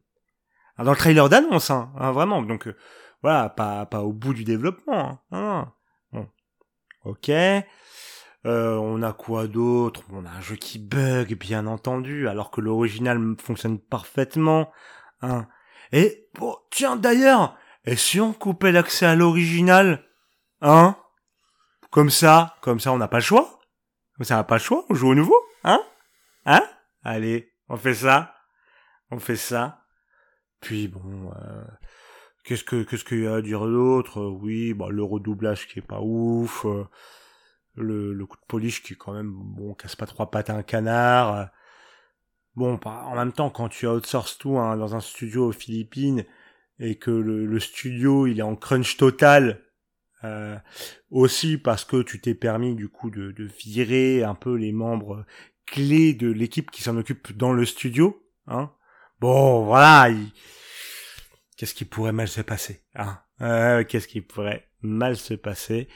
dans 0.77 0.91
le 0.91 0.97
trailer 0.97 1.29
d'annonce, 1.29 1.69
hein, 1.69 1.91
hein, 1.97 2.12
vraiment. 2.12 2.41
Donc 2.41 2.67
euh, 2.67 2.75
voilà, 3.21 3.49
pas 3.49 3.86
pas 3.86 4.01
au 4.01 4.13
bout 4.13 4.34
du 4.34 4.43
développement. 4.43 5.19
Hein, 5.32 5.71
bon. 6.12 6.27
Ok. 7.06 7.29
Euh, 7.29 8.75
on 8.75 9.01
a 9.01 9.13
quoi 9.13 9.47
d'autre? 9.47 10.03
On 10.12 10.25
a 10.25 10.29
un 10.29 10.41
jeu 10.41 10.56
qui 10.56 10.79
bug, 10.79 11.38
bien 11.38 11.67
entendu, 11.67 12.27
alors 12.27 12.51
que 12.51 12.60
l'original 12.60 13.19
fonctionne 13.39 13.79
parfaitement. 13.79 14.71
Hein. 15.21 15.47
Et 15.91 16.27
bon, 16.38 16.56
tiens 16.69 16.95
d'ailleurs, 16.97 17.56
et 17.86 17.95
si 17.95 18.19
on 18.19 18.34
coupait 18.34 18.71
l'accès 18.71 19.06
à 19.06 19.15
l'original, 19.15 20.03
hein? 20.62 20.97
Comme 21.93 22.10
ça, 22.10 22.56
comme 22.62 22.79
ça, 22.79 22.91
on 22.91 22.97
n'a 22.97 23.08
pas 23.08 23.17
le 23.17 23.23
choix. 23.23 23.60
Comme 24.17 24.25
ça, 24.25 24.34
on 24.34 24.38
n'a 24.38 24.43
pas 24.43 24.56
le 24.56 24.62
choix. 24.62 24.84
On 24.89 24.95
joue 24.95 25.10
au 25.10 25.13
nouveau, 25.15 25.39
hein? 25.63 25.79
Hein? 26.43 26.67
Allez, 27.03 27.53
on 27.69 27.77
fait 27.77 27.93
ça. 27.93 28.34
On 29.12 29.19
fait 29.19 29.36
ça. 29.36 29.86
Puis 30.60 30.88
bon, 30.88 31.32
euh, 31.36 31.63
qu'est-ce 32.43 32.63
que 32.63 32.82
qu'est-ce 32.82 33.06
qu'il 33.06 33.21
y 33.21 33.27
a 33.27 33.36
à 33.36 33.41
dire 33.43 33.60
d'autre? 33.60 34.23
Oui, 34.23 34.73
bah 34.73 34.88
le 34.89 35.03
redoublage 35.03 35.67
qui 35.67 35.77
est 35.77 35.88
pas 35.88 36.01
ouf, 36.01 36.65
euh, 36.65 36.84
le, 37.75 38.12
le 38.12 38.25
coup 38.25 38.38
de 38.38 38.45
polish 38.47 38.82
qui 38.82 38.93
est 38.93 38.97
quand 38.97 39.13
même 39.13 39.32
bon, 39.32 39.75
casse 39.75 39.95
pas 39.95 40.08
trois 40.08 40.32
pattes 40.32 40.49
à 40.49 40.56
un 40.56 40.63
canard. 40.63 41.49
Bon, 42.56 42.79
bah, 42.84 43.03
en 43.06 43.15
même 43.15 43.34
temps, 43.34 43.51
quand 43.51 43.69
tu 43.69 43.86
outsources 43.86 44.39
tout 44.39 44.58
hein, 44.58 44.77
dans 44.77 44.95
un 44.95 44.99
studio 44.99 45.49
aux 45.49 45.51
Philippines 45.51 46.25
et 46.79 46.97
que 46.97 47.12
le, 47.12 47.45
le 47.45 47.60
studio 47.60 48.25
il 48.25 48.39
est 48.39 48.41
en 48.41 48.56
crunch 48.56 48.97
total, 48.97 49.62
euh, 50.23 50.57
aussi 51.09 51.57
parce 51.57 51.86
que 51.86 52.01
tu 52.01 52.21
t'es 52.21 52.36
permis 52.36 52.75
du 52.75 52.89
coup 52.89 53.09
de, 53.09 53.31
de 53.31 53.43
virer 53.43 54.23
un 54.23 54.36
peu 54.36 54.55
les 54.55 54.71
membres 54.71 55.25
clés 55.65 56.13
de 56.13 56.29
l'équipe 56.29 56.71
qui 56.71 56.83
s'en 56.83 56.97
occupe 56.97 57.36
dans 57.36 57.53
le 57.53 57.65
studio, 57.65 58.23
hein, 58.47 58.71
Bon, 59.23 59.63
voilà. 59.63 60.13
Qu'est-ce 61.55 61.73
qui 61.73 61.86
pourrait 61.86 62.12
mal 62.12 62.27
se 62.27 62.41
passer 62.41 62.81
hein 62.93 63.21
euh, 63.39 63.86
Qu'est-ce 63.86 64.09
qui 64.09 64.19
pourrait 64.19 64.67
mal 64.81 65.15
se 65.15 65.33
passer 65.33 65.88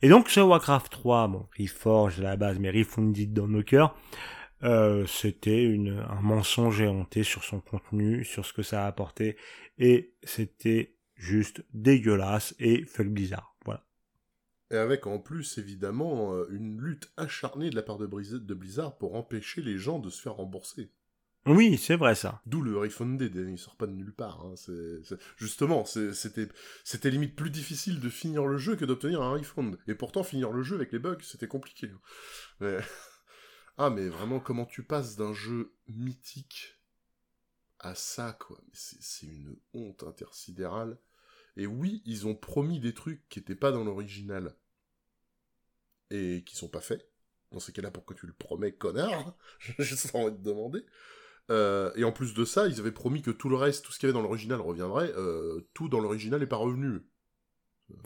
Et 0.00 0.08
donc, 0.08 0.28
ce 0.28 0.38
Warcraft 0.38 0.92
3, 0.92 1.26
bon, 1.26 1.48
Reforge 1.58 2.20
à 2.20 2.22
la 2.22 2.36
base, 2.36 2.60
mais 2.60 2.70
Refunded 2.70 3.32
dans 3.32 3.48
nos 3.48 3.64
cœurs, 3.64 3.96
euh, 4.62 5.04
c'était 5.06 5.64
une, 5.64 6.06
un 6.08 6.20
mensonge 6.20 6.80
éhonté 6.80 7.24
sur 7.24 7.42
son 7.42 7.60
contenu, 7.60 8.24
sur 8.24 8.46
ce 8.46 8.52
que 8.52 8.62
ça 8.62 8.84
a 8.84 8.86
apporté, 8.86 9.36
et 9.78 10.14
c'était 10.22 10.94
juste 11.16 11.64
dégueulasse 11.74 12.54
et 12.60 12.84
fuck 12.84 13.08
bizarre. 13.08 13.47
Et 14.70 14.76
avec 14.76 15.06
en 15.06 15.18
plus, 15.18 15.58
évidemment, 15.58 16.34
euh, 16.34 16.46
une 16.50 16.80
lutte 16.80 17.10
acharnée 17.16 17.70
de 17.70 17.76
la 17.76 17.82
part 17.82 17.98
de 17.98 18.06
Blizzard 18.06 18.98
pour 18.98 19.14
empêcher 19.14 19.62
les 19.62 19.78
gens 19.78 19.98
de 19.98 20.10
se 20.10 20.20
faire 20.20 20.34
rembourser. 20.34 20.90
Oui, 21.46 21.78
c'est 21.78 21.96
vrai 21.96 22.14
ça. 22.14 22.42
D'où 22.44 22.60
le 22.60 22.76
refunded, 22.76 23.34
il 23.34 23.58
sort 23.58 23.76
pas 23.76 23.86
de 23.86 23.92
nulle 23.92 24.12
part. 24.12 24.44
Hein. 24.44 24.54
Justement, 25.36 25.84
c'était 25.86 27.10
limite 27.10 27.36
plus 27.36 27.50
difficile 27.50 28.00
de 28.00 28.08
finir 28.10 28.44
le 28.44 28.58
jeu 28.58 28.76
que 28.76 28.84
d'obtenir 28.84 29.22
un 29.22 29.32
refund. 29.32 29.78
Et 29.86 29.94
pourtant, 29.94 30.22
finir 30.22 30.52
le 30.52 30.62
jeu 30.62 30.76
avec 30.76 30.92
les 30.92 30.98
bugs, 30.98 31.16
c'était 31.22 31.48
compliqué. 31.48 31.90
ah, 33.78 33.90
mais 33.90 34.08
vraiment, 34.08 34.40
comment 34.40 34.66
tu 34.66 34.82
passes 34.82 35.16
d'un 35.16 35.32
jeu 35.32 35.72
mythique 35.88 36.78
à 37.80 37.94
ça, 37.94 38.36
quoi 38.38 38.60
C'est 38.72 39.26
une 39.26 39.56
honte 39.72 40.02
intersidérale. 40.02 40.98
Et 41.58 41.66
oui, 41.66 42.02
ils 42.06 42.26
ont 42.26 42.34
promis 42.34 42.80
des 42.80 42.94
trucs 42.94 43.28
qui 43.28 43.38
étaient 43.40 43.54
pas 43.56 43.72
dans 43.72 43.84
l'original 43.84 44.54
et 46.10 46.42
qui 46.46 46.56
sont 46.56 46.68
pas 46.68 46.80
faits. 46.80 47.10
Dans 47.50 47.58
ces 47.60 47.72
cas-là, 47.72 47.90
pourquoi 47.90 48.14
tu 48.14 48.26
le 48.26 48.32
promets, 48.32 48.72
connard 48.72 49.34
J'ai 49.58 49.82
juste 49.84 50.14
envie 50.14 50.32
de 50.32 50.42
demander. 50.42 50.84
Euh, 51.50 51.90
et 51.96 52.04
en 52.04 52.12
plus 52.12 52.32
de 52.34 52.44
ça, 52.44 52.68
ils 52.68 52.78
avaient 52.78 52.92
promis 52.92 53.22
que 53.22 53.30
tout 53.30 53.48
le 53.48 53.56
reste, 53.56 53.84
tout 53.84 53.92
ce 53.92 53.98
qu'il 53.98 54.06
y 54.06 54.10
avait 54.10 54.18
dans 54.18 54.22
l'original 54.22 54.60
reviendrait. 54.60 55.12
Euh, 55.16 55.66
tout 55.74 55.88
dans 55.88 56.00
l'original 56.00 56.40
n'est 56.40 56.46
pas 56.46 56.56
revenu. 56.56 57.00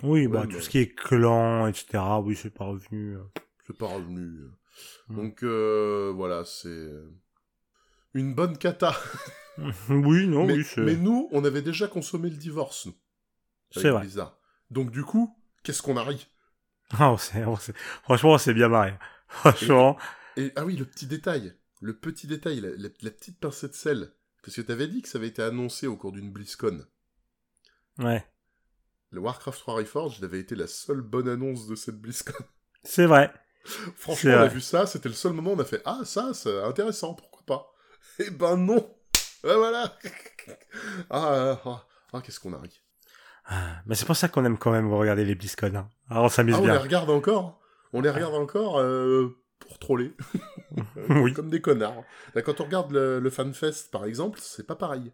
Oui, 0.02 0.26
Ouais, 0.26 0.28
bah, 0.28 0.44
mais- 0.46 0.54
tout 0.54 0.60
ce 0.60 0.70
qui 0.70 0.78
est 0.78 0.94
clan, 0.94 1.66
etc., 1.66 2.02
oui, 2.22 2.36
c'est 2.36 2.54
pas 2.54 2.64
revenu. 2.64 3.16
euh. 3.16 3.24
C'est 3.66 3.76
pas 3.76 3.88
revenu. 3.88 4.48
Mm. 5.08 5.16
Donc 5.16 5.42
euh, 5.42 6.12
voilà, 6.14 6.44
c'est 6.44 6.88
une 8.14 8.34
bonne 8.34 8.56
cata. 8.56 8.94
oui, 9.90 10.26
non, 10.28 10.46
mais, 10.46 10.54
oui, 10.54 10.64
mais 10.78 10.96
nous, 10.96 11.28
on 11.32 11.44
avait 11.44 11.62
déjà 11.62 11.88
consommé 11.88 12.30
le 12.30 12.36
divorce, 12.36 12.86
nous. 12.86 12.94
C'est 13.80 13.90
vrai. 13.90 14.00
Blizzard. 14.02 14.38
Donc 14.70 14.90
du 14.90 15.04
coup, 15.04 15.36
qu'est-ce 15.62 15.82
qu'on 15.82 15.96
a 15.96 16.02
ri? 16.04 16.26
Ah, 16.98 17.10
on 17.12 17.16
on 17.46 17.56
Franchement, 18.02 18.32
on 18.32 18.38
s'est 18.38 18.54
bien 18.54 18.68
marré. 18.68 18.94
Franchement. 19.28 19.96
Et 20.36 20.52
ah 20.56 20.64
oui, 20.64 20.76
le 20.76 20.84
petit 20.84 21.06
détail, 21.06 21.54
le 21.80 21.96
petit 21.98 22.26
détail, 22.26 22.60
la, 22.60 22.70
la- 22.70 22.88
la 23.00 23.10
petite 23.10 23.38
pincée 23.40 23.68
de 23.68 23.74
sel, 23.74 24.12
parce 24.42 24.56
que 24.56 24.60
t'avais 24.62 24.88
dit 24.88 25.02
que 25.02 25.08
ça 25.08 25.18
avait 25.18 25.28
été 25.28 25.42
annoncé 25.42 25.86
au 25.86 25.96
cours 25.96 26.12
d'une 26.12 26.30
BlizzCon. 26.32 26.84
Ouais. 27.98 28.26
Le 29.10 29.20
Warcraft 29.20 29.58
3 29.58 29.74
Reforged 29.76 30.24
avait 30.24 30.40
été 30.40 30.54
la 30.54 30.66
seule 30.66 31.02
bonne 31.02 31.28
annonce 31.28 31.66
de 31.66 31.74
cette 31.74 32.00
BlizzCon. 32.00 32.32
C'est 32.84 33.06
vrai. 33.06 33.32
Franchement, 33.96 34.30
on 34.32 34.34
a 34.34 34.38
vrai. 34.38 34.48
vu 34.48 34.60
ça, 34.60 34.86
c'était 34.86 35.08
le 35.08 35.14
seul 35.14 35.32
moment 35.34 35.52
où 35.52 35.54
on 35.56 35.60
a 35.60 35.64
fait 35.64 35.82
ah 35.84 36.00
ça, 36.04 36.34
c'est 36.34 36.62
intéressant, 36.64 37.14
pourquoi 37.14 37.42
pas 37.46 37.72
Eh 38.18 38.30
ben 38.30 38.56
non, 38.56 38.92
Ah, 39.44 39.54
voilà. 39.56 39.98
ah, 41.10 41.60
ah, 41.64 41.86
ah, 42.12 42.20
qu'est-ce 42.22 42.40
qu'on 42.40 42.52
a 42.54 42.58
ri. 42.58 42.80
Ah, 43.46 43.82
Mais 43.86 43.94
c'est 43.94 44.06
pour 44.06 44.16
ça 44.16 44.28
qu'on 44.28 44.44
aime 44.44 44.58
quand 44.58 44.70
même 44.70 44.92
regarder 44.92 45.24
les 45.24 45.34
BlizzCon. 45.34 45.74
Hein. 45.74 45.88
Alors, 46.10 46.24
on 46.24 46.28
s'amuse 46.28 46.54
Ah, 46.56 46.60
on 46.60 46.62
les 46.66 46.70
bien. 46.72 46.78
regarde 46.80 47.10
encore, 47.10 47.60
on 47.92 48.00
les 48.00 48.10
regarde 48.10 48.34
encore 48.34 48.78
euh, 48.78 49.36
pour 49.58 49.78
troller, 49.78 50.12
oui. 51.08 51.32
comme 51.32 51.50
des 51.50 51.60
connards. 51.60 52.04
Là, 52.34 52.42
quand 52.42 52.60
on 52.60 52.64
regarde 52.64 52.92
le, 52.92 53.18
le 53.20 53.30
FanFest 53.30 53.90
par 53.90 54.04
exemple, 54.04 54.38
c'est 54.42 54.66
pas 54.66 54.76
pareil. 54.76 55.12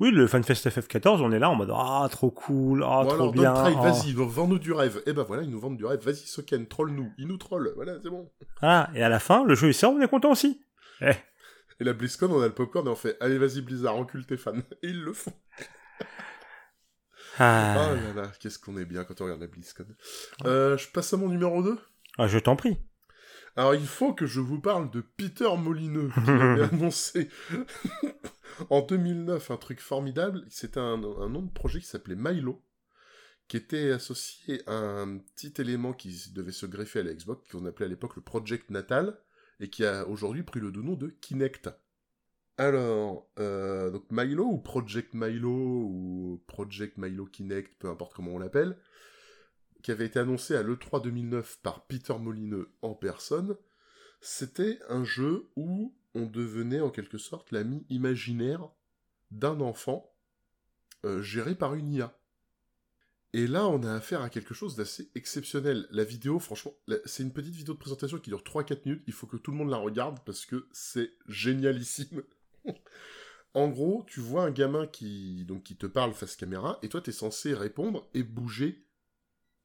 Oui, 0.00 0.10
le 0.10 0.26
FanFest 0.26 0.68
FF14, 0.70 1.20
on 1.20 1.30
est 1.32 1.38
là 1.38 1.50
en 1.50 1.54
mode 1.54 1.70
ah 1.74 2.06
trop 2.10 2.30
cool, 2.30 2.82
ah 2.84 3.02
Bon, 3.02 3.08
trop 3.08 3.14
alors, 3.14 3.32
bien. 3.32 3.54
Oh. 3.76 3.82
vas-y, 3.82 4.12
vends-nous 4.14 4.58
du 4.58 4.72
rêve. 4.72 5.02
Et 5.06 5.12
ben 5.12 5.24
voilà, 5.24 5.42
ils 5.42 5.50
nous 5.50 5.60
vendent 5.60 5.76
du 5.76 5.84
rêve. 5.84 6.00
Vas-y, 6.02 6.26
Soken, 6.26 6.66
troll-nous. 6.66 7.10
Ils 7.18 7.26
nous 7.26 7.36
trollent. 7.36 7.72
Voilà, 7.76 7.94
c'est 8.02 8.08
bon. 8.08 8.30
Voilà. 8.60 8.88
Et 8.94 9.02
à 9.02 9.08
la 9.10 9.18
fin, 9.18 9.44
le 9.44 9.54
jeu 9.54 9.68
il 9.68 9.74
sort, 9.74 9.92
on 9.92 10.00
est 10.00 10.08
content 10.08 10.30
aussi. 10.30 10.62
Eh. 11.02 11.10
Et 11.80 11.84
la 11.84 11.92
BlizzCon, 11.92 12.28
on 12.30 12.40
a 12.40 12.46
le 12.46 12.54
popcorn 12.54 12.86
et 12.86 12.90
on 12.90 12.94
fait 12.96 13.16
Allez, 13.20 13.36
vas-y, 13.36 13.60
Blizzard, 13.60 13.96
encule 13.96 14.24
tes 14.26 14.36
fans. 14.38 14.52
Et 14.82 14.88
ils 14.88 15.02
le 15.02 15.12
font. 15.12 15.32
Ah. 17.38 17.90
Oh 17.90 17.94
là 17.94 18.22
là, 18.22 18.32
qu'est-ce 18.40 18.58
qu'on 18.58 18.76
est 18.76 18.84
bien 18.84 19.04
quand 19.04 19.20
on 19.20 19.24
regarde 19.24 19.40
la 19.40 19.46
BlizzCon. 19.46 19.86
Euh, 20.44 20.76
je 20.76 20.88
passe 20.88 21.12
à 21.12 21.16
mon 21.16 21.28
numéro 21.28 21.62
2. 21.62 21.78
Ah, 22.18 22.26
je 22.26 22.38
t'en 22.38 22.56
prie. 22.56 22.78
Alors, 23.56 23.74
il 23.74 23.86
faut 23.86 24.12
que 24.14 24.26
je 24.26 24.40
vous 24.40 24.60
parle 24.60 24.90
de 24.90 25.00
Peter 25.00 25.48
Molineux, 25.56 26.10
qui 26.24 26.30
avait 26.30 26.62
annoncé 26.62 27.28
en 28.70 28.82
2009 28.82 29.50
un 29.50 29.56
truc 29.56 29.80
formidable. 29.80 30.44
C'était 30.48 30.80
un, 30.80 31.02
un 31.02 31.28
nom 31.28 31.42
de 31.42 31.50
projet 31.50 31.80
qui 31.80 31.86
s'appelait 31.86 32.16
Milo, 32.16 32.62
qui 33.48 33.56
était 33.56 33.90
associé 33.92 34.62
à 34.68 34.74
un 34.74 35.18
petit 35.18 35.54
élément 35.58 35.92
qui 35.92 36.30
devait 36.34 36.52
se 36.52 36.66
greffer 36.66 37.00
à 37.00 37.02
la 37.04 37.14
Xbox, 37.14 37.48
qu'on 37.50 37.66
appelait 37.66 37.86
à 37.86 37.88
l'époque 37.88 38.16
le 38.16 38.22
Project 38.22 38.70
Natal, 38.70 39.18
et 39.60 39.70
qui 39.70 39.84
a 39.84 40.06
aujourd'hui 40.06 40.42
pris 40.42 40.60
le 40.60 40.70
doux 40.70 40.82
nom 40.82 40.94
de 40.94 41.08
Kinect. 41.08 41.70
Alors, 42.60 43.30
euh, 43.38 43.88
donc 43.90 44.04
Milo, 44.10 44.44
ou 44.44 44.58
Project 44.58 45.14
Milo, 45.14 45.48
ou 45.48 46.42
Project 46.48 46.98
Milo 46.98 47.24
Kinect, 47.24 47.78
peu 47.78 47.88
importe 47.88 48.14
comment 48.14 48.32
on 48.32 48.38
l'appelle, 48.38 48.76
qui 49.82 49.92
avait 49.92 50.06
été 50.06 50.18
annoncé 50.18 50.56
à 50.56 50.64
l'E3 50.64 51.00
2009 51.04 51.60
par 51.62 51.86
Peter 51.86 52.14
Molineux 52.18 52.72
en 52.82 52.94
personne, 52.94 53.56
c'était 54.20 54.80
un 54.88 55.04
jeu 55.04 55.48
où 55.54 55.94
on 56.16 56.26
devenait 56.26 56.80
en 56.80 56.90
quelque 56.90 57.16
sorte 57.16 57.52
l'ami 57.52 57.86
imaginaire 57.90 58.68
d'un 59.30 59.60
enfant 59.60 60.12
euh, 61.04 61.22
géré 61.22 61.54
par 61.54 61.76
une 61.76 61.92
IA. 61.92 62.18
Et 63.34 63.46
là, 63.46 63.68
on 63.68 63.84
a 63.84 63.94
affaire 63.94 64.22
à 64.22 64.30
quelque 64.30 64.54
chose 64.54 64.74
d'assez 64.74 65.12
exceptionnel. 65.14 65.86
La 65.90 66.02
vidéo, 66.02 66.40
franchement, 66.40 66.74
c'est 67.04 67.22
une 67.22 67.32
petite 67.32 67.54
vidéo 67.54 67.74
de 67.74 67.78
présentation 67.78 68.18
qui 68.18 68.30
dure 68.30 68.42
3-4 68.42 68.80
minutes. 68.84 69.04
Il 69.06 69.12
faut 69.12 69.28
que 69.28 69.36
tout 69.36 69.52
le 69.52 69.58
monde 69.58 69.70
la 69.70 69.76
regarde 69.76 70.18
parce 70.24 70.44
que 70.44 70.66
c'est 70.72 71.12
génialissime. 71.28 72.24
En 73.54 73.68
gros, 73.68 74.04
tu 74.06 74.20
vois 74.20 74.44
un 74.44 74.50
gamin 74.50 74.86
qui, 74.86 75.44
donc, 75.44 75.64
qui 75.64 75.76
te 75.76 75.86
parle 75.86 76.12
face 76.12 76.36
caméra 76.36 76.78
et 76.82 76.88
toi, 76.88 77.00
tu 77.00 77.10
es 77.10 77.12
censé 77.12 77.54
répondre 77.54 78.08
et 78.14 78.22
bouger 78.22 78.84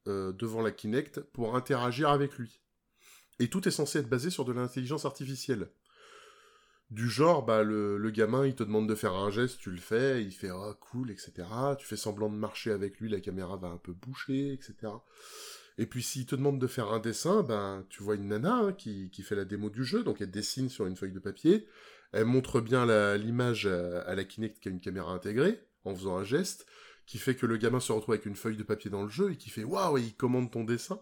euh, 0.07 0.31
devant 0.33 0.61
la 0.61 0.71
Kinect 0.71 1.21
pour 1.21 1.55
interagir 1.55 2.09
avec 2.09 2.37
lui. 2.37 2.61
Et 3.39 3.49
tout 3.49 3.67
est 3.67 3.71
censé 3.71 3.99
être 3.99 4.09
basé 4.09 4.29
sur 4.29 4.45
de 4.45 4.51
l'intelligence 4.51 5.05
artificielle. 5.05 5.69
Du 6.89 7.09
genre, 7.09 7.43
bah, 7.43 7.63
le, 7.63 7.97
gamin, 8.11 8.45
il 8.45 8.55
te 8.55 8.63
demande 8.63 8.87
de 8.87 8.95
faire 8.95 9.13
un 9.13 9.31
geste, 9.31 9.59
tu 9.59 9.71
le 9.71 9.77
fais, 9.77 10.23
il 10.23 10.31
fait 10.31 10.51
«oh, 10.53 10.73
cool», 10.79 11.09
etc. 11.11 11.31
Tu 11.79 11.87
fais 11.87 11.95
semblant 11.95 12.29
de 12.29 12.35
marcher 12.35 12.71
avec 12.71 12.99
lui, 12.99 13.09
la 13.09 13.19
caméra 13.19 13.57
va 13.57 13.69
un 13.69 13.77
peu 13.77 13.93
bouger, 13.93 14.53
etc. 14.53 14.91
Et 15.79 15.87
puis, 15.87 16.03
s'il 16.03 16.27
te 16.27 16.35
demande 16.35 16.59
de 16.59 16.67
faire 16.67 16.91
un 16.91 16.99
dessin, 16.99 17.41
ben, 17.41 17.85
tu 17.89 18.03
vois 18.03 18.15
une 18.15 18.27
nana 18.27 18.55
hein, 18.55 18.73
qui 18.73 19.09
fait 19.23 19.35
la 19.35 19.45
démo 19.45 19.71
du 19.71 19.83
jeu, 19.83 20.03
donc 20.03 20.21
elle 20.21 20.29
dessine 20.29 20.69
sur 20.69 20.85
une 20.85 20.95
feuille 20.95 21.13
de 21.13 21.19
papier, 21.19 21.67
elle 22.13 22.25
montre 22.25 22.61
bien 22.61 22.85
l'image 23.17 23.65
à, 23.65 24.01
à 24.01 24.15
la 24.15 24.23
Kinect 24.23 24.59
qui 24.59 24.69
a 24.69 24.71
une 24.71 24.79
caméra 24.79 25.11
intégrée, 25.11 25.67
en 25.83 25.95
faisant 25.95 26.17
un 26.17 26.23
geste, 26.23 26.65
qui 27.05 27.17
fait 27.17 27.35
que 27.35 27.45
le 27.45 27.57
gamin 27.57 27.79
se 27.79 27.91
retrouve 27.91 28.13
avec 28.13 28.25
une 28.25 28.35
feuille 28.35 28.57
de 28.57 28.63
papier 28.63 28.89
dans 28.89 29.03
le 29.03 29.09
jeu 29.09 29.31
et 29.31 29.37
qui 29.37 29.49
fait 29.49 29.63
waouh, 29.63 29.97
il 29.97 30.15
commande 30.15 30.51
ton 30.51 30.63
dessin. 30.63 31.01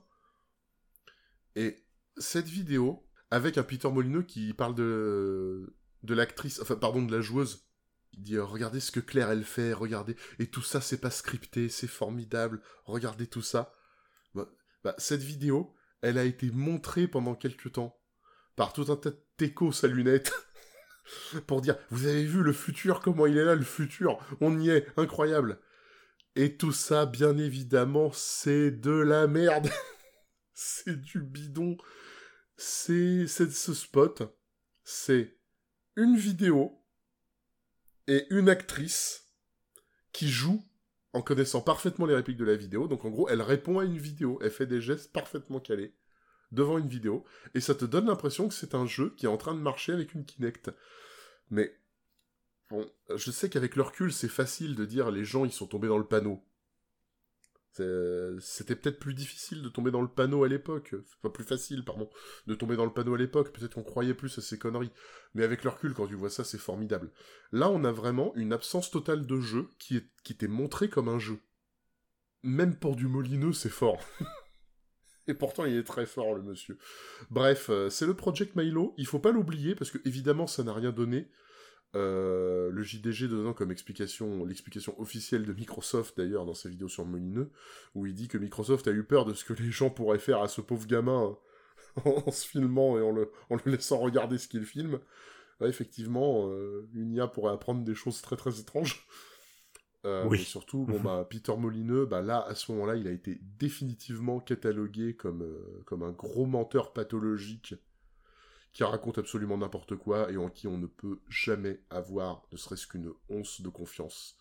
Et 1.56 1.84
cette 2.18 2.48
vidéo, 2.48 3.06
avec 3.30 3.58
un 3.58 3.64
Peter 3.64 3.90
Molineux 3.90 4.24
qui 4.24 4.54
parle 4.54 4.76
de, 4.76 5.74
l'actrice, 6.08 6.60
enfin, 6.62 6.76
pardon, 6.76 7.04
de 7.04 7.16
la 7.16 7.22
joueuse, 7.22 7.68
il 8.14 8.24
dit 8.24 8.36
euh, 8.36 8.44
regardez 8.44 8.80
ce 8.80 8.92
que 8.92 9.00
Claire 9.00 9.32
elle 9.32 9.44
fait, 9.44 9.74
regardez, 9.74 10.16
et 10.40 10.48
tout 10.48 10.62
ça 10.62 10.82
c'est 10.82 11.00
pas 11.00 11.12
scripté, 11.12 11.70
c'est 11.70 11.88
formidable, 11.88 12.62
regardez 12.86 13.28
tout 13.28 13.42
ça. 13.42 13.74
Bah, 14.34 14.50
bah, 14.84 14.96
cette 14.98 15.22
vidéo, 15.22 15.76
elle 16.02 16.18
a 16.18 16.24
été 16.24 16.52
montrée 16.52 17.08
pendant 17.08 17.36
quelques 17.36 17.74
temps 17.74 17.98
par 18.56 18.74
tout 18.74 18.86
un 18.90 18.98
tas 18.98 19.12
de 19.12 19.24
techos 19.38 19.86
à 19.86 19.88
lunettes 19.88 20.34
pour 21.48 21.62
dire 21.62 21.78
vous 21.90 22.08
avez 22.08 22.26
vu 22.26 22.42
le 22.44 22.54
futur, 22.54 23.00
comment 23.00 23.26
il 23.26 23.38
est 23.38 23.46
là 23.46 23.56
le 23.56 23.64
futur, 23.64 24.20
on 24.40 24.60
y 24.60 24.70
est, 24.70 24.88
incroyable. 24.98 25.60
Et 26.36 26.56
tout 26.56 26.72
ça, 26.72 27.06
bien 27.06 27.38
évidemment, 27.38 28.12
c'est 28.14 28.72
de 28.72 28.92
la 28.92 29.28
merde. 29.28 29.70
c'est 30.54 31.00
du 31.00 31.22
bidon. 31.22 31.78
C'est 32.56 33.28
ce 33.28 33.74
spot. 33.74 34.24
C'est 34.84 35.38
une 35.96 36.16
vidéo 36.16 36.82
et 38.08 38.28
une 38.30 38.50
actrice 38.50 39.34
qui 40.14 40.30
joue 40.30 40.66
en 41.14 41.22
connaissant 41.22 41.62
parfaitement 41.62 42.06
les 42.06 42.16
répliques 42.16 42.38
de 42.38 42.46
la 42.46 42.56
vidéo. 42.56 42.88
Donc 42.88 43.04
en 43.04 43.10
gros, 43.10 43.28
elle 43.28 43.42
répond 43.42 43.80
à 43.80 43.86
une 43.86 43.98
vidéo, 43.98 44.40
elle 44.42 44.52
fait 44.52 44.66
des 44.66 44.82
gestes 44.82 45.12
parfaitement 45.12 45.60
calés 45.60 45.94
devant 46.52 46.78
une 46.78 46.88
vidéo, 46.88 47.26
et 47.54 47.62
ça 47.62 47.76
te 47.76 47.86
donne 47.86 48.08
l'impression 48.08 48.48
que 48.48 48.54
c'est 48.54 48.76
un 48.76 48.86
jeu 48.86 49.14
qui 49.18 49.26
est 49.26 49.30
en 49.30 49.38
train 49.38 49.54
de 49.54 49.60
marcher 49.60 49.94
avec 49.94 50.14
une 50.14 50.26
Kinect. 50.26 50.72
Mais 51.50 51.76
Bon, 52.72 52.90
je 53.14 53.32
sais 53.32 53.50
qu'avec 53.50 53.76
le 53.76 53.82
recul, 53.82 54.14
c'est 54.14 54.30
facile 54.30 54.76
de 54.76 54.86
dire 54.86 55.12
les 55.12 55.26
gens 55.26 55.44
ils 55.44 55.52
sont 55.52 55.68
tombés 55.68 55.90
dans 55.90 55.98
le 55.98 56.06
panneau. 56.08 56.42
C'était 58.40 58.76
peut-être 58.76 59.00
plus 59.00 59.14
difficile 59.14 59.62
de 59.62 59.68
tomber 59.68 59.92
dans 59.92 60.02
le 60.02 60.08
panneau 60.08 60.46
à 60.46 60.48
l'époque. 60.48 60.96
Enfin, 61.18 61.30
plus 61.30 61.44
facile, 61.44 61.84
pardon, 61.84 62.10
de 62.48 62.56
tomber 62.56 62.78
dans 62.78 62.86
le 62.86 62.94
panneau 62.94 63.16
à 63.16 63.18
l'époque. 63.18 63.52
Peut-être 63.52 63.74
qu'on 63.74 63.84
croyait 63.84 64.14
plus 64.14 64.38
à 64.38 64.42
ces 64.42 64.58
conneries. 64.58 64.92
Mais 65.34 65.44
avec 65.44 65.66
le 65.66 65.70
recul, 65.70 65.94
quand 65.94 66.08
tu 66.08 66.16
vois 66.16 66.30
ça, 66.30 66.46
c'est 66.46 66.58
formidable. 66.58 67.12
Là, 67.52 67.70
on 67.70 67.84
a 67.84 67.92
vraiment 67.92 68.34
une 68.36 68.54
absence 68.54 68.90
totale 68.90 69.26
de 69.26 69.40
jeu 69.42 69.68
qui, 69.78 69.98
est... 69.98 70.08
qui 70.24 70.36
t'est 70.38 70.48
montré 70.48 70.90
comme 70.90 71.10
un 71.10 71.20
jeu. 71.20 71.40
Même 72.44 72.78
pour 72.78 72.96
du 72.96 73.08
molineux, 73.08 73.54
c'est 73.54 73.70
fort. 73.70 74.02
Et 75.32 75.34
pourtant, 75.34 75.64
il 75.64 75.78
est 75.78 75.84
très 75.84 76.06
fort, 76.06 76.36
le 76.36 76.42
monsieur. 76.42 76.78
Bref, 77.30 77.70
euh, 77.70 77.90
c'est 77.90 78.06
le 78.06 78.14
Project 78.14 78.58
Milo. 78.58 78.94
Il 78.98 79.08
faut 79.08 79.20
pas 79.20 79.32
l'oublier, 79.32 79.76
parce 79.76 79.90
que 79.90 79.98
évidemment, 80.04 80.46
ça 80.46 80.62
n'a 80.62 80.74
rien 80.74 80.92
donné. 80.92 81.30
Euh, 81.96 82.70
le 82.70 82.84
JDG 82.84 83.30
donnant 83.30 83.54
comme 83.54 83.72
explication, 83.72 84.44
l'explication 84.44 85.00
officielle 85.00 85.46
de 85.46 85.54
Microsoft 85.54 86.18
d'ailleurs 86.18 86.46
dans 86.46 86.54
sa 86.54 86.68
vidéo 86.68 86.90
sur 86.90 87.06
Molineux, 87.06 87.50
où 87.96 88.06
il 88.06 88.14
dit 88.14 88.28
que 88.28 88.38
Microsoft 88.38 88.90
a 88.90 88.92
eu 88.92 89.04
peur 89.06 89.24
de 89.24 89.34
ce 89.34 89.46
que 89.46 89.54
les 89.54 89.72
gens 89.72 89.90
pourraient 89.90 90.20
faire 90.20 90.42
à 90.42 90.50
ce 90.50 90.60
pauvre 90.60 90.86
gamin 90.86 91.38
en, 92.06 92.24
en 92.26 92.32
se 92.32 92.46
filmant 92.46 92.98
et 92.98 93.02
en 93.02 93.12
le, 93.12 93.32
laissant 93.66 94.00
regarder 94.00 94.38
ce 94.38 94.50
qu'il 94.50 94.66
filme. 94.66 95.00
Effectivement, 95.62 96.50
euh, 96.50 96.90
une 96.94 97.14
IA 97.14 97.28
pourrait 97.28 97.54
apprendre 97.54 97.86
des 97.86 97.96
choses 97.96 98.22
très 98.22 98.36
très 98.36 98.60
étranges. 98.60 99.08
Euh, 100.06 100.26
Oui. 100.28 100.40
mais 100.40 100.44
surtout, 100.44 100.86
bon 100.86 101.00
bah 101.00 101.28
Peter 101.30 101.56
Molineux, 101.56 102.06
bah 102.08 102.22
là 102.22 102.44
à 102.48 102.56
ce 102.56 102.72
moment-là, 102.72 102.96
il 102.96 103.08
a 103.08 103.12
été 103.12 103.40
définitivement 103.60 104.40
catalogué 104.40 105.16
comme 105.16 105.44
euh, 105.44 105.84
comme 105.86 106.02
un 106.04 106.12
gros 106.12 106.48
menteur 106.48 106.92
pathologique 106.94 107.76
qui 108.74 108.84
raconte 108.84 109.18
absolument 109.18 109.58
n'importe 109.58 109.96
quoi 109.96 110.32
et 110.32 110.38
en 110.38 110.50
qui 110.50 110.68
on 110.68 110.78
ne 110.78 110.88
peut 110.88 111.20
jamais 111.30 111.82
avoir 111.90 112.44
ne 112.52 112.58
serait-ce 112.58 112.88
qu'une 112.88 113.12
once 113.30 113.62
de 113.62 113.70
confiance. 113.70 114.38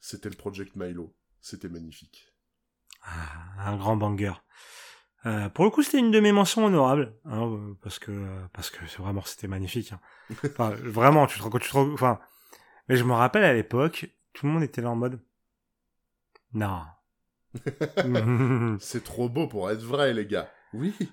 C'était 0.00 0.30
le 0.30 0.36
Project 0.36 0.74
Milo. 0.76 1.14
C'était 1.40 1.68
magnifique. 1.68 2.32
Ah, 3.02 3.70
un 3.70 3.76
grand 3.76 3.96
banger. 3.96 4.32
Euh, 5.26 5.48
pour 5.48 5.64
le 5.64 5.70
coup, 5.70 5.82
c'était 5.82 5.98
une 5.98 6.10
de 6.12 6.20
mes 6.20 6.32
mentions 6.32 6.64
honorables, 6.66 7.14
hein, 7.24 7.74
parce 7.82 7.98
que 7.98 8.12
parce 8.52 8.70
que 8.70 8.84
vraiment 9.00 9.22
c'était 9.24 9.48
magnifique. 9.48 9.92
Hein. 9.92 10.00
Enfin, 10.44 10.70
vraiment, 10.70 11.26
tu 11.26 11.38
te 11.38 11.42
rends 11.42 11.50
compte, 11.50 11.62
tu 11.62 11.70
te 11.70 11.74
rends- 11.74 11.92
enfin, 11.92 12.20
mais 12.88 12.96
je 12.96 13.04
me 13.04 13.12
rappelle 13.14 13.44
à 13.44 13.54
l'époque, 13.54 14.08
tout 14.32 14.46
le 14.46 14.52
monde 14.52 14.62
était 14.62 14.80
là 14.82 14.90
en 14.90 14.96
mode, 14.96 15.20
non. 16.52 16.82
C'est 18.80 19.04
trop 19.04 19.28
beau 19.28 19.46
pour 19.46 19.70
être 19.70 19.82
vrai, 19.82 20.12
les 20.14 20.26
gars. 20.26 20.50
Oui. 20.72 20.94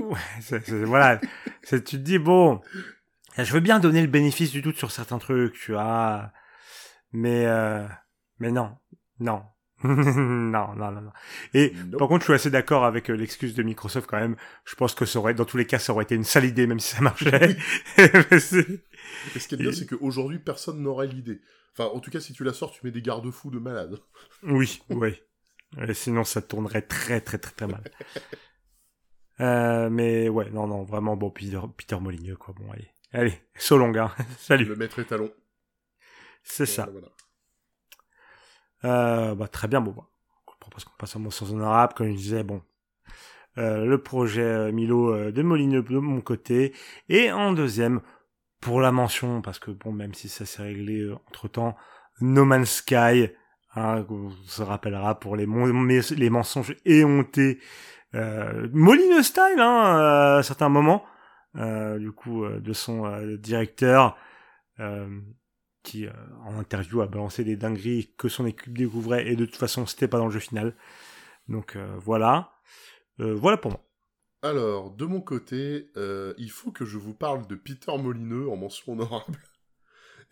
Ouais, 0.00 0.18
voilà, 0.86 1.20
c'est- 1.62 1.84
tu 1.84 1.96
te 1.96 2.02
dis 2.02 2.18
bon, 2.18 2.60
je 3.38 3.52
veux 3.52 3.60
bien 3.60 3.78
donner 3.80 4.00
le 4.02 4.08
bénéfice 4.08 4.50
du 4.50 4.62
doute 4.62 4.76
sur 4.78 4.90
certains 4.90 5.18
trucs, 5.18 5.54
tu 5.54 5.72
vois, 5.72 6.32
mais 7.12 7.46
euh, 7.46 7.86
mais 8.40 8.50
non, 8.50 8.76
non. 9.20 9.44
non, 9.88 10.74
non, 10.74 10.90
non, 10.92 11.00
non. 11.02 11.12
Et 11.52 11.74
Nope. 11.74 11.98
par 11.98 12.08
contre, 12.08 12.22
je 12.22 12.24
suis 12.26 12.34
assez 12.34 12.50
d'accord 12.50 12.84
avec 12.84 13.10
euh, 13.10 13.14
l'excuse 13.14 13.54
de 13.54 13.62
Microsoft 13.62 14.08
quand 14.08 14.18
même. 14.18 14.36
Je 14.64 14.74
pense 14.74 14.94
que 14.94 15.04
ça 15.04 15.18
aurait, 15.18 15.34
dans 15.34 15.44
tous 15.44 15.58
les 15.58 15.66
cas, 15.66 15.78
ça 15.78 15.92
aurait 15.92 16.04
été 16.04 16.14
une 16.14 16.24
sale 16.24 16.46
idée, 16.46 16.66
même 16.66 16.80
si 16.80 16.94
ça 16.94 17.02
marchait. 17.02 17.56
Mais 17.98 18.38
ce 18.40 19.48
qui 19.48 19.54
est 19.54 19.58
bien, 19.58 19.72
c'est 19.72 19.86
qu'aujourd'hui, 19.86 20.38
personne 20.38 20.80
n'aurait 20.80 21.06
l'idée. 21.06 21.40
Enfin, 21.76 21.90
en 21.92 22.00
tout 22.00 22.10
cas, 22.10 22.20
si 22.20 22.32
tu 22.32 22.44
la 22.44 22.52
sors, 22.52 22.72
tu 22.72 22.80
mets 22.84 22.92
des 22.92 23.02
garde-fous 23.02 23.50
de 23.50 23.58
malade. 23.58 23.98
oui, 24.42 24.80
oui. 24.90 25.20
Et 25.86 25.94
sinon, 25.94 26.24
ça 26.24 26.40
tournerait 26.40 26.82
très, 26.82 27.20
très, 27.20 27.38
très, 27.38 27.52
très 27.52 27.66
mal. 27.66 27.82
Euh, 29.40 29.90
mais 29.90 30.28
ouais, 30.28 30.48
non, 30.50 30.66
non, 30.66 30.84
vraiment, 30.84 31.16
bon, 31.16 31.30
Peter, 31.30 31.60
Peter 31.76 31.98
Molyneux, 32.00 32.36
quoi. 32.36 32.54
Bon, 32.56 32.70
allez, 32.70 32.88
allez, 33.12 33.34
so 33.56 33.76
long, 33.76 33.92
hein. 33.96 34.12
Salut. 34.38 34.64
Le 34.66 34.76
maître 34.76 35.00
étalon. 35.00 35.32
C'est 36.44 36.66
ça. 36.66 36.88
Voilà. 36.92 37.08
Euh, 38.84 39.34
bah, 39.34 39.48
très 39.48 39.68
bien, 39.68 39.80
bon, 39.80 39.92
bah, 39.92 40.06
je 40.52 40.58
propose 40.60 40.84
qu'on 40.84 40.96
passe 40.98 41.16
à 41.16 41.18
mon 41.18 41.30
sens 41.30 41.50
honorable, 41.50 41.94
comme 41.94 42.08
je 42.08 42.16
disais, 42.16 42.44
bon. 42.44 42.62
Euh, 43.56 43.84
le 43.84 43.98
projet 43.98 44.42
euh, 44.42 44.72
Milo 44.72 45.14
euh, 45.14 45.30
de 45.30 45.42
Molineux 45.42 45.82
de 45.82 45.98
mon 45.98 46.20
côté. 46.20 46.74
Et 47.08 47.30
en 47.30 47.52
deuxième, 47.52 48.00
pour 48.60 48.80
la 48.80 48.90
mention, 48.90 49.42
parce 49.42 49.58
que 49.58 49.70
bon, 49.70 49.92
même 49.92 50.14
si 50.14 50.28
ça 50.28 50.44
s'est 50.44 50.62
réglé 50.62 51.08
entre 51.28 51.48
temps, 51.48 51.76
No 52.20 52.44
Man's 52.44 52.70
Sky, 52.70 53.30
hein, 53.76 54.04
on 54.08 54.30
se 54.46 54.62
rappellera 54.62 55.20
pour 55.20 55.36
les, 55.36 55.46
mensonges 55.46 56.74
éhontés, 56.84 57.60
euh, 58.14 58.68
Molineux 58.72 59.22
style, 59.22 59.58
hein, 59.58 60.38
à 60.38 60.42
certains 60.42 60.68
moments, 60.68 61.04
du 61.54 62.10
coup, 62.12 62.46
de 62.46 62.72
son 62.72 63.04
directeur, 63.38 64.16
qui, 65.84 66.06
euh, 66.06 66.12
en 66.44 66.58
interview, 66.58 67.02
a 67.02 67.06
balancé 67.06 67.44
des 67.44 67.54
dingueries 67.54 68.12
que 68.16 68.28
son 68.28 68.46
équipe 68.46 68.76
découvrait, 68.76 69.28
et 69.28 69.36
de 69.36 69.44
toute 69.44 69.54
façon, 69.54 69.86
c'était 69.86 70.08
pas 70.08 70.18
dans 70.18 70.26
le 70.26 70.32
jeu 70.32 70.40
final. 70.40 70.74
Donc, 71.48 71.76
euh, 71.76 71.94
voilà. 71.98 72.50
Euh, 73.20 73.34
voilà 73.34 73.56
pour 73.58 73.70
moi. 73.70 73.80
Alors, 74.42 74.90
de 74.90 75.04
mon 75.04 75.20
côté, 75.20 75.90
il 76.36 76.50
faut 76.50 76.72
que 76.72 76.84
je 76.84 76.98
vous 76.98 77.14
parle 77.14 77.46
de 77.46 77.54
Peter 77.54 77.96
Molineux 77.96 78.48
en 78.50 78.56
mention 78.56 78.92
honorable 78.92 79.38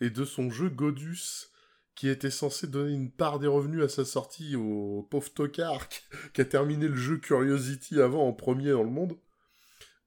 et 0.01 0.09
de 0.11 0.25
son 0.25 0.51
jeu 0.51 0.69
Godus 0.69 1.49
qui 1.95 2.09
était 2.09 2.29
censé 2.29 2.67
donner 2.67 2.93
une 2.93 3.11
part 3.11 3.39
des 3.39 3.47
revenus 3.47 3.83
à 3.83 3.89
sa 3.89 4.05
sortie 4.05 4.55
au 4.55 5.07
pauvre 5.09 5.31
tocard 5.33 5.87
qui 6.33 6.41
a 6.41 6.45
terminé 6.45 6.87
le 6.87 6.95
jeu 6.95 7.17
Curiosity 7.17 8.01
avant 8.01 8.27
en 8.27 8.33
premier 8.33 8.71
dans 8.71 8.83
le 8.83 8.89
monde. 8.91 9.17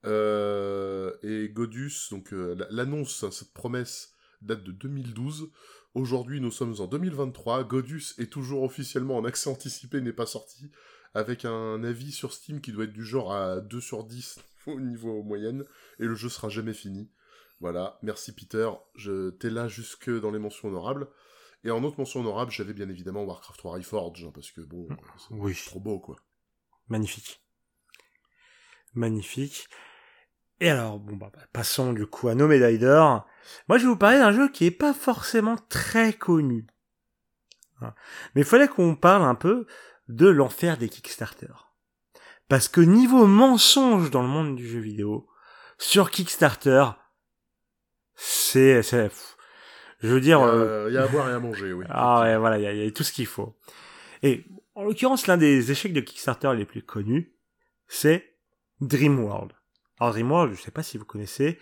Et 0.05 1.49
Godus, 1.49 2.11
donc 2.13 2.31
la- 2.31 2.69
l'annonce, 2.71 3.25
hein, 3.25 3.33
cette 3.33 3.53
promesse 3.55 4.16
date 4.43 4.63
de 4.65 4.73
2012. 4.73 5.51
Aujourd'hui, 5.95 6.41
nous 6.41 6.51
sommes 6.51 6.75
en 6.81 6.87
2023. 6.87 7.65
Godus 7.65 8.15
est 8.19 8.31
toujours 8.33 8.63
officiellement 8.63 9.17
en 9.17 9.25
accès 9.25 9.49
anticipé, 9.51 10.01
n'est 10.01 10.13
pas 10.13 10.27
sorti 10.27 10.71
avec 11.15 11.45
un 11.47 11.83
avis 11.83 12.13
sur 12.13 12.33
Steam 12.33 12.61
qui 12.61 12.73
doit 12.73 12.85
être 12.85 12.93
du 12.93 13.05
genre 13.05 13.33
à 13.33 13.61
2 13.61 13.81
sur 13.81 14.05
10 14.05 14.39
au 14.67 14.81
niveau 14.81 15.23
moyenne, 15.23 15.65
et 15.99 16.05
le 16.05 16.15
jeu 16.15 16.29
sera 16.29 16.49
jamais 16.51 16.75
fini. 16.75 17.11
Voilà, 17.61 17.99
merci 18.03 18.35
Peter, 18.35 18.69
je 18.97 19.31
t'es 19.31 19.49
là 19.49 19.67
jusque 19.67 20.11
dans 20.11 20.31
les 20.31 20.39
mentions 20.39 20.69
honorables. 20.69 21.09
Et 21.65 21.71
en 21.71 21.83
autre 21.85 21.99
mention 21.99 22.21
honorable, 22.21 22.51
j'avais 22.53 22.75
bien 22.75 22.89
évidemment 22.91 23.25
Warcraft 23.25 23.59
3 23.59 23.79
Reforged, 23.79 24.27
hein, 24.27 24.31
parce 24.35 24.51
que 24.53 24.61
bon, 24.61 24.87
c'est 25.17 25.35
Oui. 25.35 25.59
trop 25.67 25.81
beau 25.81 25.99
quoi. 25.99 26.17
Magnifique. 26.89 27.41
Magnifique. 28.95 29.67
Et 30.61 30.71
alors, 30.71 30.99
bon, 30.99 31.17
bah, 31.17 31.31
bah, 31.33 31.43
passons 31.53 31.93
du 31.93 32.07
coup 32.07 32.29
à 32.29 32.35
nos 32.35 32.49
médailles 32.49 32.79
d'or. 32.79 33.27
Moi, 33.69 33.79
je 33.79 33.85
vais 33.85 33.91
vous 33.91 33.97
parler 33.97 34.19
d'un 34.19 34.33
jeu 34.33 34.49
qui 34.49 34.67
est 34.67 34.71
pas 34.71 34.95
forcément 34.95 35.57
très 35.69 36.13
connu. 36.13 36.67
Hein. 37.83 37.95
Mais 38.35 38.43
il 38.43 38.47
fallait 38.47 38.69
qu'on 38.69 38.97
parle 38.97 39.23
un 39.23 39.35
peu 39.35 39.67
de 40.09 40.27
l'enfer 40.27 40.79
des 40.79 40.89
Kickstarter. 40.89 41.53
Parce 42.49 42.69
que 42.69 42.81
niveau 42.81 43.27
mensonge 43.27 44.11
dans 44.11 44.23
le 44.23 44.29
monde 44.29 44.57
du 44.57 44.67
jeu 44.67 44.79
vidéo, 44.79 45.29
sur 45.79 46.11
Kickstarter, 46.11 46.87
c'est, 48.15 48.83
je 48.83 50.09
veux 50.09 50.19
Il 50.19 50.23
dire, 50.23 50.41
euh, 50.41 50.87
a, 50.87 50.89
il 50.89 50.95
y 50.95 50.99
a 50.99 51.03
à 51.03 51.09
boire 51.09 51.29
et 51.29 51.33
à 51.33 51.41
manger, 51.41 51.73
oui. 51.73 51.85
ah 51.91 52.23
ouais, 52.23 52.37
voilà, 52.39 52.59
il 52.59 52.65
y 52.65 52.79
il 52.79 52.85
y 52.85 52.89
a 52.89 52.91
tout 52.93 53.03
ce 53.03 53.13
qu'il 53.13 53.27
faut. 53.27 53.59
Et 54.23 54.45
en 54.75 54.85
l'occurrence, 54.85 55.27
l'un 55.27 55.37
des 55.37 55.71
échecs 55.71 55.93
de 55.93 56.01
Kickstarter 56.01 56.55
les 56.55 56.65
plus 56.65 56.83
connus, 56.83 57.35
c'est 57.89 58.37
Dreamworld. 58.81 59.53
Alors 60.01 60.13
Dreamworld, 60.13 60.55
je 60.55 60.61
sais 60.61 60.71
pas 60.71 60.83
si 60.83 60.99
vous 60.99 61.05
connaissez, 61.05 61.59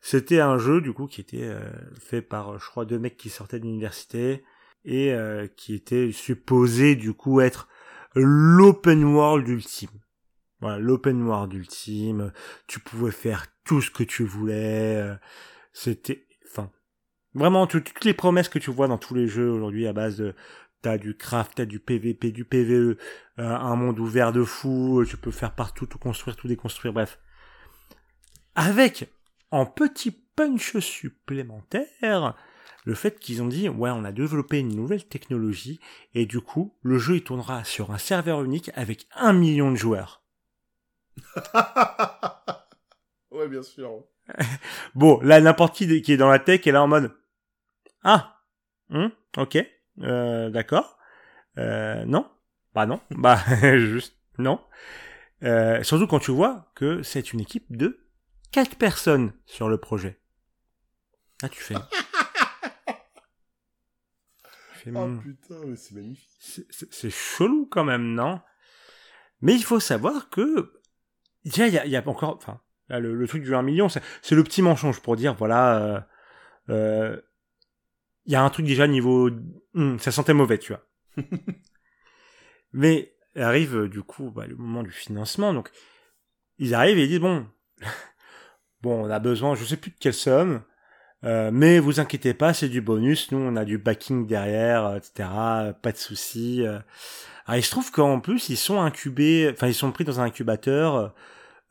c'était 0.00 0.40
un 0.40 0.58
jeu 0.58 0.80
du 0.80 0.92
coup 0.92 1.06
qui 1.06 1.20
était 1.20 1.44
euh, 1.44 1.60
fait 2.00 2.22
par, 2.22 2.58
je 2.58 2.66
crois, 2.66 2.84
deux 2.84 2.98
mecs 2.98 3.16
qui 3.16 3.30
sortaient 3.30 3.58
de 3.58 3.64
l'université 3.64 4.44
et 4.84 5.12
euh, 5.12 5.46
qui 5.56 5.74
était 5.74 6.12
supposé 6.12 6.94
du 6.96 7.12
coup 7.14 7.40
être 7.40 7.68
l'open 8.14 9.04
world 9.04 9.46
ultime. 9.48 9.90
Voilà, 10.60 10.78
l'open 10.78 11.22
world 11.22 11.52
ultime. 11.52 12.32
Tu 12.66 12.80
pouvais 12.80 13.10
faire 13.12 13.46
tout 13.64 13.80
ce 13.82 13.90
que 13.90 14.02
tu 14.04 14.24
voulais. 14.24 14.96
euh, 14.96 15.14
C'était, 15.72 16.26
enfin, 16.50 16.70
Vraiment, 17.34 17.66
tout- 17.66 17.80
toutes 17.80 18.04
les 18.04 18.14
promesses 18.14 18.48
que 18.48 18.58
tu 18.60 18.70
vois 18.70 18.88
dans 18.88 18.98
tous 18.98 19.14
les 19.14 19.26
jeux 19.28 19.50
aujourd'hui 19.50 19.86
à 19.86 19.92
base 19.92 20.16
de 20.18 20.34
t'as 20.82 20.98
du 20.98 21.16
craft, 21.16 21.52
t'as 21.56 21.64
du 21.66 21.80
PVP, 21.80 22.32
du 22.32 22.44
PVE, 22.44 22.96
euh, 23.38 23.56
un 23.56 23.76
monde 23.76 23.98
ouvert 24.00 24.32
de 24.32 24.44
fou, 24.44 25.00
euh, 25.00 25.06
tu 25.06 25.16
peux 25.16 25.30
faire 25.32 25.54
partout, 25.54 25.86
tout 25.86 25.98
construire, 25.98 26.36
tout 26.36 26.48
déconstruire, 26.48 26.92
bref. 26.92 27.18
Avec, 28.54 29.10
en 29.50 29.66
petit 29.66 30.10
punch 30.10 30.78
supplémentaire, 30.78 32.36
le 32.84 32.94
fait 32.94 33.18
qu'ils 33.18 33.42
ont 33.42 33.46
dit, 33.46 33.68
ouais, 33.68 33.90
on 33.90 34.04
a 34.04 34.12
développé 34.12 34.58
une 34.58 34.74
nouvelle 34.74 35.04
technologie, 35.04 35.80
et 36.14 36.26
du 36.26 36.40
coup, 36.40 36.74
le 36.82 36.98
jeu, 36.98 37.16
il 37.16 37.24
tournera 37.24 37.64
sur 37.64 37.90
un 37.90 37.98
serveur 37.98 38.42
unique 38.44 38.70
avec 38.74 39.06
un 39.14 39.32
million 39.32 39.70
de 39.70 39.76
joueurs. 39.76 40.22
ouais, 43.30 43.48
bien 43.48 43.62
sûr. 43.62 44.04
Bon, 44.94 45.20
là, 45.22 45.40
n'importe 45.40 45.76
qui 45.76 46.02
qui 46.02 46.12
est 46.12 46.16
dans 46.16 46.30
la 46.30 46.38
tech 46.38 46.66
est 46.66 46.72
là 46.72 46.82
en 46.82 46.88
mode 46.88 47.12
Ah, 48.02 48.40
hum, 48.90 49.10
ok, 49.36 49.58
euh, 50.00 50.50
d'accord, 50.50 50.98
euh, 51.58 52.04
non, 52.06 52.26
bah 52.74 52.86
non, 52.86 53.00
bah 53.10 53.38
juste 53.78 54.16
non. 54.38 54.60
Euh, 55.42 55.82
surtout 55.82 56.06
quand 56.06 56.20
tu 56.20 56.30
vois 56.30 56.70
que 56.74 57.02
c'est 57.02 57.32
une 57.32 57.40
équipe 57.40 57.76
de 57.76 58.03
quatre 58.54 58.76
personnes 58.76 59.32
sur 59.46 59.68
le 59.68 59.78
projet. 59.78 60.20
Là, 61.42 61.48
tu 61.48 61.60
fais. 61.60 61.74
Fais, 64.74 64.92
Oh 64.94 65.08
putain, 65.20 65.60
mais 65.66 65.74
c'est 65.76 65.94
magnifique. 65.94 66.28
c'est- 66.38 67.10
chelou 67.10 67.66
quand 67.68 67.82
même, 67.84 68.14
non? 68.14 68.40
Mais 69.40 69.54
il 69.54 69.64
faut 69.64 69.80
savoir 69.80 70.30
que 70.30 70.72
déjà 71.44 71.66
il 71.66 71.74
y 71.74 71.78
a, 71.78 71.84
il 71.86 71.90
y 71.90 71.96
a 71.96 72.08
encore, 72.08 72.36
enfin, 72.36 72.60
là, 72.88 73.00
le, 73.00 73.14
le 73.14 73.26
truc 73.26 73.42
du 73.42 73.54
1 73.56 73.62
million, 73.62 73.88
c'est 73.88 74.02
c'est 74.22 74.34
le 74.36 74.44
petit 74.44 74.62
mensonge 74.62 75.00
pour 75.00 75.16
dire 75.16 75.34
voilà, 75.34 75.78
euh, 75.78 76.00
euh, 76.68 77.20
il 78.26 78.32
y 78.32 78.36
a 78.36 78.42
un 78.42 78.50
truc 78.50 78.66
déjà 78.66 78.86
niveau, 78.86 79.30
hum, 79.74 79.98
ça 79.98 80.12
sentait 80.12 80.34
mauvais, 80.34 80.58
tu 80.58 80.72
vois. 80.72 80.86
Mais 82.72 83.16
arrive 83.36 83.76
euh, 83.76 83.88
du 83.88 84.02
coup 84.02 84.30
bah, 84.30 84.46
le 84.46 84.54
moment 84.56 84.82
du 84.84 84.92
financement, 84.92 85.52
donc 85.54 85.70
ils 86.58 86.74
arrivent 86.74 86.98
et 86.98 87.04
ils 87.04 87.08
disent 87.08 87.20
bon, 87.20 87.48
bon 88.84 89.06
on 89.06 89.10
a 89.10 89.18
besoin, 89.18 89.54
je 89.54 89.64
sais 89.64 89.78
plus 89.78 89.90
de 89.90 89.96
quelle 89.98 90.14
somme. 90.14 90.62
Euh, 91.24 91.50
mais 91.52 91.78
vous 91.78 92.00
inquiétez 92.00 92.34
pas, 92.34 92.52
c'est 92.52 92.68
du 92.68 92.82
bonus. 92.82 93.32
Nous, 93.32 93.38
on 93.38 93.56
a 93.56 93.64
du 93.64 93.78
backing 93.78 94.26
derrière, 94.26 94.84
euh, 94.84 94.96
etc. 94.98 95.28
Pas 95.80 95.92
de 95.92 95.96
souci. 95.96 96.62
euh. 96.62 96.78
Alors, 97.46 97.58
il 97.58 97.62
se 97.64 97.70
trouve 97.70 97.90
qu'en 97.90 98.20
plus, 98.20 98.50
ils 98.50 98.56
sont 98.58 98.80
incubés, 98.80 99.50
enfin, 99.52 99.68
ils 99.68 99.74
sont 99.74 99.90
pris 99.92 100.04
dans 100.04 100.20
un 100.20 100.24
incubateur 100.24 101.14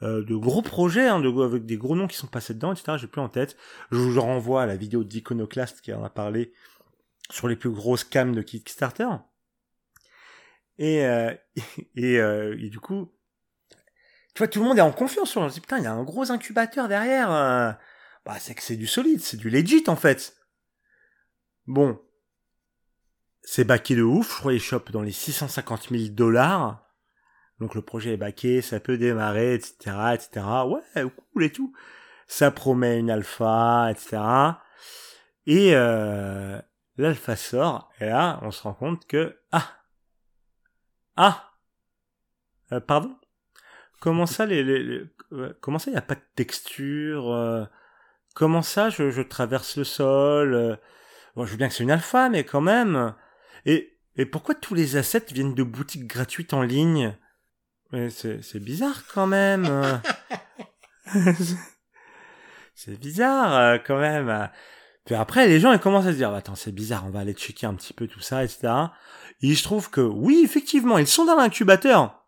de 0.02 0.36
gros 0.36 0.62
projets, 0.62 1.08
hein, 1.08 1.24
avec 1.42 1.66
des 1.66 1.78
gros 1.78 1.96
noms 1.96 2.08
qui 2.08 2.18
sont 2.18 2.28
passés 2.28 2.54
dedans, 2.54 2.74
etc. 2.74 2.98
J'ai 2.98 3.08
plus 3.08 3.22
en 3.22 3.30
tête. 3.30 3.56
Je 3.92 3.98
vous 3.98 4.20
renvoie 4.20 4.64
à 4.64 4.66
la 4.66 4.76
vidéo 4.76 5.04
d'Iconoclast 5.04 5.82
qui 5.82 5.94
en 5.94 6.04
a 6.04 6.10
parlé 6.10 6.52
sur 7.30 7.48
les 7.48 7.56
plus 7.56 7.70
grosses 7.70 8.04
cams 8.04 8.36
de 8.36 8.42
Kickstarter. 8.42 9.08
Et, 10.78 11.06
et 11.96 12.70
du 12.70 12.80
coup, 12.82 13.13
tu 14.34 14.40
vois, 14.40 14.48
tout 14.48 14.60
le 14.60 14.66
monde 14.66 14.78
est 14.78 14.82
en 14.82 14.92
confiance. 14.92 15.36
On 15.38 15.48
se 15.50 15.56
dit 15.56 15.62
putain, 15.62 15.78
il 15.78 15.84
y 15.84 15.88
a 15.88 15.94
un 15.94 16.04
gros 16.04 16.32
incubateur 16.32 16.88
derrière. 16.88 17.32
euh. 17.32 17.72
Bah, 18.26 18.36
c'est 18.40 18.56
que 18.56 18.62
c'est 18.64 18.78
du 18.78 18.88
solide, 18.88 19.20
c'est 19.22 19.38
du 19.38 19.50
legit 19.50 19.84
en 19.88 19.96
fait. 19.96 20.36
Bon, 21.68 22.00
c'est 23.42 23.66
baqué 23.66 23.96
de 23.96 24.02
ouf. 24.02 24.34
Je 24.34 24.40
crois 24.40 24.52
qu'ils 24.54 24.62
chopent 24.62 24.92
dans 24.92 25.02
les 25.02 25.12
650 25.12 25.90
000 25.90 26.04
dollars. 26.10 26.84
Donc 27.60 27.76
le 27.76 27.82
projet 27.82 28.14
est 28.14 28.18
baqué, 28.18 28.62
ça 28.62 28.80
peut 28.80 28.98
démarrer, 28.98 29.56
etc., 29.56 29.96
etc. 30.14 30.46
Ouais, 30.68 31.04
cool 31.34 31.44
et 31.44 31.52
tout. 31.52 31.74
Ça 32.28 32.52
promet 32.52 33.00
une 33.00 33.12
alpha, 33.12 33.90
etc. 33.92 34.22
Et 35.46 35.76
euh, 35.76 36.60
l'alpha 36.98 37.36
sort, 37.36 37.92
et 38.00 38.06
là, 38.06 38.40
on 38.42 38.52
se 38.52 38.64
rend 38.64 38.74
compte 38.74 39.06
que 39.06 39.38
ah 39.52 39.70
ah 41.16 41.52
euh, 42.72 42.80
pardon? 42.80 43.16
Comment 44.04 44.26
ça, 44.26 44.46
les, 44.46 44.66
les, 44.66 45.06
euh, 45.32 45.54
comment 45.62 45.80
ça, 45.80 45.90
il 45.90 45.94
n'y 45.94 45.98
a 45.98 46.02
pas 46.02 46.16
de 46.16 46.26
texture 46.36 47.32
euh, 47.32 47.64
Comment 48.36 48.62
ça, 48.62 48.90
je, 48.90 49.12
je, 49.12 49.22
traverse 49.22 49.78
le 49.78 49.86
sol 49.86 50.54
euh, 50.54 50.76
Bon, 51.38 51.46
je 51.46 51.52
veux 51.52 51.58
bien 51.58 51.70
que 51.70 51.74
c'est 51.74 51.84
une 51.84 51.92
alpha, 51.92 52.28
mais 52.28 52.44
quand 52.44 52.60
même. 52.60 53.16
Et, 53.66 53.98
et 54.18 54.26
pourquoi 54.26 54.56
tous 54.56 54.74
les 54.74 54.98
assets 54.98 55.28
viennent 55.32 55.56
de 55.56 55.64
boutiques 55.64 56.06
gratuites 56.06 56.54
en 56.54 56.64
ligne? 56.64 57.16
C'est 58.10 58.60
bizarre 58.60 59.04
quand 59.14 59.26
même. 59.26 60.02
c'est 62.76 63.00
bizarre 63.00 63.82
quand 63.88 64.00
même. 64.00 64.50
Puis 65.06 65.16
après, 65.16 65.48
les 65.48 65.62
gens 65.62 65.72
ils 65.72 65.80
commencent 65.80 66.08
à 66.08 66.12
se 66.12 66.18
dire, 66.18 66.30
bah, 66.30 66.40
attends, 66.40 66.56
c'est 66.56 66.74
bizarre, 66.74 67.06
on 67.06 67.10
va 67.10 67.22
aller 67.22 67.36
checker 67.36 67.68
un 67.68 67.76
petit 67.76 67.94
peu 67.94 68.08
tout 68.08 68.20
ça, 68.20 68.44
etc. 68.44 68.68
Et 69.42 69.54
je 69.54 69.64
trouve 69.64 69.90
que 69.90 70.02
oui, 70.02 70.42
effectivement, 70.44 70.98
ils 70.98 71.08
sont 71.08 71.24
dans 71.24 71.38
l'incubateur 71.38 72.23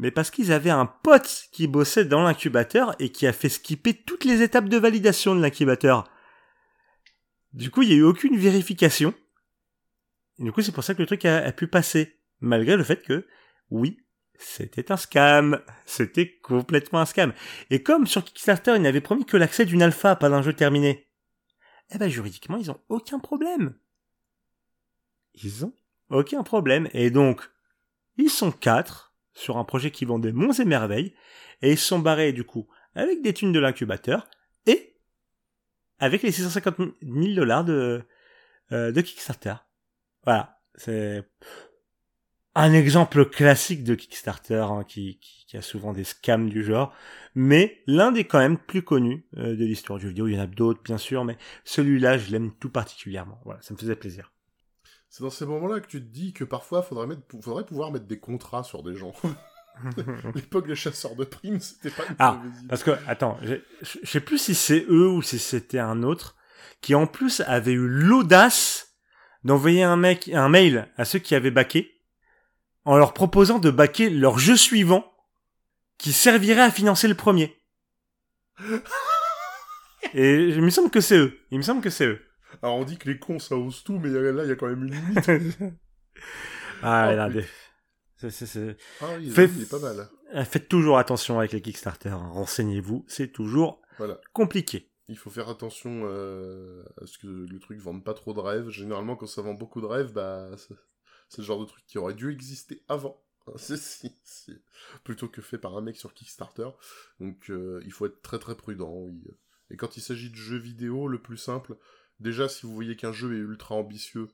mais 0.00 0.10
parce 0.10 0.30
qu'ils 0.30 0.50
avaient 0.50 0.70
un 0.70 0.86
pote 0.86 1.48
qui 1.52 1.66
bossait 1.66 2.06
dans 2.06 2.22
l'incubateur 2.22 2.96
et 2.98 3.12
qui 3.12 3.26
a 3.26 3.34
fait 3.34 3.50
skipper 3.50 3.92
toutes 3.92 4.24
les 4.24 4.40
étapes 4.40 4.70
de 4.70 4.78
validation 4.78 5.34
de 5.34 5.42
l'incubateur. 5.42 6.10
Du 7.52 7.70
coup, 7.70 7.82
il 7.82 7.90
n'y 7.90 7.94
a 7.94 7.98
eu 7.98 8.02
aucune 8.02 8.38
vérification. 8.38 9.12
Et 10.38 10.44
du 10.44 10.52
coup, 10.52 10.62
c'est 10.62 10.72
pour 10.72 10.84
ça 10.84 10.94
que 10.94 11.02
le 11.02 11.06
truc 11.06 11.26
a, 11.26 11.52
pu 11.52 11.66
passer. 11.66 12.18
Malgré 12.40 12.78
le 12.78 12.82
fait 12.82 13.02
que, 13.02 13.26
oui, 13.68 13.98
c'était 14.38 14.90
un 14.90 14.96
scam. 14.96 15.60
C'était 15.84 16.38
complètement 16.38 17.00
un 17.00 17.06
scam. 17.06 17.34
Et 17.68 17.82
comme 17.82 18.06
sur 18.06 18.24
Kickstarter, 18.24 18.76
ils 18.76 18.82
n'avaient 18.82 19.02
promis 19.02 19.26
que 19.26 19.36
l'accès 19.36 19.66
d'une 19.66 19.82
alpha, 19.82 20.16
pas 20.16 20.30
d'un 20.30 20.40
jeu 20.40 20.54
terminé, 20.54 21.10
eh 21.90 21.98
ben, 21.98 22.08
juridiquement, 22.08 22.56
ils 22.56 22.70
ont 22.70 22.80
aucun 22.88 23.18
problème. 23.18 23.74
Ils 25.34 25.66
ont 25.66 25.74
aucun 26.08 26.42
problème. 26.42 26.88
Et 26.94 27.10
donc, 27.10 27.50
ils 28.16 28.30
sont 28.30 28.50
quatre 28.50 29.09
sur 29.40 29.56
un 29.56 29.64
projet 29.64 29.90
qui 29.90 30.04
vendait 30.04 30.32
monts 30.32 30.52
et 30.52 30.64
merveilles, 30.64 31.14
et 31.62 31.72
ils 31.72 31.78
sont 31.78 31.98
barrés 31.98 32.32
du 32.32 32.44
coup 32.44 32.68
avec 32.94 33.22
des 33.22 33.32
thunes 33.32 33.52
de 33.52 33.60
l'incubateur 33.60 34.28
et 34.66 34.96
avec 35.98 36.22
les 36.22 36.32
650 36.32 36.76
000 37.02 37.34
dollars 37.34 37.64
de, 37.64 38.02
euh, 38.72 38.92
de 38.92 39.00
Kickstarter. 39.00 39.54
Voilà, 40.24 40.60
c'est 40.74 41.24
un 42.54 42.72
exemple 42.72 43.24
classique 43.26 43.84
de 43.84 43.94
Kickstarter 43.94 44.66
hein, 44.68 44.84
qui, 44.86 45.18
qui, 45.20 45.56
a 45.56 45.62
souvent 45.62 45.92
des 45.92 46.04
scams 46.04 46.50
du 46.50 46.62
genre, 46.62 46.94
mais 47.34 47.82
l'un 47.86 48.12
des 48.12 48.24
quand 48.24 48.38
même 48.38 48.58
plus 48.58 48.82
connus 48.82 49.24
euh, 49.36 49.56
de 49.56 49.64
l'histoire 49.64 49.98
du 49.98 50.08
vidéo. 50.08 50.26
Il 50.26 50.34
y 50.34 50.38
en 50.38 50.42
a 50.42 50.46
d'autres 50.46 50.82
bien 50.82 50.98
sûr, 50.98 51.24
mais 51.24 51.38
celui-là 51.64 52.18
je 52.18 52.30
l'aime 52.30 52.52
tout 52.58 52.70
particulièrement. 52.70 53.40
Voilà, 53.44 53.62
ça 53.62 53.72
me 53.72 53.78
faisait 53.78 53.96
plaisir. 53.96 54.32
C'est 55.10 55.24
dans 55.24 55.30
ces 55.30 55.44
moments-là 55.44 55.80
que 55.80 55.88
tu 55.88 56.00
te 56.00 56.08
dis 56.08 56.32
que 56.32 56.44
parfois, 56.44 56.82
faudrait, 56.82 57.08
mettre, 57.08 57.22
faudrait 57.42 57.66
pouvoir 57.66 57.90
mettre 57.90 58.06
des 58.06 58.20
contrats 58.20 58.62
sur 58.62 58.84
des 58.84 58.94
gens. 58.94 59.12
L'époque 60.36 60.68
des 60.68 60.76
chasseurs 60.76 61.16
de 61.16 61.24
primes, 61.24 61.58
c'était 61.58 61.90
pas 61.90 62.06
une 62.08 62.14
Ah, 62.20 62.40
parce 62.68 62.84
que, 62.84 62.92
attends, 63.08 63.36
je 63.42 63.56
sais 64.04 64.20
plus 64.20 64.38
si 64.38 64.54
c'est 64.54 64.86
eux 64.88 65.08
ou 65.08 65.20
si 65.20 65.40
c'était 65.40 65.80
un 65.80 66.04
autre, 66.04 66.36
qui 66.80 66.94
en 66.94 67.08
plus 67.08 67.40
avait 67.40 67.72
eu 67.72 67.88
l'audace 67.88 68.94
d'envoyer 69.42 69.82
un 69.82 69.96
mec, 69.96 70.28
un 70.28 70.48
mail 70.48 70.88
à 70.96 71.04
ceux 71.04 71.18
qui 71.18 71.34
avaient 71.34 71.50
baqué, 71.50 72.00
en 72.84 72.96
leur 72.96 73.12
proposant 73.12 73.58
de 73.58 73.70
baquer 73.70 74.10
leur 74.10 74.38
jeu 74.38 74.56
suivant, 74.56 75.04
qui 75.98 76.12
servirait 76.12 76.62
à 76.62 76.70
financer 76.70 77.08
le 77.08 77.16
premier. 77.16 77.58
Et 80.14 80.48
il 80.50 80.62
me 80.62 80.70
semble 80.70 80.90
que 80.90 81.00
c'est 81.00 81.18
eux. 81.18 81.40
Il 81.50 81.58
me 81.58 81.62
semble 81.62 81.82
que 81.82 81.90
c'est 81.90 82.06
eux. 82.06 82.29
Alors 82.62 82.76
on 82.76 82.84
dit 82.84 82.98
que 82.98 83.08
les 83.08 83.18
cons 83.18 83.38
ça 83.38 83.56
ose 83.56 83.82
tout, 83.84 83.98
mais 83.98 84.10
là 84.10 84.44
il 84.44 84.48
y 84.48 84.52
a 84.52 84.56
quand 84.56 84.68
même 84.68 84.84
une 84.84 84.94
limite. 84.94 85.30
ah, 86.82 87.08
oh, 87.10 87.16
là, 87.16 87.30
c'est, 88.28 88.76
Ah, 89.00 89.16
il, 89.18 89.38
est 89.38 89.70
pas 89.70 89.78
mal. 89.78 90.08
Faites 90.44 90.68
toujours 90.68 90.98
attention 90.98 91.38
avec 91.38 91.52
les 91.52 91.62
Kickstarter. 91.62 92.10
Hein. 92.10 92.28
Renseignez-vous, 92.32 93.04
c'est 93.08 93.32
toujours 93.32 93.80
voilà. 93.98 94.20
compliqué. 94.32 94.90
Il 95.08 95.16
faut 95.18 95.30
faire 95.30 95.48
attention 95.48 96.02
euh, 96.04 96.84
à 97.00 97.06
ce 97.06 97.18
que 97.18 97.26
le 97.26 97.58
truc 97.58 97.80
vende 97.80 98.04
pas 98.04 98.14
trop 98.14 98.32
de 98.32 98.40
rêves. 98.40 98.68
Généralement, 98.68 99.16
quand 99.16 99.26
ça 99.26 99.42
vend 99.42 99.54
beaucoup 99.54 99.80
de 99.80 99.86
rêves, 99.86 100.12
bah, 100.12 100.50
c'est 101.28 101.38
le 101.38 101.44
genre 101.44 101.60
de 101.60 101.64
truc 101.64 101.84
qui 101.86 101.98
aurait 101.98 102.14
dû 102.14 102.30
exister 102.30 102.84
avant. 102.88 103.22
C'est 103.56 104.62
plutôt 105.02 105.26
que 105.26 105.42
fait 105.42 105.58
par 105.58 105.76
un 105.76 105.80
mec 105.80 105.96
sur 105.96 106.14
Kickstarter. 106.14 106.68
Donc, 107.18 107.50
euh, 107.50 107.80
il 107.84 107.92
faut 107.92 108.06
être 108.06 108.22
très 108.22 108.38
très 108.38 108.54
prudent. 108.54 108.92
Oui. 108.92 109.24
Et 109.70 109.76
quand 109.76 109.96
il 109.96 110.00
s'agit 110.00 110.30
de 110.30 110.36
jeux 110.36 110.58
vidéo, 110.58 111.08
le 111.08 111.20
plus 111.20 111.36
simple, 111.36 111.76
déjà, 112.20 112.48
si 112.48 112.66
vous 112.66 112.74
voyez 112.74 112.96
qu'un 112.96 113.12
jeu 113.12 113.34
est 113.34 113.40
ultra 113.40 113.74
ambitieux, 113.74 114.28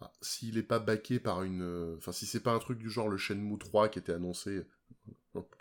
bah, 0.00 0.12
s'il 0.22 0.54
n'est 0.54 0.62
pas 0.62 0.78
baqué 0.78 1.18
par 1.18 1.42
une... 1.42 1.62
Euh, 1.62 1.96
enfin, 1.96 2.12
si 2.12 2.26
c'est 2.26 2.42
pas 2.42 2.52
un 2.52 2.58
truc 2.58 2.78
du 2.78 2.88
genre 2.88 3.08
le 3.08 3.16
Shenmue 3.16 3.58
3 3.58 3.88
qui 3.88 3.98
était 3.98 4.12
annoncé... 4.12 4.66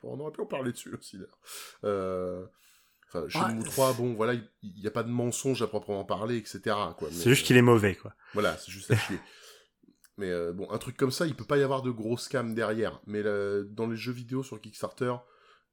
On 0.03 0.20
aurait 0.20 0.32
pu 0.32 0.41
en 0.41 0.45
parler 0.45 0.72
dessus 0.72 0.93
aussi, 0.95 1.18
d'ailleurs. 1.18 1.39
Euh... 1.84 2.45
Enfin, 3.08 3.28
Shenmue 3.30 3.64
3, 3.64 3.93
bon, 3.93 4.14
voilà, 4.14 4.34
il 4.34 4.74
n'y 4.80 4.88
a 4.88 4.91
pas 4.91 5.03
de 5.03 5.10
mensonge 5.10 5.62
à 5.62 5.68
proprement 5.68 6.03
parler, 6.03 6.38
etc. 6.38 6.76
C'est 7.12 7.30
juste 7.30 7.45
qu'il 7.45 7.55
est 7.55 7.62
mauvais, 7.62 7.95
quoi. 7.95 8.14
Voilà, 8.34 8.58
c'est 8.58 8.72
juste 8.72 8.91
à 8.91 8.97
chier. 8.97 9.20
Mais 10.18 10.32
euh, 10.32 10.51
bon, 10.51 10.70
un 10.72 10.78
truc 10.78 10.97
comme 10.97 11.12
ça, 11.12 11.28
il 11.28 11.36
peut 11.36 11.45
pas 11.45 11.58
y 11.58 11.64
avoir 11.64 11.84
de 11.84 11.91
gros 11.91 12.18
scam 12.18 12.53
derrière. 12.53 12.99
Mais 13.05 13.24
dans 13.24 13.88
les 13.88 13.95
jeux 13.95 14.12
vidéo 14.12 14.43
sur 14.43 14.60
Kickstarter, 14.60 15.14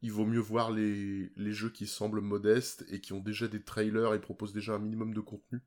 il 0.03 0.13
vaut 0.13 0.27
mieux 0.27 0.39
voir 0.39 0.71
les, 0.71 1.33
les 1.37 1.53
jeux 1.53 1.71
qui 1.71 1.87
semblent 1.87 2.21
modestes 2.21 2.85
et 2.91 3.01
qui 3.01 3.15
ont 3.15 3.21
déjà 3.21 3.49
des 3.49 3.63
trailers 3.63 4.13
et 4.13 4.21
proposent 4.21 4.53
déjà 4.53 4.75
un 4.75 4.79
minimum 4.79 5.15
de 5.15 5.21
contenu 5.21 5.63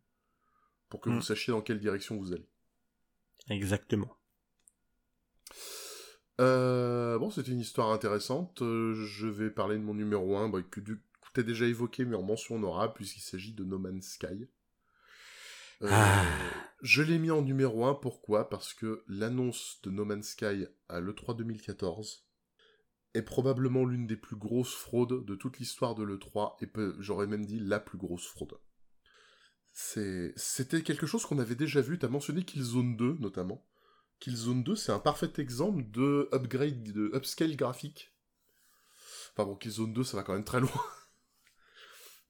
pour 0.89 1.01
que 1.01 1.09
vous 1.09 1.17
mm. 1.17 1.21
sachiez 1.21 1.51
dans 1.51 1.61
quelle 1.61 1.79
direction 1.79 2.17
vous 2.17 2.33
allez. 2.33 2.47
Exactement. 3.49 4.17
Euh, 6.39 7.17
bon, 7.17 7.29
c'était 7.29 7.51
une 7.51 7.59
histoire 7.59 7.91
intéressante. 7.91 8.61
Euh, 8.61 8.93
je 8.93 9.27
vais 9.27 9.49
parler 9.49 9.77
de 9.77 9.83
mon 9.83 9.93
numéro 9.93 10.37
1, 10.37 10.49
bah, 10.49 10.61
que 10.61 10.79
tu 10.79 10.99
as 11.35 11.43
déjà 11.43 11.65
évoqué, 11.65 12.05
mais 12.05 12.15
en 12.15 12.23
mention 12.23 12.55
honorable, 12.55 12.93
puisqu'il 12.93 13.21
s'agit 13.21 13.53
de 13.53 13.63
No 13.63 13.79
Man's 13.79 14.13
Sky. 14.13 14.47
Euh, 15.83 15.89
ah. 15.91 16.25
Je 16.81 17.01
l'ai 17.01 17.17
mis 17.17 17.31
en 17.31 17.41
numéro 17.41 17.85
1, 17.85 17.95
pourquoi? 17.95 18.49
Parce 18.49 18.73
que 18.73 19.03
l'annonce 19.07 19.79
de 19.83 19.89
No 19.89 20.05
Man's 20.05 20.29
Sky 20.29 20.65
à 20.89 20.99
l'E3 20.99 21.35
2014 21.35 22.23
est 23.13 23.21
probablement 23.23 23.85
l'une 23.85 24.05
des 24.05 24.17
plus 24.17 24.35
grosses 24.35 24.75
fraudes 24.75 25.25
de 25.25 25.35
toute 25.35 25.57
l'histoire 25.57 25.95
de 25.95 26.03
l'E3, 26.03 26.55
et 26.61 26.69
j'aurais 26.99 27.27
même 27.27 27.45
dit 27.45 27.59
la 27.59 27.79
plus 27.79 27.97
grosse 27.97 28.27
fraude. 28.27 28.59
C'était 29.79 30.81
quelque 30.81 31.05
chose 31.05 31.23
qu'on 31.27 31.37
avait 31.37 31.53
déjà 31.53 31.81
vu, 31.81 31.99
t'as 31.99 32.07
mentionné 32.07 32.43
Killzone 32.43 32.97
2 32.97 33.17
notamment. 33.19 33.63
Killzone 34.19 34.63
2, 34.63 34.75
c'est 34.75 34.91
un 34.91 34.97
parfait 34.97 35.31
exemple 35.37 35.83
de 35.91 36.27
upgrade, 36.33 36.81
de 36.81 37.11
upscale 37.13 37.55
graphique. 37.55 38.11
Enfin 39.31 39.45
bon, 39.45 39.55
Killzone 39.55 39.93
2, 39.93 40.03
ça 40.03 40.17
va 40.17 40.23
quand 40.23 40.33
même 40.33 40.43
très 40.43 40.59
loin. 40.61 40.71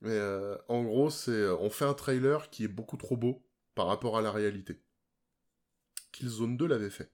Mais 0.01 0.11
euh, 0.11 0.57
en 0.67 0.83
gros, 0.83 1.09
c'est 1.09 1.31
euh, 1.31 1.55
on 1.61 1.69
fait 1.69 1.85
un 1.85 1.93
trailer 1.93 2.49
qui 2.49 2.65
est 2.65 2.67
beaucoup 2.67 2.97
trop 2.97 3.15
beau 3.15 3.41
par 3.75 3.87
rapport 3.87 4.17
à 4.17 4.21
la 4.21 4.33
réalité. 4.33 4.83
Killzone 6.11 6.57
2 6.57 6.67
l'avait 6.67 6.89
fait. 6.89 7.13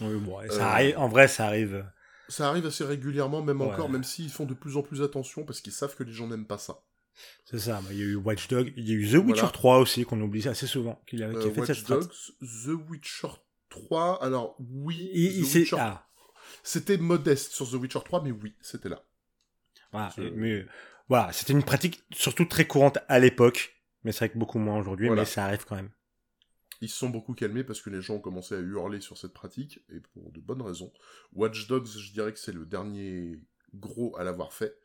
Oui, 0.00 0.20
bon, 0.20 0.38
ça 0.50 0.54
euh, 0.54 0.70
arrive, 0.70 0.98
en 0.98 1.08
vrai, 1.08 1.26
ça 1.26 1.46
arrive. 1.46 1.84
Ça 2.28 2.48
arrive 2.48 2.66
assez 2.66 2.84
régulièrement, 2.84 3.42
même 3.42 3.60
encore, 3.60 3.88
même 3.88 4.04
s'ils 4.04 4.30
font 4.30 4.46
de 4.46 4.54
plus 4.54 4.76
en 4.76 4.82
plus 4.82 5.02
attention 5.02 5.44
parce 5.44 5.60
qu'ils 5.60 5.72
savent 5.72 5.96
que 5.96 6.04
les 6.04 6.12
gens 6.12 6.28
n'aiment 6.28 6.46
pas 6.46 6.58
ça. 6.58 6.84
C'est 7.44 7.58
ça, 7.58 7.82
il 7.90 7.98
y 7.98 8.02
a 8.02 8.04
eu 8.04 8.14
Watch 8.14 8.48
Dogs, 8.48 8.72
il 8.76 8.88
y 8.88 8.92
a 8.92 8.94
eu 8.94 9.10
The 9.10 9.24
Witcher 9.24 9.48
3 9.52 9.78
aussi, 9.78 10.04
qu'on 10.04 10.20
oublie 10.20 10.46
assez 10.48 10.66
souvent, 10.66 11.00
qui 11.06 11.22
a, 11.22 11.28
euh, 11.28 11.50
fait 11.50 11.60
Watch 11.60 11.84
Dogs, 11.84 12.08
The 12.40 12.90
Witcher 12.90 13.28
3, 13.68 14.24
alors 14.24 14.56
oui, 14.58 15.44
ah. 15.72 16.08
c'était 16.62 16.96
modeste 16.96 17.52
sur 17.52 17.70
The 17.70 17.74
Witcher 17.74 18.00
3, 18.04 18.22
mais 18.22 18.30
oui, 18.30 18.54
c'était 18.62 18.88
là. 18.88 19.04
Voilà, 19.92 20.14
mais 20.34 20.64
voilà, 21.08 21.32
c'était 21.32 21.52
une 21.52 21.62
pratique 21.62 22.02
surtout 22.10 22.46
très 22.46 22.66
courante 22.66 22.98
à 23.08 23.18
l'époque, 23.18 23.82
mais 24.04 24.12
c'est 24.12 24.20
vrai 24.20 24.28
que 24.30 24.38
beaucoup 24.38 24.58
moins 24.58 24.78
aujourd'hui, 24.78 25.10
mais 25.10 25.24
ça 25.26 25.44
arrive 25.44 25.64
quand 25.66 25.76
même. 25.76 25.90
Ils 26.80 26.88
se 26.88 26.96
sont 26.96 27.10
beaucoup 27.10 27.34
calmés 27.34 27.62
parce 27.62 27.80
que 27.80 27.90
les 27.90 28.02
gens 28.02 28.14
ont 28.14 28.20
commencé 28.20 28.56
à 28.56 28.58
hurler 28.58 29.00
sur 29.00 29.16
cette 29.16 29.32
pratique, 29.32 29.84
et 29.90 30.00
pour 30.00 30.32
de 30.32 30.40
bonnes 30.40 30.62
raisons. 30.62 30.92
Watch 31.32 31.68
Dogs, 31.68 31.86
je 31.86 32.12
dirais 32.12 32.32
que 32.32 32.38
c'est 32.38 32.52
le 32.52 32.64
dernier 32.64 33.38
gros 33.74 34.16
à 34.18 34.24
l'avoir 34.24 34.52
fait. 34.52 34.76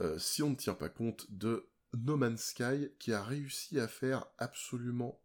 Euh, 0.00 0.18
si 0.18 0.42
on 0.42 0.50
ne 0.50 0.56
tient 0.56 0.74
pas 0.74 0.88
compte 0.88 1.30
de 1.30 1.68
No 1.92 2.16
Man's 2.16 2.42
Sky 2.42 2.90
qui 2.98 3.12
a 3.12 3.22
réussi 3.22 3.78
à 3.78 3.88
faire 3.88 4.26
absolument 4.38 5.20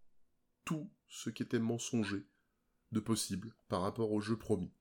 tout 0.66 0.92
ce 1.08 1.30
qui 1.30 1.44
était 1.44 1.60
mensonger 1.60 2.28
de 2.92 3.00
possible 3.00 3.54
par 3.68 3.82
rapport 3.82 4.12
au 4.12 4.20
jeu 4.20 4.38
promis. 4.38 4.74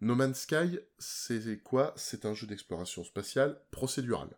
No 0.00 0.14
Man's 0.14 0.40
Sky, 0.40 0.78
c'est 0.98 1.60
quoi? 1.62 1.94
C'est 1.96 2.26
un 2.26 2.34
jeu 2.34 2.46
d'exploration 2.46 3.04
spatiale 3.04 3.60
procédural. 3.70 4.36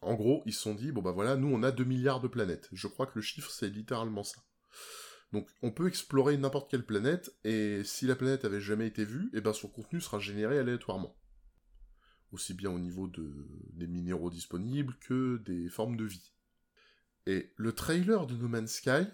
En 0.00 0.14
gros, 0.14 0.42
ils 0.46 0.54
se 0.54 0.62
sont 0.62 0.74
dit, 0.74 0.92
bon 0.92 1.02
bah 1.02 1.12
voilà, 1.12 1.36
nous 1.36 1.48
on 1.48 1.62
a 1.62 1.72
2 1.72 1.84
milliards 1.84 2.20
de 2.20 2.28
planètes. 2.28 2.68
Je 2.72 2.86
crois 2.86 3.06
que 3.06 3.16
le 3.16 3.22
chiffre 3.22 3.50
c'est 3.50 3.68
littéralement 3.68 4.24
ça. 4.24 4.42
Donc 5.32 5.48
on 5.62 5.70
peut 5.70 5.88
explorer 5.88 6.36
n'importe 6.36 6.70
quelle 6.70 6.86
planète, 6.86 7.34
et 7.44 7.82
si 7.84 8.06
la 8.06 8.16
planète 8.16 8.44
avait 8.44 8.60
jamais 8.60 8.86
été 8.86 9.04
vue, 9.04 9.30
et 9.34 9.40
ben 9.40 9.52
son 9.52 9.68
contenu 9.68 10.00
sera 10.00 10.18
généré 10.18 10.58
aléatoirement. 10.58 11.16
Aussi 12.32 12.54
bien 12.54 12.70
au 12.70 12.78
niveau 12.78 13.08
de, 13.08 13.46
des 13.72 13.86
minéraux 13.86 14.30
disponibles 14.30 14.96
que 15.00 15.38
des 15.38 15.68
formes 15.68 15.96
de 15.96 16.04
vie. 16.04 16.32
Et 17.26 17.52
le 17.56 17.72
trailer 17.72 18.26
de 18.26 18.36
No 18.36 18.48
Man's 18.48 18.74
Sky, 18.74 19.06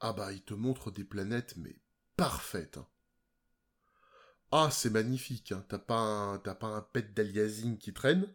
ah 0.00 0.12
bah 0.12 0.32
il 0.32 0.42
te 0.42 0.54
montre 0.54 0.90
des 0.90 1.04
planètes 1.04 1.56
mais 1.56 1.76
parfaites. 2.16 2.76
hein. 2.78 2.86
Ah 4.52 4.70
c'est 4.70 4.90
magnifique, 4.90 5.52
hein. 5.52 5.64
t'as 5.68 5.78
pas 5.78 6.40
t'as 6.44 6.54
pas 6.54 6.68
un 6.68 6.82
pet 6.82 7.14
d'aliasing 7.14 7.78
qui 7.78 7.92
traîne. 7.92 8.28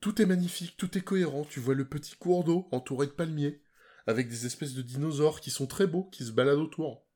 Tout 0.00 0.20
est 0.22 0.26
magnifique, 0.26 0.76
tout 0.76 0.96
est 0.96 1.02
cohérent, 1.02 1.44
tu 1.44 1.60
vois 1.60 1.74
le 1.74 1.88
petit 1.88 2.16
cours 2.16 2.44
d'eau 2.44 2.68
entouré 2.72 3.06
de 3.06 3.12
palmiers 3.12 3.62
avec 4.06 4.28
des 4.28 4.46
espèces 4.46 4.74
de 4.74 4.82
dinosaures 4.82 5.40
qui 5.40 5.50
sont 5.50 5.66
très 5.66 5.86
beaux, 5.86 6.04
qui 6.04 6.24
se 6.24 6.32
baladent 6.32 6.58
autour. 6.60 7.06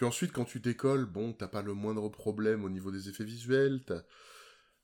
Puis 0.00 0.06
ensuite, 0.06 0.32
quand 0.32 0.46
tu 0.46 0.60
décolles, 0.60 1.04
bon, 1.04 1.34
t'as 1.34 1.46
pas 1.46 1.60
le 1.60 1.74
moindre 1.74 2.08
problème 2.08 2.64
au 2.64 2.70
niveau 2.70 2.90
des 2.90 3.10
effets 3.10 3.22
visuels, 3.22 3.84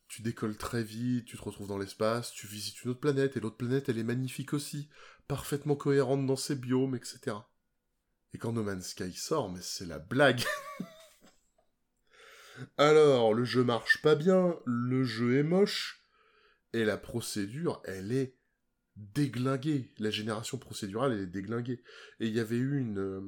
tu 0.09 0.21
décolles 0.21 0.59
très 0.59 0.83
vite, 0.83 1.25
tu 1.25 1.39
te 1.39 1.43
retrouves 1.43 1.69
dans 1.69 1.79
l'espace, 1.79 2.33
tu 2.33 2.47
visites 2.47 2.85
une 2.85 2.91
autre 2.91 3.01
planète, 3.01 3.35
et 3.35 3.41
l'autre 3.41 3.57
planète, 3.57 3.89
elle 3.89 3.97
est 3.97 4.05
magnifique 4.05 4.53
aussi, 4.53 4.91
parfaitement 5.27 5.75
cohérente 5.75 6.27
dans 6.27 6.37
ses 6.37 6.55
biomes, 6.55 6.95
etc. 6.95 7.35
Et 8.35 8.39
quand 8.39 8.53
No 8.53 8.62
Man's 8.62 8.89
Sky 8.89 9.11
sort, 9.14 9.51
mais 9.51 9.62
c'est 9.62 9.87
la 9.87 9.99
blague 9.99 10.45
Alors, 12.77 13.33
le 13.33 13.47
jeu 13.47 13.64
marche 13.64 14.03
pas 14.03 14.17
bien, 14.17 14.55
le 14.67 15.03
jeu 15.05 15.39
est 15.39 15.45
moche, 15.45 16.07
et 16.75 16.85
la 16.85 16.99
procédure, 16.99 17.81
elle 17.87 18.12
est 18.12 18.37
déglinguée. 18.97 19.95
La 19.99 20.11
génération 20.11 20.59
procédurale, 20.59 21.14
elle 21.14 21.21
est 21.21 21.27
déglinguée. 21.27 21.83
Et 22.21 22.27
il 22.27 22.35
y 22.35 22.41
avait 22.41 22.59
eu 22.59 22.79
une, 22.79 22.99
euh, 22.99 23.23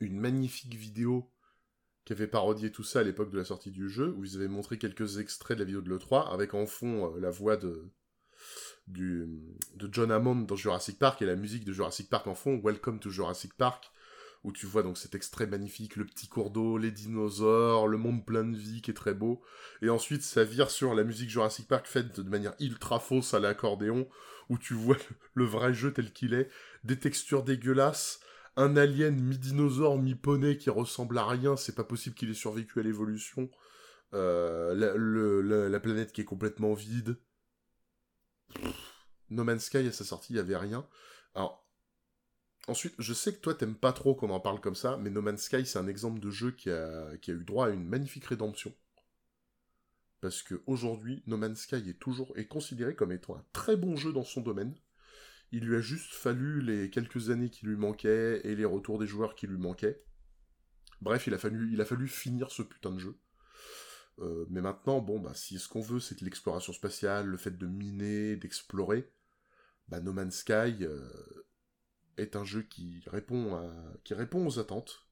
une 0.00 0.18
magnifique 0.18 0.74
vidéo 0.74 1.30
qui 2.04 2.12
avait 2.12 2.28
parodié 2.28 2.70
tout 2.70 2.84
ça 2.84 3.00
à 3.00 3.02
l'époque 3.02 3.30
de 3.30 3.38
la 3.38 3.44
sortie 3.44 3.70
du 3.70 3.88
jeu, 3.88 4.14
où 4.16 4.24
ils 4.24 4.36
avaient 4.36 4.48
montré 4.48 4.78
quelques 4.78 5.18
extraits 5.18 5.58
de 5.58 5.62
la 5.62 5.66
vidéo 5.66 5.80
de 5.82 5.90
l'E3, 5.90 6.32
avec 6.32 6.54
en 6.54 6.66
fond 6.66 7.12
euh, 7.12 7.20
la 7.20 7.30
voix 7.30 7.56
de, 7.56 7.90
de 8.86 9.28
John 9.90 10.12
Hammond 10.12 10.42
dans 10.42 10.54
Jurassic 10.54 10.98
Park, 10.98 11.20
et 11.20 11.26
la 11.26 11.34
musique 11.34 11.64
de 11.64 11.72
Jurassic 11.72 12.08
Park 12.08 12.28
en 12.28 12.36
fond, 12.36 12.60
Welcome 12.62 13.00
to 13.00 13.10
Jurassic 13.10 13.54
Park, 13.54 13.90
où 14.44 14.52
tu 14.52 14.66
vois 14.66 14.84
donc 14.84 14.96
cet 14.96 15.16
extrait 15.16 15.48
magnifique, 15.48 15.96
le 15.96 16.06
petit 16.06 16.28
cours 16.28 16.52
d'eau, 16.52 16.78
les 16.78 16.92
dinosaures, 16.92 17.88
le 17.88 17.98
monde 17.98 18.24
plein 18.24 18.44
de 18.44 18.56
vie 18.56 18.80
qui 18.80 18.92
est 18.92 18.94
très 18.94 19.14
beau, 19.14 19.42
et 19.82 19.88
ensuite 19.88 20.22
ça 20.22 20.44
vire 20.44 20.70
sur 20.70 20.94
la 20.94 21.02
musique 21.02 21.30
Jurassic 21.30 21.66
Park 21.66 21.88
faite 21.88 22.20
de 22.20 22.30
manière 22.30 22.54
ultra 22.60 23.00
fausse 23.00 23.34
à 23.34 23.40
l'accordéon, 23.40 24.08
où 24.48 24.58
tu 24.58 24.74
vois 24.74 24.96
le 25.34 25.44
vrai 25.44 25.74
jeu 25.74 25.92
tel 25.92 26.12
qu'il 26.12 26.34
est, 26.34 26.48
des 26.84 27.00
textures 27.00 27.42
dégueulasses, 27.42 28.20
un 28.56 28.76
alien 28.76 29.20
mi-dinosaure, 29.20 29.98
mi-poney 29.98 30.56
qui 30.56 30.70
ressemble 30.70 31.18
à 31.18 31.26
rien, 31.26 31.56
c'est 31.56 31.74
pas 31.74 31.84
possible 31.84 32.16
qu'il 32.16 32.30
ait 32.30 32.34
survécu 32.34 32.80
à 32.80 32.82
l'évolution, 32.82 33.50
euh, 34.14 35.68
la, 35.68 35.80
planète 35.80 36.12
qui 36.12 36.22
est 36.22 36.26
complètement 36.26 36.72
vide. 36.72 37.18
No 39.28 39.44
Man's 39.44 39.64
Sky 39.64 39.78
à 39.78 39.92
sa 39.92 40.04
sortie, 40.04 40.32
il 40.32 40.36
y 40.36 40.40
avait 40.40 40.56
rien. 40.56 40.86
Alors, 41.34 41.66
ensuite, 42.68 42.94
je 42.98 43.12
sais 43.12 43.34
que 43.34 43.40
toi 43.40 43.54
t'aimes 43.54 43.74
pas 43.74 43.92
trop 43.92 44.14
qu'on 44.14 44.30
en 44.30 44.40
parle 44.40 44.60
comme 44.60 44.74
ça, 44.74 44.96
mais 44.96 45.10
No 45.10 45.20
Man's 45.20 45.42
Sky 45.42 45.66
c'est 45.66 45.78
un 45.78 45.88
exemple 45.88 46.20
de 46.20 46.30
jeu 46.30 46.52
qui 46.52 46.70
a, 46.70 47.16
qui 47.18 47.30
a 47.30 47.34
eu 47.34 47.44
droit 47.44 47.66
à 47.66 47.70
une 47.70 47.86
magnifique 47.86 48.24
rédemption. 48.24 48.72
Parce 50.22 50.42
que 50.42 50.62
aujourd'hui, 50.66 51.22
No 51.26 51.36
Man's 51.36 51.60
Sky 51.60 51.88
est 51.88 51.98
toujours 51.98 52.32
est 52.36 52.46
considéré 52.46 52.94
comme 52.94 53.12
étant 53.12 53.36
un 53.36 53.44
très 53.52 53.76
bon 53.76 53.96
jeu 53.96 54.12
dans 54.12 54.24
son 54.24 54.40
domaine. 54.40 54.74
Il 55.52 55.64
lui 55.64 55.76
a 55.76 55.80
juste 55.80 56.12
fallu 56.12 56.60
les 56.60 56.90
quelques 56.90 57.30
années 57.30 57.50
qui 57.50 57.66
lui 57.66 57.76
manquaient 57.76 58.40
et 58.44 58.56
les 58.56 58.64
retours 58.64 58.98
des 58.98 59.06
joueurs 59.06 59.34
qui 59.34 59.46
lui 59.46 59.58
manquaient. 59.58 60.02
Bref, 61.00 61.26
il 61.26 61.34
a 61.34 61.38
fallu, 61.38 62.08
finir 62.08 62.50
ce 62.50 62.62
putain 62.62 62.92
de 62.92 62.98
jeu. 62.98 63.18
Euh, 64.18 64.46
mais 64.48 64.60
maintenant, 64.60 65.00
bon, 65.00 65.20
bah, 65.20 65.34
si 65.34 65.58
ce 65.58 65.68
qu'on 65.68 65.82
veut, 65.82 66.00
c'est 66.00 66.18
de 66.18 66.24
l'exploration 66.24 66.72
spatiale, 66.72 67.26
le 67.26 67.36
fait 67.36 67.56
de 67.56 67.66
miner, 67.66 68.36
d'explorer, 68.36 69.12
bah, 69.88 70.00
No 70.00 70.12
Man's 70.12 70.38
Sky 70.38 70.82
euh, 70.82 71.08
est 72.16 72.34
un 72.34 72.44
jeu 72.44 72.62
qui 72.62 73.04
répond 73.06 74.46
aux 74.46 74.58
attentes. 74.58 75.05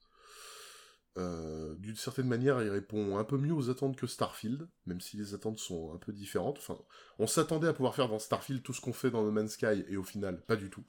Euh, 1.17 1.75
D'une 1.77 1.97
certaine 1.97 2.27
manière, 2.27 2.63
il 2.63 2.71
répond 2.71 3.19
un 3.19 3.25
peu 3.25 3.39
mieux 3.39 3.53
aux 3.53 3.71
attentes 3.71 3.97
que 3.97 4.07
Starfield, 4.07 4.69
même 4.87 5.01
si 5.01 5.17
les 5.17 5.35
attentes 5.35 5.59
sont 5.59 5.93
un 5.95 5.99
peu 5.99 6.13
différentes. 6.13 6.59
Enfin, 6.59 6.79
on 7.19 7.27
s'attendait 7.27 7.69
à 7.69 7.73
pouvoir 7.73 7.95
faire 7.95 8.09
dans 8.09 8.19
Starfield 8.19 8.63
tout 8.63 8.73
ce 8.73 8.81
qu'on 8.81 8.93
fait 8.93 9.11
dans 9.11 9.23
No 9.23 9.31
Man's 9.31 9.53
Sky, 9.53 9.85
et 9.89 9.97
au 9.97 10.03
final, 10.05 10.41
pas 10.43 10.57
du 10.57 10.71
tout. 10.71 10.85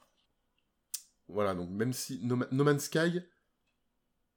Voilà, 1.28 1.54
donc 1.54 1.70
même 1.70 1.92
si 1.92 2.20
No, 2.24 2.36
Ma- 2.36 2.48
No 2.50 2.64
Man's 2.64 2.84
Sky, 2.84 3.20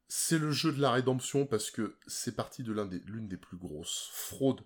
c'est 0.07 0.39
le 0.39 0.51
jeu 0.51 0.71
de 0.71 0.81
la 0.81 0.91
rédemption 0.91 1.45
parce 1.45 1.69
que 1.71 1.95
c'est 2.07 2.35
parti 2.35 2.63
de 2.63 2.71
l'un 2.73 2.85
des- 2.85 3.01
l'une 3.05 3.27
des 3.27 3.37
plus 3.37 3.57
grosses 3.57 4.09
fraudes 4.11 4.61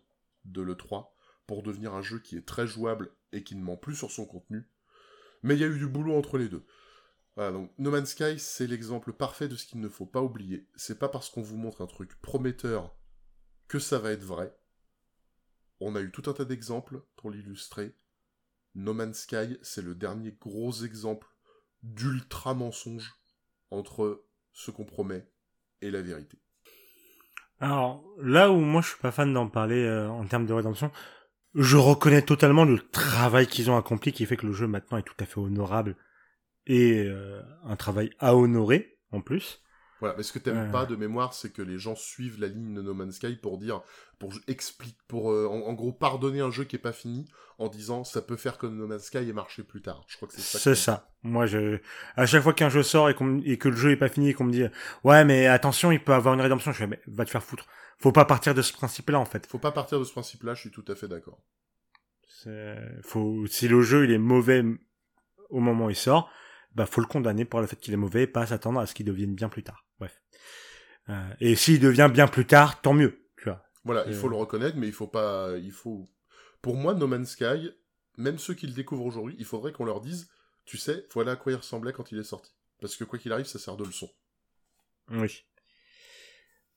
de 0.46 0.62
l'E3 0.62 1.16
pour 1.48 1.64
devenir 1.64 1.94
un 1.94 2.02
jeu 2.02 2.20
qui 2.20 2.38
est 2.38 2.46
très 2.46 2.66
jouable 2.68 3.12
et 3.34 3.44
qui 3.44 3.56
ne 3.56 3.64
ment 3.64 3.76
plus 3.78 3.96
sur 3.96 4.12
son 4.12 4.26
contenu. 4.26 4.66
Mais 5.42 5.56
il 5.56 5.60
y 5.62 5.64
a 5.66 5.68
eu 5.68 5.78
du 5.78 5.88
boulot 5.88 6.16
entre 6.18 6.38
les 6.38 6.48
deux. 6.48 6.64
Voilà, 7.36 7.52
donc 7.52 7.72
No 7.80 7.90
Man's 7.90 8.12
Sky, 8.12 8.38
c'est 8.38 8.68
l'exemple 8.68 9.12
parfait 9.12 9.48
de 9.48 9.56
ce 9.56 9.66
qu'il 9.66 9.80
ne 9.80 9.90
faut 9.90 10.06
pas 10.06 10.22
oublier. 10.22 10.68
C'est 10.76 11.00
pas 11.00 11.10
parce 11.10 11.30
qu'on 11.30 11.42
vous 11.42 11.58
montre 11.58 11.82
un 11.82 11.88
truc 11.88 12.22
prometteur 12.22 12.96
que 13.68 13.80
ça 13.80 13.98
va 13.98 14.12
être 14.12 14.24
vrai. 14.24 14.56
On 15.80 15.96
a 15.96 16.02
eu 16.02 16.12
tout 16.12 16.30
un 16.30 16.34
tas 16.34 16.46
d'exemples 16.46 17.02
pour 17.16 17.32
l'illustrer. 17.32 17.96
No 18.76 18.94
Man's 18.94 19.22
Sky, 19.22 19.58
c'est 19.62 19.82
le 19.82 19.96
dernier 19.96 20.38
gros 20.40 20.84
exemple 20.84 21.28
d'ultra 21.82 22.54
mensonge 22.54 23.16
entre 23.72 24.24
ce 24.52 24.72
qu'on 24.72 24.86
promet 24.86 25.28
et 25.82 25.92
la 25.92 26.02
vérité. 26.02 26.38
Alors, 27.60 28.04
là 28.20 28.52
où 28.52 28.60
moi 28.60 28.82
je 28.82 28.90
suis 28.90 29.00
pas 29.00 29.12
fan 29.12 29.34
d'en 29.34 29.48
parler 29.48 29.84
euh, 29.84 30.10
en 30.10 30.26
termes 30.26 30.46
de 30.46 30.54
rédemption, 30.54 30.92
je 31.56 31.78
reconnais 31.78 32.22
totalement 32.22 32.66
le 32.66 32.80
travail 32.80 33.48
qu'ils 33.48 33.70
ont 33.70 33.78
accompli 33.78 34.12
qui 34.12 34.26
fait 34.26 34.38
que 34.38 34.46
le 34.46 34.54
jeu 34.54 34.68
maintenant 34.68 34.98
est 34.98 35.04
tout 35.04 35.16
à 35.20 35.26
fait 35.26 35.40
honorable 35.40 35.96
et 36.68 37.04
euh, 37.06 37.42
un 37.64 37.76
travail 37.76 38.12
à 38.20 38.36
honorer 38.36 38.98
en 39.12 39.22
plus. 39.22 39.60
Voilà, 40.00 40.16
mais 40.18 40.24
ce 40.24 40.34
que 40.34 40.40
t'aimes 40.40 40.68
Euh. 40.68 40.72
pas 40.72 40.86
de 40.86 40.96
mémoire, 40.98 41.34
c'est 41.34 41.52
que 41.54 41.62
les 41.62 41.78
gens 41.78 41.96
suivent 41.96 42.40
la 42.42 42.48
ligne 42.48 42.74
de 42.74 42.82
No 42.82 42.94
Man's 42.94 43.16
Sky 43.16 43.36
pour 43.38 43.58
dire, 43.58 43.82
pour 44.20 44.34
expliquer, 44.48 44.98
pour 45.08 45.32
euh, 45.32 45.48
en, 45.48 45.62
en 45.70 45.74
gros 45.74 45.94
pardonner 45.94 46.42
un 46.42 46.52
jeu 46.52 46.66
qui 46.66 46.76
est 46.76 46.80
pas 46.80 46.92
fini 46.92 47.26
en 47.58 47.70
disant 47.70 48.04
ça 48.04 48.22
peut 48.22 48.36
faire 48.36 48.58
que 48.58 48.66
No 48.68 48.86
Man's 48.88 49.04
Sky 49.04 49.20
ait 49.20 49.34
marché 49.34 49.64
plus 49.64 49.82
tard. 49.82 50.04
Je 50.10 50.18
crois 50.18 50.28
que 50.28 50.34
c'est 50.34 50.42
ça. 50.42 50.60
C'est 50.60 50.76
ça. 50.76 51.10
Moi, 51.22 51.46
je, 51.46 51.80
à 52.18 52.26
chaque 52.26 52.44
fois 52.44 52.54
qu'un 52.54 52.68
jeu 52.70 52.84
sort 52.84 53.10
et, 53.10 53.16
me- 53.24 53.48
et 53.48 53.58
que 53.58 53.70
le 53.70 53.78
jeu 53.78 53.92
est 53.92 53.96
pas 53.98 54.10
fini 54.10 54.30
et 54.30 54.34
qu'on 54.34 54.44
me 54.44 54.52
dit, 54.52 54.66
ouais, 55.06 55.24
mais 55.24 55.48
attention, 55.48 55.92
il 55.92 56.04
peut 56.04 56.14
avoir 56.14 56.34
une 56.34 56.42
rédemption, 56.42 56.74
je 56.74 56.78
fais, 56.80 56.88
mais 56.88 57.00
va 57.08 57.24
te 57.24 57.30
faire 57.30 57.44
foutre. 57.44 57.68
Faut 58.00 58.12
pas 58.12 58.26
partir 58.26 58.54
de 58.54 58.62
ce 58.62 58.74
principe-là, 58.74 59.20
en 59.20 59.26
fait. 59.26 59.46
Faut 59.48 59.60
pas 59.60 59.72
partir 59.72 60.00
de 60.00 60.04
ce 60.04 60.12
principe-là. 60.12 60.54
Je 60.56 60.62
suis 60.62 60.72
tout 60.72 60.84
à 60.90 60.96
fait 60.96 61.08
d'accord. 61.08 61.40
Faut, 63.04 63.46
si 63.48 63.68
le 63.70 63.82
jeu 63.82 64.04
il 64.04 64.12
est 64.12 64.18
mauvais 64.18 64.64
au 65.50 65.60
moment 65.60 65.86
où 65.86 65.90
il 65.90 65.96
sort, 65.96 66.30
bah 66.76 66.86
faut 66.86 67.02
le 67.02 67.08
condamner 67.08 67.46
pour 67.46 67.62
le 67.62 67.68
fait 67.68 67.76
qu'il 67.78 67.94
est 67.94 67.98
mauvais, 67.98 68.24
et 68.24 68.28
pas 68.28 68.46
s'attendre 68.48 68.80
à 68.80 68.86
ce 68.86 68.94
qu'il 68.94 69.06
devienne 69.06 69.36
bien 69.36 69.50
plus 69.50 69.64
tard. 69.64 69.86
Bref. 70.00 70.22
Euh, 71.10 71.30
et 71.40 71.56
s'il 71.56 71.80
devient 71.80 72.10
bien 72.12 72.28
plus 72.28 72.46
tard, 72.46 72.82
tant 72.82 72.94
mieux. 72.94 73.26
Tu 73.38 73.46
vois. 73.46 73.64
Voilà, 73.84 74.04
il 74.08 74.14
Euh. 74.14 74.20
faut 74.20 74.30
le 74.30 74.36
reconnaître, 74.36 74.78
mais 74.78 74.88
il 74.88 74.94
faut 74.94 75.08
pas, 75.08 75.52
il 75.58 75.72
faut. 75.72 76.10
Pour 76.62 76.76
moi, 76.78 76.94
No 76.94 77.08
Man's 77.08 77.32
Sky, 77.32 77.72
même 78.18 78.38
ceux 78.38 78.54
qui 78.54 78.68
le 78.68 78.74
découvrent 78.74 79.06
aujourd'hui, 79.06 79.36
il 79.40 79.46
faudrait 79.46 79.74
qu'on 79.74 79.86
leur 79.86 80.00
dise, 80.02 80.30
tu 80.66 80.78
sais, 80.78 81.06
voilà 81.14 81.34
à 81.34 81.36
quoi 81.36 81.52
il 81.52 81.56
ressemblait 81.56 81.92
quand 81.94 82.12
il 82.12 82.20
est 82.20 82.24
sorti. 82.24 82.52
Parce 82.80 82.96
que 82.96 83.04
quoi 83.04 83.20
qu'il 83.20 83.32
arrive, 83.34 83.46
ça 83.46 83.60
sert 83.60 83.76
de 83.76 83.84
leçon. 83.84 84.10
Oui. 85.12 85.44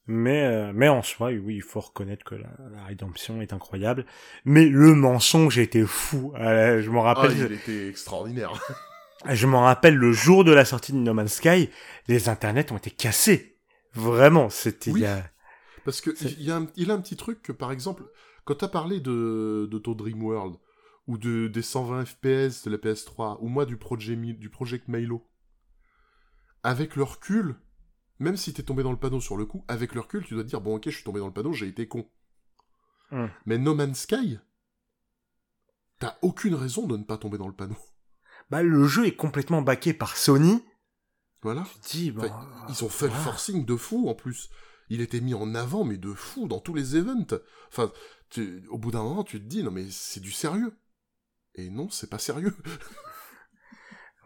Mais, 0.09 0.45
euh, 0.47 0.73
mais 0.73 0.89
en 0.89 1.03
soi, 1.03 1.31
oui, 1.31 1.57
il 1.57 1.63
faut 1.63 1.81
reconnaître 1.81 2.25
que 2.25 2.37
la, 2.37 2.49
la 2.73 2.85
rédemption 2.85 3.41
est 3.43 3.53
incroyable. 3.53 4.07
Mais 4.45 4.67
le 4.69 4.95
mensonge 4.95 5.59
était 5.59 5.85
fou. 5.85 6.33
Euh, 6.37 6.81
je 6.81 6.91
m'en 6.91 7.05
Ah, 7.05 7.15
rappelle. 7.15 7.37
il 7.37 7.53
était 7.53 7.89
extraordinaire. 7.89 8.53
Je 9.31 9.47
m'en 9.47 9.63
rappelle 9.63 9.97
le 9.97 10.13
jour 10.13 10.45
de 10.45 10.53
la 10.53 10.65
sortie 10.65 10.93
de 10.93 10.99
No 10.99 11.15
Man's 11.15 11.35
Sky, 11.35 11.71
les 12.09 12.29
internets 12.29 12.71
ont 12.73 12.77
été 12.77 12.91
cassés. 12.91 13.59
Vraiment, 13.93 14.51
c'était 14.51 14.91
Oui. 14.93 15.05
a- 15.05 15.31
Parce 15.85 16.01
que 16.01 16.11
il 16.23 16.43
y 16.43 16.51
a 16.51 16.57
un, 16.57 16.67
il 16.77 16.91
a 16.91 16.95
un 16.95 17.01
petit 17.01 17.17
truc 17.17 17.43
que, 17.43 17.53
par 17.53 17.73
exemple, 17.73 18.05
quand 18.45 18.57
t'as 18.57 18.69
parlé 18.69 19.01
de, 19.01 19.69
de 19.71 19.79
ton 19.79 19.93
Dream 19.93 20.23
World, 20.23 20.57
ou 21.07 21.19
de, 21.19 21.47
des 21.49 21.63
120 21.63 22.05
FPS 22.05 22.65
de 22.65 22.71
la 22.71 22.79
PS3, 22.79 23.39
ou 23.41 23.49
moi 23.49 23.65
du, 23.65 23.77
projet, 23.77 24.17
du 24.17 24.51
Project 24.51 24.89
Milo, 24.89 25.29
avec 26.63 26.97
le 26.97 27.05
recul, 27.05 27.57
même 28.19 28.37
si 28.37 28.53
t'es 28.53 28.65
tombé 28.65 28.83
dans 28.83 28.91
le 28.91 28.99
panneau 28.99 29.21
sur 29.21 29.37
le 29.37 29.47
coup, 29.47 29.65
avec 29.69 29.95
le 29.95 30.01
recul, 30.01 30.25
tu 30.25 30.35
dois 30.35 30.43
te 30.43 30.49
dire, 30.49 30.61
bon 30.61 30.77
ok, 30.77 30.85
je 30.87 30.95
suis 30.97 31.05
tombé 31.05 31.21
dans 31.21 31.29
le 31.29 31.33
panneau, 31.33 31.53
j'ai 31.53 31.69
été 31.69 31.87
con. 31.87 32.09
Hmm. 33.13 33.27
Mais 33.45 33.57
No 33.59 33.75
Man's 33.75 34.01
Sky, 34.01 34.39
t'as 36.01 36.17
aucune 36.23 36.55
raison 36.55 36.87
de 36.89 36.97
ne 36.97 37.05
pas 37.05 37.19
tomber 37.19 37.39
dans 37.39 37.47
le 37.49 37.55
panneau. 37.55 37.77
Bah, 38.51 38.63
le 38.63 38.85
jeu 38.87 39.07
est 39.07 39.17
complètement 39.17 39.63
baqué 39.63 39.93
par 39.93 40.17
Sony. 40.17 40.65
Voilà. 41.43 41.65
Tu 41.83 41.97
dis, 41.99 42.11
bon, 42.13 42.25
Enfin, 42.25 42.49
ils 42.69 42.85
ont 42.85 42.89
fait 42.89 43.07
voilà. 43.09 43.23
le 43.23 43.25
forcing 43.31 43.65
de 43.65 43.77
fou 43.77 44.09
en 44.09 44.15
plus. 44.15 44.51
Il 44.89 45.01
était 45.01 45.21
mis 45.21 45.35
en 45.35 45.55
avant, 45.55 45.85
mais 45.85 45.97
de 45.97 46.13
fou, 46.13 46.47
dans 46.49 46.61
tous 46.61 46.75
les 46.75 46.97
events. 46.97 47.27
Enfin, 47.69 47.93
tu- 48.31 48.65
au 48.71 48.79
bout 48.79 48.91
d'un 48.93 49.03
moment, 49.03 49.25
tu 49.25 49.41
te 49.41 49.47
dis, 49.47 49.63
non 49.63 49.71
mais 49.71 49.87
c'est 49.91 50.21
du 50.21 50.31
sérieux. 50.33 50.77
Et 51.55 51.71
non, 51.71 51.89
c'est 51.91 52.11
pas 52.11 52.19
sérieux. 52.19 52.55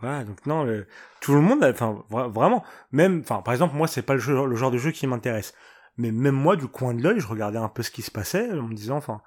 Voilà, 0.00 0.24
donc 0.24 0.46
non, 0.46 0.64
le- 0.64 0.86
tout 1.20 1.34
le 1.34 1.42
monde, 1.42 1.62
enfin 1.62 2.02
vra- 2.10 2.30
vraiment, 2.32 2.64
même, 2.90 3.20
enfin 3.20 3.42
par 3.42 3.52
exemple 3.52 3.76
moi 3.76 3.86
c'est 3.86 4.00
pas 4.00 4.14
le, 4.14 4.18
jeu- 4.18 4.46
le 4.46 4.56
genre 4.56 4.70
de 4.70 4.78
jeu 4.78 4.92
qui 4.92 5.06
m'intéresse, 5.06 5.52
mais 5.98 6.10
même 6.10 6.34
moi 6.34 6.56
du 6.56 6.68
coin 6.68 6.94
de 6.94 7.02
l'œil 7.02 7.20
je 7.20 7.26
regardais 7.26 7.58
un 7.58 7.68
peu 7.68 7.82
ce 7.82 7.90
qui 7.90 8.00
se 8.00 8.10
passait 8.10 8.50
en 8.50 8.62
me 8.68 8.74
disant, 8.74 8.96
enfin, 8.96 9.20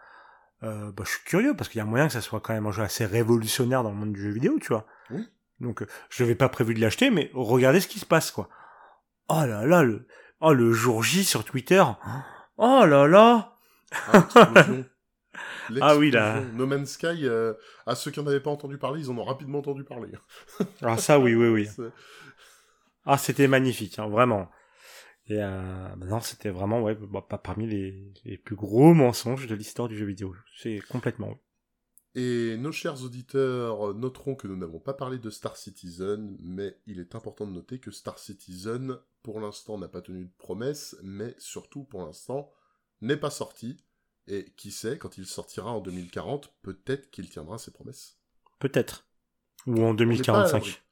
euh, 0.63 0.91
bah, 0.91 1.03
je 1.05 1.11
suis 1.11 1.23
curieux 1.25 1.55
parce 1.55 1.69
qu'il 1.69 1.79
y 1.79 1.81
a 1.81 1.85
moyen 1.85 2.07
que 2.07 2.13
ça 2.13 2.21
soit 2.21 2.39
quand 2.39 2.53
même 2.53 2.65
un 2.65 2.71
jeu 2.71 2.83
assez 2.83 3.05
révolutionnaire 3.05 3.83
dans 3.83 3.91
le 3.91 3.95
monde 3.95 4.13
du 4.13 4.21
jeu 4.21 4.31
vidéo, 4.31 4.57
tu 4.59 4.69
vois. 4.69 4.85
Oui. 5.09 5.27
Donc 5.59 5.81
euh, 5.81 5.87
je 6.09 6.23
n'avais 6.23 6.35
pas 6.35 6.49
prévu 6.49 6.73
de 6.73 6.81
l'acheter, 6.81 7.09
mais 7.09 7.29
regardez 7.33 7.79
ce 7.79 7.87
qui 7.87 7.99
se 7.99 8.05
passe 8.05 8.31
quoi. 8.31 8.49
Oh 9.29 9.45
là 9.45 9.65
là, 9.65 9.83
le, 9.83 10.07
oh 10.41 10.53
le 10.53 10.73
jour 10.73 11.03
J 11.03 11.23
sur 11.23 11.43
Twitter, 11.45 11.83
oh 12.57 12.85
là 12.85 13.07
là. 13.07 13.55
Ah. 14.11 14.27
Ah 15.81 15.95
oui, 15.95 16.11
là. 16.11 16.41
No 16.53 16.67
Man's 16.67 16.91
Sky, 16.91 17.25
euh, 17.25 17.53
à 17.85 17.95
ceux 17.95 18.11
qui 18.11 18.19
en 18.19 18.27
avaient 18.27 18.41
pas 18.41 18.51
entendu 18.51 18.77
parler, 18.77 19.01
ils 19.01 19.09
en 19.09 19.17
ont 19.17 19.23
rapidement 19.23 19.59
entendu 19.59 19.83
parler. 19.83 20.09
Ah 20.81 20.97
ça 20.97 21.19
oui 21.19 21.33
oui 21.35 21.47
oui. 21.47 21.69
Ah, 23.05 23.17
c'était 23.17 23.49
magnifique, 23.49 23.99
hein, 23.99 24.07
vraiment. 24.07 24.49
Et 25.27 25.41
euh, 25.41 25.95
bah 25.95 26.05
non, 26.05 26.19
c'était 26.19 26.49
vraiment 26.49 26.81
ouais, 26.81 26.95
bah, 26.95 27.25
pas 27.27 27.37
parmi 27.37 27.67
les, 27.67 28.13
les 28.25 28.37
plus 28.37 28.55
gros 28.55 28.93
mensonges 28.93 29.47
de 29.47 29.55
l'histoire 29.55 29.87
du 29.87 29.97
jeu 29.97 30.05
vidéo. 30.05 30.35
C'est 30.57 30.79
complètement. 30.89 31.37
Et 32.15 32.57
nos 32.57 32.71
chers 32.71 33.03
auditeurs 33.03 33.95
noteront 33.95 34.35
que 34.35 34.47
nous 34.47 34.55
n'avons 34.55 34.79
pas 34.79 34.93
parlé 34.93 35.17
de 35.17 35.29
Star 35.31 35.57
Citizen, 35.57 36.37
mais 36.41 36.77
il 36.85 36.99
est 36.99 37.15
important 37.15 37.47
de 37.47 37.51
noter 37.51 37.79
que 37.79 37.89
Star 37.89 38.19
Citizen, 38.19 38.99
pour 39.23 39.39
l'instant, 39.39 39.79
n'a 39.79 39.87
pas 39.87 40.01
tenu 40.01 40.25
de 40.25 40.33
promesse, 40.37 40.95
mais 41.01 41.33
surtout, 41.39 41.83
pour 41.85 42.05
l'instant, 42.05 42.51
n'est 43.01 43.17
pas 43.17 43.31
sorti. 43.31 43.83
Et 44.27 44.53
qui 44.55 44.71
sait, 44.71 44.97
quand 44.97 45.17
il 45.17 45.25
sortira 45.25 45.71
en 45.71 45.81
2040, 45.81 46.53
peut-être 46.61 47.09
qu'il 47.09 47.29
tiendra 47.29 47.57
ses 47.57 47.71
promesses. 47.71 48.19
Peut-être. 48.59 49.05
Ou 49.65 49.83
en 49.83 49.89
On 49.89 49.93
n'est 49.93 50.21
pas 50.21 50.43
à 50.43 50.51
l'abri. 50.53 50.69
2045. 50.69 50.82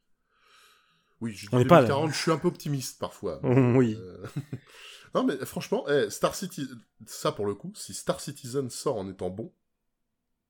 Oui, 1.22 1.34
je 1.34 1.47
dis 1.47 1.49
On 1.51 1.59
n'est 1.59 1.65
pas 1.65 1.82
là. 1.82 1.88
2040, 1.88 2.11
je 2.13 2.17
suis 2.17 2.32
un 2.32 2.38
peu 2.38 2.47
optimiste 2.47 2.99
parfois. 2.99 3.39
oui. 3.43 3.97
Euh, 3.99 4.26
non, 5.15 5.24
mais 5.24 5.38
franchement, 5.45 5.86
eh, 5.88 6.09
Star 6.09 6.36
Citizen, 6.36 6.78
ça 7.05 7.32
pour 7.32 7.45
le 7.45 7.53
coup, 7.53 7.72
si 7.76 7.93
Star 7.93 8.19
Citizen 8.19 8.69
sort 8.69 8.97
en 8.97 9.07
étant 9.09 9.30
bon, 9.30 9.53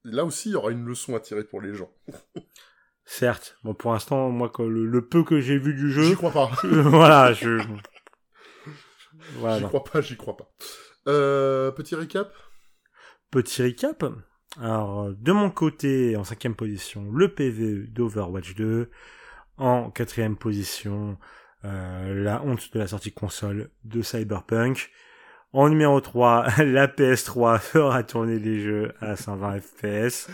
là 0.03 0.25
aussi, 0.25 0.49
il 0.49 0.53
y 0.53 0.55
aura 0.55 0.71
une 0.71 0.85
leçon 0.85 1.15
à 1.15 1.19
tirer 1.19 1.43
pour 1.43 1.61
les 1.61 1.73
gens. 1.73 1.91
Certes. 3.05 3.57
Bon, 3.63 3.73
pour 3.73 3.91
l'instant, 3.91 4.29
moi, 4.29 4.51
le, 4.59 4.85
le 4.85 5.07
peu 5.07 5.23
que 5.23 5.41
j'ai 5.41 5.57
vu 5.57 5.73
du 5.73 5.91
J'y 5.91 6.09
jeu, 6.09 6.15
crois 6.15 6.31
pas. 6.31 6.51
voilà, 6.63 7.33
je. 7.33 7.61
Voilà. 9.35 9.59
j'y 9.59 9.65
crois 9.65 9.83
pas, 9.83 10.01
j'y 10.01 10.15
crois 10.17 10.37
pas. 10.37 10.51
Euh, 11.07 11.71
petit 11.71 11.95
récap? 11.95 12.31
Petit 13.31 13.63
recap. 13.63 14.05
Alors, 14.59 15.11
de 15.13 15.31
mon 15.31 15.49
côté, 15.49 16.15
en 16.15 16.23
cinquième 16.23 16.55
position, 16.55 17.09
le 17.11 17.33
PVE 17.33 17.87
d'Overwatch 17.91 18.55
2. 18.55 18.89
En 19.61 19.91
quatrième 19.91 20.37
position, 20.37 21.19
euh, 21.65 22.23
la 22.23 22.41
honte 22.41 22.73
de 22.73 22.79
la 22.79 22.87
sortie 22.87 23.11
console 23.11 23.69
de 23.83 24.01
Cyberpunk. 24.01 24.89
En 25.53 25.69
numéro 25.69 26.01
3, 26.01 26.47
la 26.63 26.87
PS3 26.87 27.59
fera 27.59 28.01
tourner 28.01 28.39
les 28.39 28.59
jeux 28.59 28.91
à 29.01 29.15
120 29.15 29.59
FPS. 29.59 30.31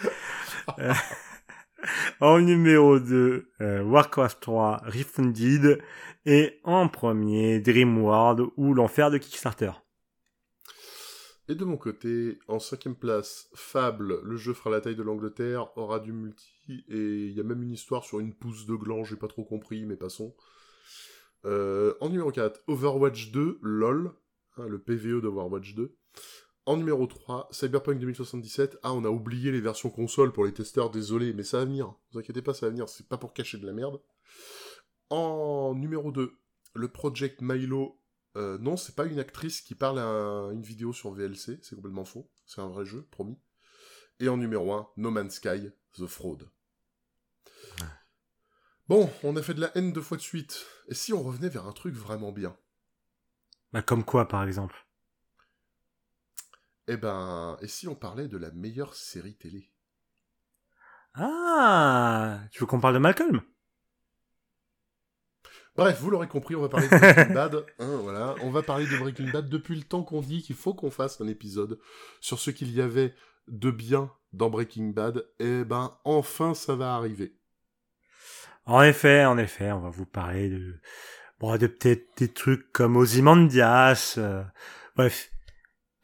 Euh, 0.79 0.93
en 2.21 2.39
numéro 2.39 2.99
2, 2.99 3.51
euh, 3.59 3.81
Warcraft 3.83 4.39
3 4.39 4.83
Refunded. 4.85 5.81
Et 6.25 6.61
en 6.63 6.87
premier, 6.87 7.59
Dream 7.59 8.01
World 8.01 8.47
ou 8.55 8.73
l'enfer 8.73 9.11
de 9.11 9.17
Kickstarter. 9.17 9.71
Et 11.49 11.55
de 11.55 11.63
mon 11.63 11.77
côté, 11.77 12.39
en 12.47 12.59
cinquième 12.59 12.95
place, 12.95 13.49
Fable, 13.55 14.19
le 14.21 14.35
jeu 14.35 14.53
fera 14.53 14.69
la 14.69 14.81
taille 14.81 14.97
de 14.97 15.03
l'Angleterre, 15.03 15.69
aura 15.77 15.99
du 15.99 16.11
multi, 16.11 16.83
et 16.89 17.27
il 17.27 17.31
y 17.31 17.39
a 17.39 17.43
même 17.43 17.63
une 17.63 17.71
histoire 17.71 18.03
sur 18.03 18.19
une 18.19 18.33
pousse 18.33 18.65
de 18.65 18.75
gland, 18.75 19.05
j'ai 19.05 19.15
pas 19.15 19.29
trop 19.29 19.45
compris, 19.45 19.85
mais 19.85 19.95
passons. 19.95 20.35
Euh, 21.45 21.93
en 22.01 22.09
numéro 22.09 22.31
4, 22.31 22.63
Overwatch 22.67 23.31
2, 23.31 23.59
LOL, 23.61 24.11
hein, 24.57 24.67
le 24.67 24.79
PVE 24.79 25.21
d'Overwatch 25.21 25.73
2. 25.75 25.95
En 26.65 26.75
numéro 26.75 27.07
3, 27.07 27.47
Cyberpunk 27.51 27.97
2077. 27.99 28.79
Ah, 28.83 28.93
on 28.93 29.05
a 29.05 29.09
oublié 29.09 29.53
les 29.53 29.61
versions 29.61 29.89
console 29.89 30.33
pour 30.33 30.43
les 30.43 30.53
testeurs, 30.53 30.89
désolé, 30.89 31.31
mais 31.31 31.43
ça 31.43 31.59
va 31.59 31.65
venir. 31.65 31.95
vous 32.11 32.19
inquiétez 32.19 32.41
pas, 32.41 32.53
ça 32.53 32.65
va 32.65 32.71
venir, 32.71 32.89
c'est 32.89 33.07
pas 33.07 33.17
pour 33.17 33.33
cacher 33.33 33.57
de 33.57 33.65
la 33.65 33.71
merde. 33.71 34.01
En 35.09 35.73
numéro 35.75 36.11
2, 36.11 36.33
le 36.75 36.87
Project 36.89 37.41
Milo 37.41 38.01
euh, 38.37 38.57
non, 38.59 38.77
c'est 38.77 38.95
pas 38.95 39.05
une 39.05 39.19
actrice 39.19 39.61
qui 39.61 39.75
parle 39.75 39.99
à 39.99 40.51
une 40.53 40.61
vidéo 40.61 40.93
sur 40.93 41.11
VLC, 41.11 41.59
c'est 41.61 41.75
complètement 41.75 42.05
faux. 42.05 42.29
C'est 42.45 42.61
un 42.61 42.67
vrai 42.67 42.85
jeu, 42.85 43.05
promis. 43.11 43.39
Et 44.19 44.29
en 44.29 44.37
numéro 44.37 44.71
1, 44.73 44.89
No 44.97 45.11
Man's 45.11 45.35
Sky, 45.35 45.71
The 45.93 46.07
Fraud. 46.07 46.49
Bon, 48.87 49.11
on 49.23 49.35
a 49.35 49.41
fait 49.41 49.53
de 49.53 49.59
la 49.59 49.75
haine 49.75 49.91
deux 49.91 50.01
fois 50.01 50.15
de 50.15 50.21
suite. 50.21 50.65
Et 50.87 50.93
si 50.93 51.11
on 51.11 51.21
revenait 51.21 51.49
vers 51.49 51.67
un 51.67 51.73
truc 51.73 51.93
vraiment 51.93 52.31
bien? 52.31 52.55
Bah, 53.73 53.81
comme 53.81 54.05
quoi, 54.05 54.27
par 54.27 54.43
exemple? 54.43 54.87
Eh 56.87 56.95
ben, 56.95 57.57
et 57.61 57.67
si 57.67 57.87
on 57.87 57.95
parlait 57.95 58.27
de 58.29 58.37
la 58.37 58.51
meilleure 58.51 58.93
série 58.93 59.35
télé? 59.35 59.71
Ah 61.15 62.39
Tu 62.51 62.59
veux 62.59 62.65
qu'on 62.65 62.79
parle 62.79 62.93
de 62.93 62.99
Malcolm? 62.99 63.41
Bref, 65.77 66.01
vous 66.01 66.09
l'aurez 66.09 66.27
compris, 66.27 66.55
on 66.55 66.61
va 66.61 66.69
parler 66.69 66.87
de 66.87 66.97
Breaking 66.97 67.33
Bad. 67.35 67.65
hein, 67.77 67.97
voilà, 68.01 68.33
on 68.41 68.49
va 68.49 68.63
parler 68.63 68.87
de 68.87 68.97
Breaking 68.97 69.29
Bad 69.29 69.47
depuis 69.47 69.75
le 69.75 69.83
temps 69.83 70.01
qu'on 70.01 70.21
dit 70.21 70.41
qu'il 70.41 70.55
faut 70.55 70.73
qu'on 70.73 70.89
fasse 70.89 71.21
un 71.21 71.27
épisode 71.27 71.79
sur 72.19 72.39
ce 72.39 72.49
qu'il 72.49 72.71
y 72.71 72.81
avait 72.81 73.13
de 73.47 73.69
bien 73.69 74.11
dans 74.33 74.49
Breaking 74.49 74.87
Bad. 74.87 75.23
Et 75.39 75.63
ben, 75.63 75.95
enfin, 76.03 76.55
ça 76.55 76.75
va 76.75 76.95
arriver. 76.95 77.37
En 78.65 78.81
effet, 78.81 79.23
en 79.25 79.37
effet, 79.37 79.71
on 79.71 79.79
va 79.79 79.91
vous 79.91 80.07
parler 80.07 80.49
de, 80.49 80.79
bon, 81.39 81.55
de 81.57 81.67
peut-être 81.67 82.07
des 82.17 82.33
trucs 82.33 82.71
comme 82.71 82.97
Ozymandias, 82.97 84.15
euh, 84.17 84.43
bref, 84.95 85.29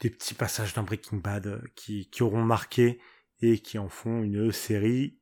des 0.01 0.11
petits 0.11 0.35
passages 0.35 0.75
dans 0.75 0.83
Breaking 0.83 1.17
Bad 1.17 1.47
euh, 1.47 1.61
qui, 1.75 2.11
qui 2.11 2.21
auront 2.21 2.43
marqué 2.43 3.01
et 3.41 3.57
qui 3.57 3.79
en 3.79 3.89
font 3.89 4.21
une 4.21 4.51
série 4.51 5.19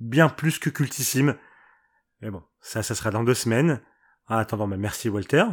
bien 0.00 0.30
plus 0.30 0.58
que 0.58 0.70
cultissime. 0.70 1.36
Mais 2.20 2.30
bon, 2.30 2.42
ça, 2.60 2.82
ça 2.82 2.94
sera 2.94 3.10
dans 3.10 3.24
deux 3.24 3.34
semaines. 3.34 3.80
En 4.26 4.36
attendant, 4.36 4.68
bah, 4.68 4.76
merci 4.76 5.08
Walter. 5.08 5.44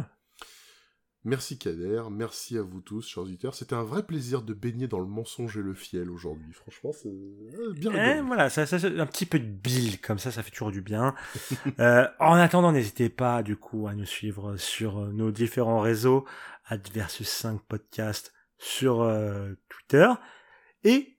Merci 1.24 1.58
Kader, 1.58 2.02
merci 2.08 2.56
à 2.56 2.62
vous 2.62 2.80
tous, 2.80 3.08
chers 3.08 3.24
auditeurs. 3.24 3.54
C'était 3.54 3.74
un 3.74 3.82
vrai 3.82 4.04
plaisir 4.04 4.42
de 4.42 4.54
baigner 4.54 4.86
dans 4.86 5.00
le 5.00 5.06
mensonge 5.06 5.56
et 5.58 5.60
le 5.62 5.74
fiel 5.74 6.08
aujourd'hui. 6.08 6.52
Franchement, 6.52 6.92
c'est 6.92 7.08
euh, 7.08 7.72
bien 7.74 7.90
Eh, 7.94 8.10
rigolo. 8.12 8.26
voilà, 8.28 8.48
ça, 8.48 8.64
ça, 8.64 8.78
ça- 8.78 8.86
un 8.86 9.06
petit 9.06 9.26
peu 9.26 9.40
de 9.40 9.44
bile, 9.44 10.00
comme 10.00 10.20
ça, 10.20 10.30
ça 10.30 10.44
fait 10.44 10.52
toujours 10.52 10.70
du 10.70 10.82
bien. 10.82 11.14
Euh, 11.80 12.06
en 12.20 12.34
attendant, 12.34 12.70
n'hésitez 12.70 13.08
pas, 13.08 13.42
du 13.42 13.56
coup, 13.56 13.88
à 13.88 13.94
nous 13.96 14.04
suivre 14.04 14.56
sur 14.56 14.98
euh, 15.00 15.12
nos 15.12 15.32
différents 15.32 15.80
réseaux, 15.80 16.24
Adversus 16.66 17.28
5 17.28 17.60
Podcast 17.62 18.32
sur 18.58 19.02
euh, 19.02 19.52
Twitter. 19.68 20.08
Et, 20.84 21.18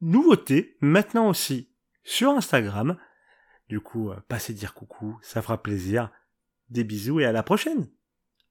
nouveauté, 0.00 0.76
maintenant 0.80 1.28
aussi, 1.28 1.70
sur 2.02 2.30
Instagram. 2.30 2.96
Du 3.68 3.80
coup, 3.80 4.10
euh, 4.10 4.16
passez 4.28 4.54
dire 4.54 4.74
coucou, 4.74 5.18
ça 5.22 5.42
fera 5.42 5.62
plaisir. 5.62 6.10
Des 6.68 6.84
bisous 6.84 7.20
et 7.20 7.24
à 7.24 7.32
la 7.32 7.42
prochaine. 7.42 7.88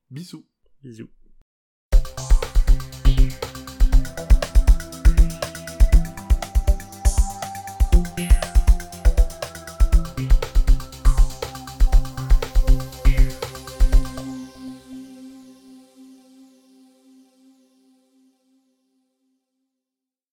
Bisous. 0.10 0.46
Bisous. 0.82 1.10